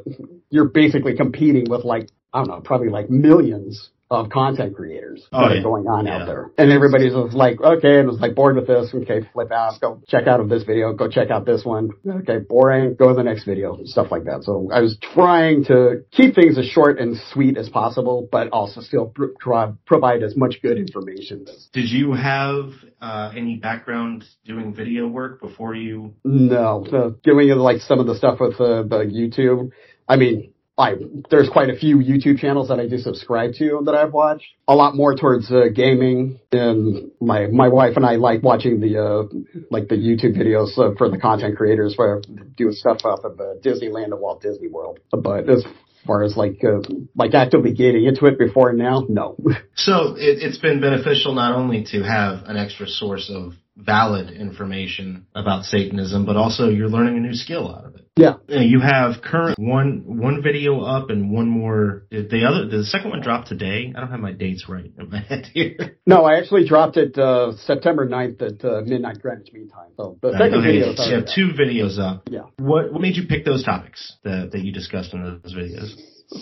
You're 0.49 0.69
basically 0.69 1.15
competing 1.15 1.69
with 1.69 1.84
like 1.86 2.09
I 2.34 2.39
don't 2.39 2.47
know, 2.47 2.61
probably 2.61 2.89
like 2.89 3.11
millions 3.11 3.91
of 4.14 4.30
content 4.30 4.76
creators 4.76 5.28
Oh, 5.32 5.41
that 5.49 5.57
are 5.57 5.64
going 5.64 5.88
on 5.88 6.05
Yeah. 6.05 6.20
out 6.22 6.26
there, 6.28 6.51
and 6.57 6.72
everybody's 6.72 7.14
like, 7.14 7.59
okay, 7.61 7.99
and 7.99 8.07
was 8.07 8.20
like 8.20 8.36
bored 8.36 8.55
with 8.55 8.68
this, 8.68 8.93
okay, 8.93 9.22
flip 9.34 9.51
out, 9.51 9.80
go 9.82 10.01
check 10.07 10.28
out 10.28 10.39
of 10.39 10.49
this 10.49 10.64
video, 10.64 10.93
go 10.93 11.07
check 11.09 11.30
out 11.32 11.45
this 11.45 11.66
one, 11.66 11.89
okay, 12.07 12.39
boring, 12.39 12.95
go 12.95 13.09
to 13.09 13.14
the 13.16 13.24
next 13.24 13.45
video, 13.45 13.78
stuff 13.86 14.11
like 14.11 14.26
that. 14.26 14.43
So 14.43 14.70
I 14.74 14.82
was 14.82 14.97
trying 15.14 15.66
to 15.66 16.03
keep 16.11 16.36
things 16.36 16.57
as 16.57 16.66
short 16.66 16.99
and 16.99 17.18
sweet 17.32 17.57
as 17.57 17.70
possible, 17.70 18.28
but 18.32 18.49
also 18.49 18.82
still 18.82 19.14
pro- 19.39 19.78
provide 19.86 20.24
as 20.24 20.36
much 20.38 20.61
good 20.61 20.78
information 20.78 21.45
as 21.49 21.68
Did 21.74 21.89
you 21.89 22.14
have 22.14 22.72
uh, 23.01 23.32
any 23.36 23.57
background 23.57 24.24
doing 24.45 24.74
video 24.74 25.07
work 25.07 25.41
before 25.41 25.76
you? 25.76 26.16
No, 26.24 26.84
the, 26.89 27.18
doing 27.24 27.49
like 27.49 27.82
some 27.82 27.99
of 27.99 28.07
the 28.07 28.16
stuff 28.16 28.39
with 28.39 28.53
uh, 28.61 28.84
the 28.84 29.05
YouTube. 29.05 29.72
I 30.07 30.18
mean, 30.18 30.52
I 30.78 30.95
there's 31.30 31.49
quite 31.49 31.69
a 31.69 31.76
few 31.76 31.97
YouTube 31.97 32.39
channels 32.39 32.69
that 32.69 32.80
I 32.80 32.88
do 32.88 32.97
subscribe 32.97 33.53
to 33.59 33.82
that 33.86 33.93
I've 33.93 34.11
watched. 34.11 34.45
A 34.67 34.74
lot 34.74 34.95
more 34.95 35.15
towards 35.15 35.51
uh, 35.51 35.65
gaming, 35.74 36.39
and 36.51 37.11
my 37.21 37.47
my 37.47 37.67
wife 37.67 37.95
and 37.95 38.05
I 38.05 38.15
like 38.15 38.41
watching 38.41 38.80
the 38.80 38.97
uh, 38.97 39.61
like 39.69 39.88
the 39.88 39.95
YouTube 39.95 40.36
videos 40.36 40.78
uh, 40.78 40.95
for 40.97 41.09
the 41.09 41.19
content 41.19 41.57
creators 41.57 41.93
where 41.95 42.21
doing 42.57 42.74
stuff 42.74 42.99
off 43.03 43.24
of 43.24 43.39
uh, 43.39 43.55
Disneyland 43.63 44.05
and 44.05 44.19
Walt 44.19 44.41
Disney 44.41 44.67
World. 44.67 44.99
But 45.11 45.47
as 45.47 45.63
far 46.07 46.24
as 46.24 46.36
like 46.36 46.63
uh, 46.63 46.82
like 47.15 47.36
actively 47.36 47.74
getting 47.74 48.05
into 48.05 48.26
it 48.26 48.39
before 48.39 48.74
now, 48.74 49.05
no. 49.07 49.38
So 49.76 50.15
it, 50.15 50.41
it's 50.41 50.59
been 50.59 50.82
beneficial 50.82 51.34
not 51.34 51.55
only 51.55 51.84
to 51.91 52.03
have 52.03 52.45
an 52.45 52.57
extra 52.57 52.88
source 52.88 53.30
of 53.34 53.53
valid 53.76 54.30
information 54.32 55.26
about 55.36 55.65
Satanism, 55.65 56.26
but 56.26 56.36
also 56.36 56.69
you're 56.69 56.89
learning 56.89 57.17
a 57.17 57.19
new 57.19 57.34
skill 57.34 57.74
out 57.74 57.86
of 57.86 57.95
it. 57.95 58.02
Yeah. 58.16 58.36
You 58.47 58.80
have 58.80 59.22
current 59.24 59.57
one 59.57 60.03
one 60.05 60.43
video 60.43 60.82
up 60.82 61.09
and 61.09 61.32
one 61.32 61.47
more. 61.47 62.05
Did 62.11 62.30
The 62.30 62.45
other, 62.45 62.68
the 62.68 62.84
second 62.84 63.09
one 63.09 63.22
drop 63.22 63.45
today. 63.45 63.91
I 63.95 63.99
don't 63.99 64.11
have 64.11 64.20
my 64.20 64.34
dates 64.34 64.70
right 64.70 64.86
in 64.86 65.09
my 65.09 65.20
head 65.30 65.47
here. 65.53 65.97
No, 66.05 66.24
I 66.24 66.38
actually 66.38 66.68
dropped 66.68 66.97
it 66.97 67.18
uh, 67.18 67.53
September 67.66 68.07
9th 68.07 68.41
at 68.41 68.66
uh, 68.66 68.82
midnight 68.86 69.20
Greenwich 69.20 69.51
Mean 69.51 69.70
Time. 69.70 69.89
So 69.97 70.18
the 70.22 70.32
second 70.34 70.59
Okay, 70.59 70.80
video 70.80 70.93
you 70.93 71.16
have 71.16 71.28
two 71.34 71.51
videos 71.59 71.97
up. 71.97 72.24
Yeah. 72.30 72.43
What 72.57 72.91
what 72.91 73.01
made 73.01 73.16
you 73.16 73.26
pick 73.28 73.45
those 73.45 73.64
topics 73.64 74.16
that 74.24 74.51
that 74.51 74.61
you 74.61 74.72
discussed 74.72 75.14
in 75.14 75.24
those 75.24 75.53
videos? 75.55 75.95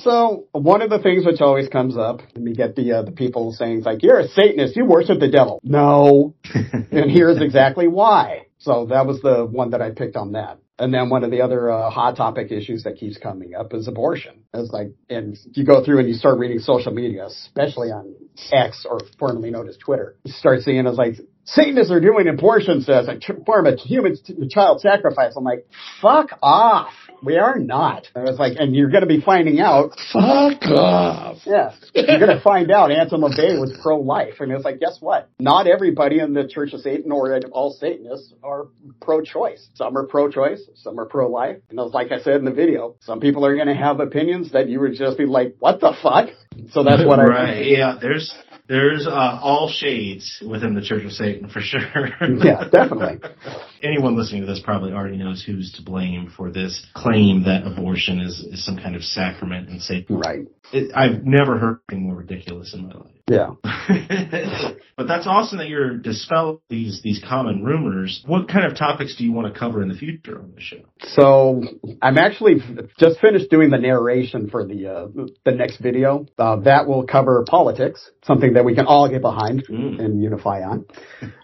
So 0.04 0.48
one 0.52 0.82
of 0.82 0.90
the 0.90 1.00
things 1.00 1.26
which 1.26 1.42
always 1.42 1.68
comes 1.68 1.98
up, 1.98 2.22
and 2.36 2.44
we 2.46 2.54
get 2.54 2.76
the 2.76 2.92
uh, 2.94 3.02
the 3.04 3.12
people 3.12 3.52
saying 3.54 3.84
like, 3.84 4.04
"You're 4.04 4.20
a 4.20 4.28
Satanist, 4.28 4.76
you 4.76 4.86
worship 4.86 5.20
the 5.20 5.30
devil." 5.30 5.60
No, 5.64 6.36
and 6.54 7.12
here's 7.12 7.42
exactly 7.42 7.88
why. 7.88 8.48
So 8.58 8.88
that 8.88 9.06
was 9.06 9.22
the 9.22 9.46
one 9.46 9.72
that 9.72 9.82
I 9.82 9.92
picked 9.92 10.16
on 10.16 10.34
that. 10.34 10.60
And 10.82 10.92
then 10.92 11.12
one 11.12 11.24
of 11.24 11.30
the 11.30 11.42
other 11.42 11.70
uh, 11.70 11.92
hot 11.92 12.18
topic 12.18 12.52
issues 12.52 12.86
that 12.86 12.98
keeps 12.98 13.16
coming 13.16 13.54
up 13.54 13.72
is 13.76 13.88
abortion. 13.88 14.46
It's 14.52 14.72
like, 14.72 14.94
and 15.12 15.38
you 15.54 15.64
go 15.64 15.86
through 15.86 16.00
and 16.00 16.10
you 16.10 16.16
start 16.16 16.40
reading 16.40 16.58
social 16.58 16.92
media, 16.92 17.28
especially 17.28 17.92
on 17.92 18.16
X 18.52 18.84
or 18.90 19.00
formerly 19.20 19.52
known 19.52 19.70
as 19.70 19.78
Twitter. 19.78 20.16
You 20.24 20.34
start 20.34 20.62
seeing 20.62 20.88
it's 20.88 20.98
like 20.98 21.18
Satanists 21.44 21.92
are 21.92 22.00
doing 22.00 22.28
abortions 22.28 22.90
as 22.90 23.08
a 23.08 23.20
form 23.46 23.68
of 23.68 23.78
human 23.78 24.16
child 24.50 24.82
sacrifice. 24.82 25.34
I'm 25.38 25.44
like, 25.44 25.68
fuck 26.02 26.32
off. 26.42 26.94
We 27.24 27.38
are 27.38 27.60
not. 27.60 28.08
And 28.16 28.28
it's 28.28 28.40
like, 28.40 28.54
and 28.58 28.76
you're 28.76 28.90
going 28.90 29.02
to 29.02 29.08
be 29.08 29.22
finding 29.22 29.60
out. 29.60 29.92
Fuck 30.12 30.64
off. 30.64 31.38
Yeah. 31.46 31.74
You're 31.94 32.20
going 32.20 32.36
to 32.36 32.42
find 32.44 32.72
out 32.72 32.92
Anton 32.92 33.22
LaVey 33.22 33.60
was 33.60 33.78
pro-life. 33.82 34.36
And 34.40 34.52
it's 34.52 34.66
like, 34.66 34.80
guess 34.80 34.98
what? 35.00 35.30
Not 35.40 35.68
everybody 35.68 36.20
in 36.20 36.34
the 36.34 36.48
Church 36.48 36.74
of 36.74 36.82
Satan 36.82 37.12
or 37.12 37.40
all 37.52 37.72
Satanists 37.72 38.34
are 38.44 38.68
pro-choice. 39.02 39.70
Some 39.76 39.98
are 39.98 40.08
pro-choice. 40.08 40.62
Some 40.76 41.00
are 41.00 41.06
pro-life. 41.06 41.58
And 41.70 41.80
it's 41.80 41.94
like 41.94 42.12
I 42.12 42.20
said 42.20 42.36
in 42.36 42.46
the 42.46 42.52
video, 42.52 42.96
some 43.02 43.20
people 43.20 43.46
are 43.46 43.56
going 43.56 43.68
to 43.68 43.76
have 43.76 44.00
opinions 44.00 44.52
that 44.54 44.68
you 44.70 44.80
would 44.80 44.96
just 44.96 45.18
be 45.18 45.26
like, 45.26 45.56
what 45.60 45.80
the 45.80 45.94
fuck? 46.02 46.30
So 46.72 46.84
that's 46.84 47.06
what 47.06 47.20
I 47.20 47.26
right. 47.26 47.66
Yeah, 47.66 47.98
there's 48.02 48.34
there's 48.68 49.08
uh, 49.08 49.40
all 49.42 49.70
shades 49.70 50.42
within 50.48 50.76
the 50.76 50.82
Church 50.82 51.04
of 51.04 51.12
Satan 51.12 51.50
for 51.50 51.62
sure. 51.62 51.82
Yeah, 52.22 52.68
definitely. 52.72 53.20
Anyone 53.84 54.16
listening 54.16 54.42
to 54.42 54.48
this 54.48 54.62
probably 54.64 54.94
already 54.94 55.18
knows 55.18 55.44
who's 55.44 55.74
to 55.74 55.84
blame 55.84 56.32
for 56.36 56.52
this 56.52 56.86
claim 56.96 57.44
that 57.44 57.66
abortion 57.66 58.20
is, 58.20 58.40
is 58.40 58.66
some 58.66 58.78
kind 58.78 58.96
of 58.96 59.04
sacrament 59.04 59.70
and 59.70 59.82
Satan. 59.82 60.18
Right. 60.18 60.48
It, 60.72 60.92
I've 60.96 61.24
never 61.24 61.58
heard 61.58 61.80
anything 61.90 62.08
more 62.08 62.18
ridiculous 62.18 62.74
in 62.74 62.88
my 62.88 62.94
life. 62.94 63.21
Yeah. 63.32 63.52
but 64.98 65.08
that's 65.08 65.26
awesome 65.26 65.60
that 65.60 65.70
you're 65.70 65.96
dispelling 65.96 66.60
these 66.70 67.02
these 67.02 67.24
common 67.26 67.64
rumors. 67.64 68.22
What 68.26 68.50
kind 68.50 68.70
of 68.70 68.78
topics 68.78 69.16
do 69.16 69.24
you 69.24 69.32
want 69.32 69.54
to 69.54 69.58
cover 69.58 69.82
in 69.82 69.88
the 69.88 69.96
future 69.96 70.38
on 70.38 70.52
the 70.54 70.60
show? 70.60 70.82
So 71.00 71.64
I'm 72.02 72.18
actually 72.18 72.56
just 73.00 73.22
finished 73.22 73.50
doing 73.50 73.70
the 73.70 73.78
narration 73.78 74.50
for 74.50 74.68
the 74.68 74.88
uh, 74.88 75.08
the 75.46 75.52
next 75.52 75.78
video. 75.78 76.26
Uh, 76.38 76.58
that 76.58 76.88
will 76.88 77.06
cover 77.06 77.46
politics, 77.48 78.12
something 78.24 78.54
that 78.56 78.66
we 78.66 78.76
can 78.76 78.86
all 78.86 79.08
get 79.10 79.22
behind 79.22 79.64
and 79.70 80.22
unify 80.22 80.64
on. 80.64 80.86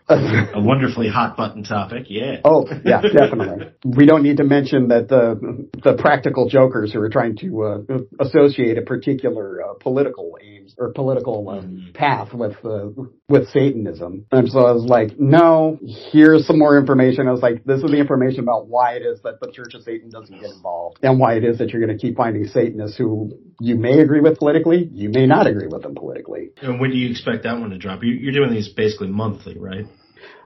A 0.10 0.62
wonderfully 0.62 1.10
hot 1.10 1.36
button 1.36 1.64
topic. 1.64 2.05
Yeah. 2.08 2.38
Oh, 2.45 2.66
yeah, 2.86 3.01
definitely. 3.01 3.68
we 3.84 4.05
don't 4.05 4.24
need 4.24 4.38
to 4.38 4.45
mention 4.45 4.88
that 4.88 5.10
the 5.10 5.68
the 5.84 5.97
practical 5.97 6.47
jokers 6.47 6.93
who 6.93 7.01
are 7.01 7.10
trying 7.10 7.36
to 7.38 7.64
uh, 7.64 7.80
associate 8.20 8.78
a 8.78 8.82
particular 8.82 9.62
uh, 9.62 9.74
political 9.80 10.38
aims 10.41 10.76
or 10.78 10.93
political 10.93 11.49
uh, 11.49 11.62
path 11.93 12.34
with 12.34 12.55
uh, 12.64 12.88
with 13.28 13.49
Satanism. 13.49 14.26
And 14.32 14.49
so 14.49 14.60
I 14.60 14.72
was 14.72 14.86
like, 14.86 15.20
no, 15.20 15.78
here's 16.12 16.47
some 16.47 16.58
more 16.58 16.78
information. 16.78 17.28
I 17.28 17.32
was 17.32 17.41
like, 17.41 17.66
this 17.66 17.84
is 17.84 17.91
the 17.91 17.97
information 17.97 18.39
about 18.41 18.68
why 18.68 18.93
it 18.93 19.01
is 19.01 19.22
that 19.24 19.41
the 19.41 19.51
Church 19.51 19.74
of 19.74 19.84
Satan 19.84 20.10
doesn't 20.10 20.39
get 20.39 20.51
involved 20.51 20.99
and 21.03 21.20
why 21.20 21.34
it 21.34 21.43
is 21.43 21.58
that 21.58 21.72
you're 21.72 21.86
going 21.86 21.97
to 21.97 22.01
keep 22.01 22.16
finding 22.16 22.45
Satanists 22.45 22.97
who 22.97 23.32
you 23.60 23.76
may 23.76 23.99
agree 23.99 24.22
with 24.22 24.38
politically, 24.38 24.89
you 24.93 25.10
may 25.10 25.26
not 25.26 25.47
agree 25.47 25.68
with 25.68 25.82
them 25.82 25.95
politically. 25.95 26.51
And 26.62 26.80
when 26.80 26.91
do 26.91 26.97
you 26.97 27.10
expect 27.10 27.43
that 27.43 27.60
one 27.60 27.72
to 27.72 27.78
drop? 27.78 27.99
You're 28.03 28.34
doing 28.34 28.51
these 28.51 28.70
basically 28.70 29.08
monthly, 29.08 29.58
right? 29.58 29.86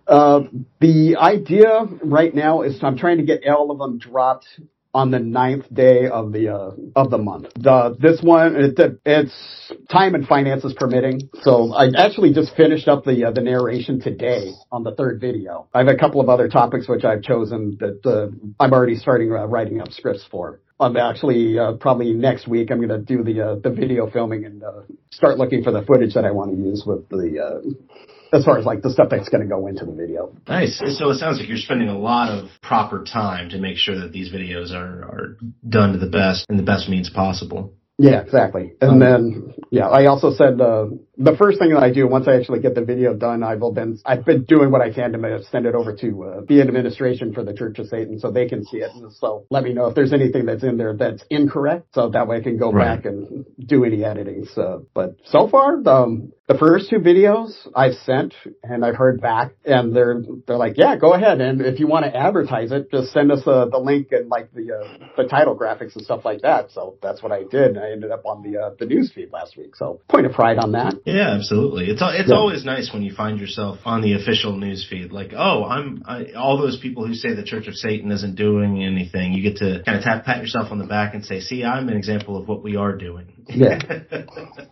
Uh, 0.07 0.41
the 0.79 1.15
idea 1.17 1.85
right 2.03 2.33
now 2.33 2.61
is 2.61 2.79
I'm 2.83 2.97
trying 2.97 3.17
to 3.17 3.23
get 3.23 3.47
all 3.47 3.71
of 3.71 3.77
them 3.77 3.97
dropped 3.97 4.47
on 4.93 5.11
the 5.11 5.19
ninth 5.19 5.73
day 5.73 6.07
of 6.07 6.33
the 6.33 6.53
uh, 6.53 6.71
of 6.95 7.09
the 7.09 7.17
month. 7.17 7.47
The 7.55 7.95
this 7.99 8.21
one 8.21 8.55
it, 8.55 8.79
it's 9.05 9.71
time 9.89 10.15
and 10.15 10.27
finances 10.27 10.73
permitting. 10.77 11.29
So 11.41 11.73
I 11.73 11.87
actually 11.97 12.33
just 12.33 12.55
finished 12.55 12.87
up 12.87 13.05
the 13.05 13.25
uh, 13.25 13.31
the 13.31 13.41
narration 13.41 14.01
today 14.01 14.51
on 14.71 14.83
the 14.83 14.93
third 14.95 15.21
video. 15.21 15.67
I 15.73 15.79
have 15.79 15.87
a 15.87 15.95
couple 15.95 16.19
of 16.19 16.29
other 16.29 16.49
topics 16.49 16.89
which 16.89 17.05
I've 17.05 17.21
chosen 17.21 17.77
that 17.79 18.05
uh, 18.05 18.27
I'm 18.59 18.73
already 18.73 18.95
starting 18.95 19.31
uh, 19.31 19.45
writing 19.45 19.79
up 19.79 19.91
scripts 19.91 20.25
for. 20.29 20.59
I'm 20.79 20.97
actually 20.97 21.59
uh, 21.59 21.73
probably 21.73 22.11
next 22.11 22.47
week. 22.47 22.71
I'm 22.71 22.77
going 22.77 22.89
to 22.89 22.97
do 22.97 23.23
the 23.23 23.61
the 23.63 23.69
video 23.69 24.09
filming 24.09 24.45
and 24.45 24.63
start 25.11 25.37
looking 25.37 25.63
for 25.63 25.71
the 25.71 25.83
footage 25.83 26.15
that 26.15 26.25
I 26.25 26.31
want 26.31 26.51
to 26.51 26.57
use 26.57 26.83
with 26.85 27.07
the 27.07 27.39
uh, 27.39 28.01
as 28.33 28.45
far 28.45 28.57
as 28.57 28.65
like 28.65 28.81
the 28.81 28.89
stuff 28.89 29.09
that's 29.09 29.29
going 29.29 29.43
to 29.43 29.49
go 29.49 29.67
into 29.67 29.85
the 29.85 29.93
video. 29.93 30.33
Nice. 30.47 30.79
So 30.79 31.09
it 31.09 31.15
sounds 31.15 31.39
like 31.39 31.47
you're 31.49 31.57
spending 31.57 31.89
a 31.89 31.97
lot 31.97 32.29
of 32.29 32.49
proper 32.61 33.03
time 33.03 33.49
to 33.49 33.57
make 33.57 33.77
sure 33.77 33.99
that 33.99 34.11
these 34.11 34.31
videos 34.31 34.71
are, 34.71 35.03
are 35.03 35.37
done 35.67 35.93
to 35.93 35.99
the 35.99 36.09
best 36.09 36.45
and 36.49 36.57
the 36.57 36.63
best 36.63 36.89
means 36.89 37.09
possible. 37.09 37.73
Yeah, 37.97 38.21
exactly. 38.21 38.73
And 38.81 38.99
then, 38.99 39.53
yeah, 39.69 39.87
I 39.87 40.07
also 40.07 40.31
said 40.33 40.59
uh, 40.59 40.87
the 41.23 41.35
first 41.37 41.59
thing 41.59 41.73
that 41.73 41.83
I 41.83 41.91
do 41.91 42.07
once 42.07 42.27
I 42.27 42.35
actually 42.35 42.59
get 42.59 42.75
the 42.75 42.83
video 42.83 43.13
done, 43.13 43.43
I 43.43 43.55
will 43.55 43.73
then 43.73 43.99
I've 44.05 44.25
been 44.25 44.43
doing 44.43 44.71
what 44.71 44.81
I 44.81 44.91
can 44.91 45.13
to 45.13 45.43
send 45.51 45.65
it 45.65 45.75
over 45.75 45.95
to 45.95 46.23
uh, 46.23 46.41
the 46.47 46.61
administration 46.61 47.33
for 47.33 47.43
the 47.43 47.53
Church 47.53 47.77
of 47.79 47.87
Satan 47.87 48.19
so 48.19 48.31
they 48.31 48.47
can 48.47 48.65
see 48.65 48.77
it. 48.77 48.91
And 48.93 49.11
so 49.13 49.45
let 49.49 49.63
me 49.63 49.73
know 49.73 49.87
if 49.87 49.95
there's 49.95 50.13
anything 50.13 50.45
that's 50.45 50.63
in 50.63 50.77
there 50.77 50.95
that's 50.95 51.23
incorrect, 51.29 51.87
so 51.93 52.09
that 52.09 52.27
way 52.27 52.37
I 52.37 52.41
can 52.41 52.57
go 52.57 52.71
Right. 52.71 52.95
back 52.95 53.05
and 53.05 53.45
do 53.63 53.83
any 53.83 54.03
editing. 54.03 54.45
So, 54.45 54.85
but 54.93 55.15
so 55.25 55.47
far, 55.47 55.75
um, 55.87 56.31
the 56.47 56.57
first 56.57 56.89
two 56.89 56.97
videos 56.99 57.51
I've 57.75 57.93
sent 58.05 58.33
and 58.63 58.83
I've 58.83 58.95
heard 58.95 59.21
back, 59.21 59.53
and 59.65 59.95
they're 59.95 60.21
they're 60.47 60.57
like, 60.57 60.73
yeah, 60.77 60.95
go 60.97 61.13
ahead, 61.13 61.39
and 61.39 61.61
if 61.61 61.79
you 61.79 61.87
want 61.87 62.05
to 62.05 62.15
advertise 62.15 62.71
it, 62.71 62.91
just 62.91 63.11
send 63.13 63.31
us 63.31 63.45
uh, 63.45 63.65
the 63.71 63.77
link 63.77 64.07
and 64.11 64.27
like 64.29 64.51
the 64.53 64.73
uh, 64.73 65.07
the 65.15 65.29
title 65.29 65.57
graphics 65.57 65.95
and 65.95 66.03
stuff 66.03 66.25
like 66.25 66.41
that. 66.41 66.71
So 66.71 66.97
that's 67.01 67.21
what 67.23 67.31
I 67.31 67.43
did. 67.43 67.77
I 67.77 67.91
ended 67.91 68.11
up 68.11 68.25
on 68.25 68.41
the 68.43 68.57
uh, 68.59 68.69
the 68.79 68.85
news 68.85 69.11
feed 69.13 69.31
last 69.31 69.55
week. 69.57 69.75
So 69.75 70.01
point 70.09 70.25
of 70.25 70.33
pride 70.33 70.57
on 70.57 70.73
that. 70.73 70.95
Yeah, 71.13 71.31
absolutely. 71.31 71.85
It's 71.89 72.01
it's 72.03 72.29
Yeah. 72.29 72.35
always 72.35 72.63
nice 72.65 72.91
when 72.93 73.03
you 73.03 73.13
find 73.13 73.39
yourself 73.39 73.79
on 73.85 74.01
the 74.01 74.13
official 74.13 74.55
news 74.57 74.85
feed. 74.89 75.11
Like, 75.11 75.33
oh, 75.35 75.63
I'm 75.65 76.03
I, 76.05 76.31
all 76.37 76.57
those 76.57 76.77
people 76.79 77.05
who 77.05 77.13
say 77.13 77.33
the 77.33 77.43
Church 77.43 77.67
of 77.67 77.75
Satan 77.75 78.11
isn't 78.11 78.35
doing 78.35 78.83
anything. 78.83 79.33
You 79.33 79.43
get 79.43 79.57
to 79.57 79.81
kind 79.85 79.97
of 79.97 80.03
tap 80.03 80.25
pat 80.25 80.37
yourself 80.41 80.71
on 80.71 80.79
the 80.79 80.85
back 80.87 81.13
and 81.13 81.25
say, 81.25 81.39
see, 81.39 81.63
I'm 81.63 81.87
an 81.89 81.97
example 81.97 82.37
of 82.37 82.47
what 82.47 82.63
we 82.63 82.75
are 82.75 82.95
doing. 82.95 83.33
Yeah. 83.47 83.79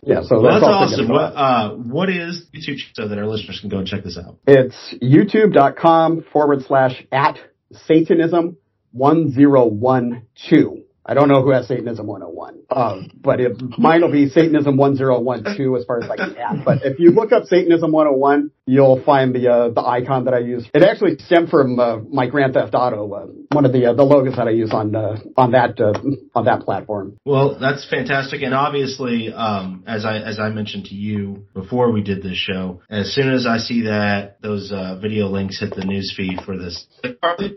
Yeah, 0.02 0.22
so 0.22 0.40
well, 0.40 0.58
that's, 0.60 0.64
that's 0.64 0.92
awesome. 0.94 1.08
What, 1.08 1.20
uh, 1.36 1.74
what 1.74 2.08
is 2.08 2.46
YouTube 2.54 2.78
so 2.94 3.06
that 3.08 3.18
our 3.18 3.26
listeners 3.26 3.60
can 3.60 3.68
go 3.68 3.78
and 3.78 3.86
check 3.86 4.02
this 4.02 4.16
out? 4.18 4.38
It's 4.46 4.94
youtube.com 5.02 6.24
forward 6.32 6.62
slash 6.66 7.04
at 7.12 7.38
Satanism 7.86 8.56
1012. 8.92 10.78
I 11.10 11.14
don't 11.14 11.26
know 11.26 11.42
who 11.42 11.50
has 11.50 11.66
Satanism 11.66 12.06
101, 12.06 12.60
um, 12.70 13.10
but 13.20 13.40
it, 13.40 13.60
mine 13.76 14.02
will 14.02 14.12
be 14.12 14.28
Satanism 14.28 14.76
1012 14.76 15.76
as 15.76 15.84
far 15.84 16.04
as 16.04 16.08
I 16.08 16.14
can. 16.14 16.62
But 16.64 16.84
if 16.84 17.00
you 17.00 17.10
look 17.10 17.32
up 17.32 17.46
Satanism 17.46 17.90
101, 17.90 18.52
you'll 18.70 19.02
find 19.04 19.34
the 19.34 19.50
uh, 19.50 19.68
the 19.70 19.82
icon 19.82 20.24
that 20.24 20.34
I 20.34 20.38
use. 20.38 20.68
It 20.72 20.82
actually 20.82 21.18
stemmed 21.18 21.48
from 21.50 21.78
uh, 21.78 21.98
my 22.10 22.28
Grand 22.28 22.54
Theft 22.54 22.74
Auto, 22.74 23.12
uh, 23.12 23.26
one 23.52 23.64
of 23.66 23.72
the 23.72 23.86
uh, 23.86 23.94
the 23.94 24.04
logos 24.04 24.36
that 24.36 24.46
I 24.46 24.50
use 24.50 24.70
on 24.72 24.94
uh, 24.94 25.18
on 25.36 25.52
that 25.52 25.80
uh, 25.80 25.92
on 26.34 26.44
that 26.44 26.62
platform. 26.62 27.18
Well, 27.24 27.58
that's 27.58 27.88
fantastic, 27.88 28.42
and 28.42 28.54
obviously, 28.54 29.32
um, 29.32 29.84
as 29.86 30.04
I 30.04 30.18
as 30.18 30.38
I 30.38 30.50
mentioned 30.50 30.86
to 30.86 30.94
you 30.94 31.46
before 31.52 31.90
we 31.90 32.02
did 32.02 32.22
this 32.22 32.36
show, 32.36 32.82
as 32.88 33.12
soon 33.12 33.32
as 33.32 33.46
I 33.46 33.58
see 33.58 33.82
that 33.82 34.40
those 34.40 34.70
uh, 34.72 34.98
video 35.00 35.26
links 35.26 35.58
hit 35.58 35.74
the 35.74 35.84
news 35.84 36.14
feed 36.16 36.38
for 36.46 36.56
this, 36.56 36.86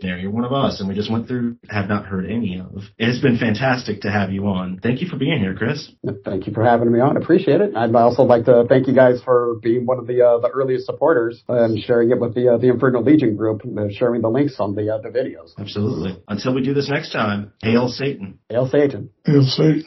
there 0.02 0.18
you're 0.18 0.30
one 0.32 0.44
of 0.44 0.52
us, 0.52 0.80
and 0.80 0.88
we 0.88 0.94
just 0.94 1.10
went 1.10 1.28
through, 1.28 1.56
have 1.68 1.88
not 1.88 2.06
heard 2.06 2.26
any 2.26 2.58
of. 2.58 2.82
It's 2.98 3.22
been 3.22 3.38
fantastic 3.38 4.02
to 4.02 4.10
have 4.10 4.32
you 4.32 4.46
on. 4.46 4.80
Thank 4.82 5.00
you 5.00 5.08
for 5.08 5.16
being 5.16 5.38
here, 5.38 5.54
Chris. 5.54 5.90
Thank 6.24 6.46
you 6.46 6.52
for 6.52 6.64
having 6.64 6.90
me 6.90 6.98
on. 7.00 7.16
Appreciate 7.16 7.60
it. 7.60 7.76
I'd 7.76 7.94
also 7.94 8.22
like 8.22 8.46
to 8.46 8.64
thank 8.68 8.88
you 8.88 8.94
guys 8.94 9.22
for 9.24 9.56
being 9.62 9.86
one 9.86 9.98
of 9.98 10.06
the 10.06 10.22
uh, 10.22 10.38
the 10.38 10.48
earliest 10.48 10.86
supporters 10.86 11.03
and 11.48 11.78
sharing 11.82 12.10
it 12.10 12.20
with 12.20 12.34
the 12.34 12.54
uh, 12.54 12.58
the 12.58 12.68
Infernal 12.68 13.02
Legion 13.02 13.36
group, 13.36 13.62
uh, 13.64 13.88
sharing 13.90 14.22
the 14.22 14.30
links 14.30 14.56
on 14.58 14.74
the 14.74 14.94
uh, 14.94 14.98
the 14.98 15.08
videos. 15.08 15.52
Absolutely. 15.58 16.22
Until 16.28 16.54
we 16.54 16.62
do 16.62 16.74
this 16.74 16.88
next 16.88 17.12
time, 17.12 17.52
hail 17.62 17.88
Satan. 17.88 18.38
Hail 18.48 18.66
Satan. 18.66 19.10
Hail 19.24 19.42
Satan. 19.42 19.84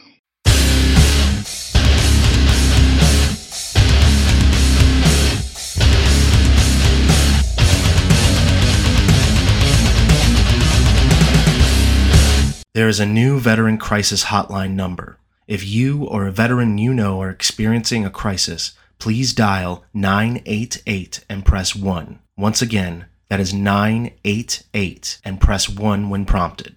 There 12.77 12.87
is 12.87 12.99
a 12.99 13.07
new 13.07 13.39
veteran 13.39 13.79
crisis 13.79 14.25
hotline 14.25 14.75
number. 14.75 15.17
If 15.47 15.65
you 15.65 16.03
or 16.05 16.27
a 16.27 16.31
veteran 16.31 16.77
you 16.77 16.93
know 16.93 17.19
are 17.19 17.31
experiencing 17.31 18.05
a 18.05 18.11
crisis, 18.11 18.73
please 18.99 19.33
dial 19.33 19.83
988 19.93 21.23
and 21.29 21.45
press 21.45 21.75
1. 21.75 22.19
Once 22.37 22.61
again, 22.61 23.05
that 23.29 23.39
is 23.39 23.53
988 23.53 25.19
and 25.25 25.41
press 25.41 25.69
1 25.69 26.09
when 26.09 26.25
prompted. 26.25 26.75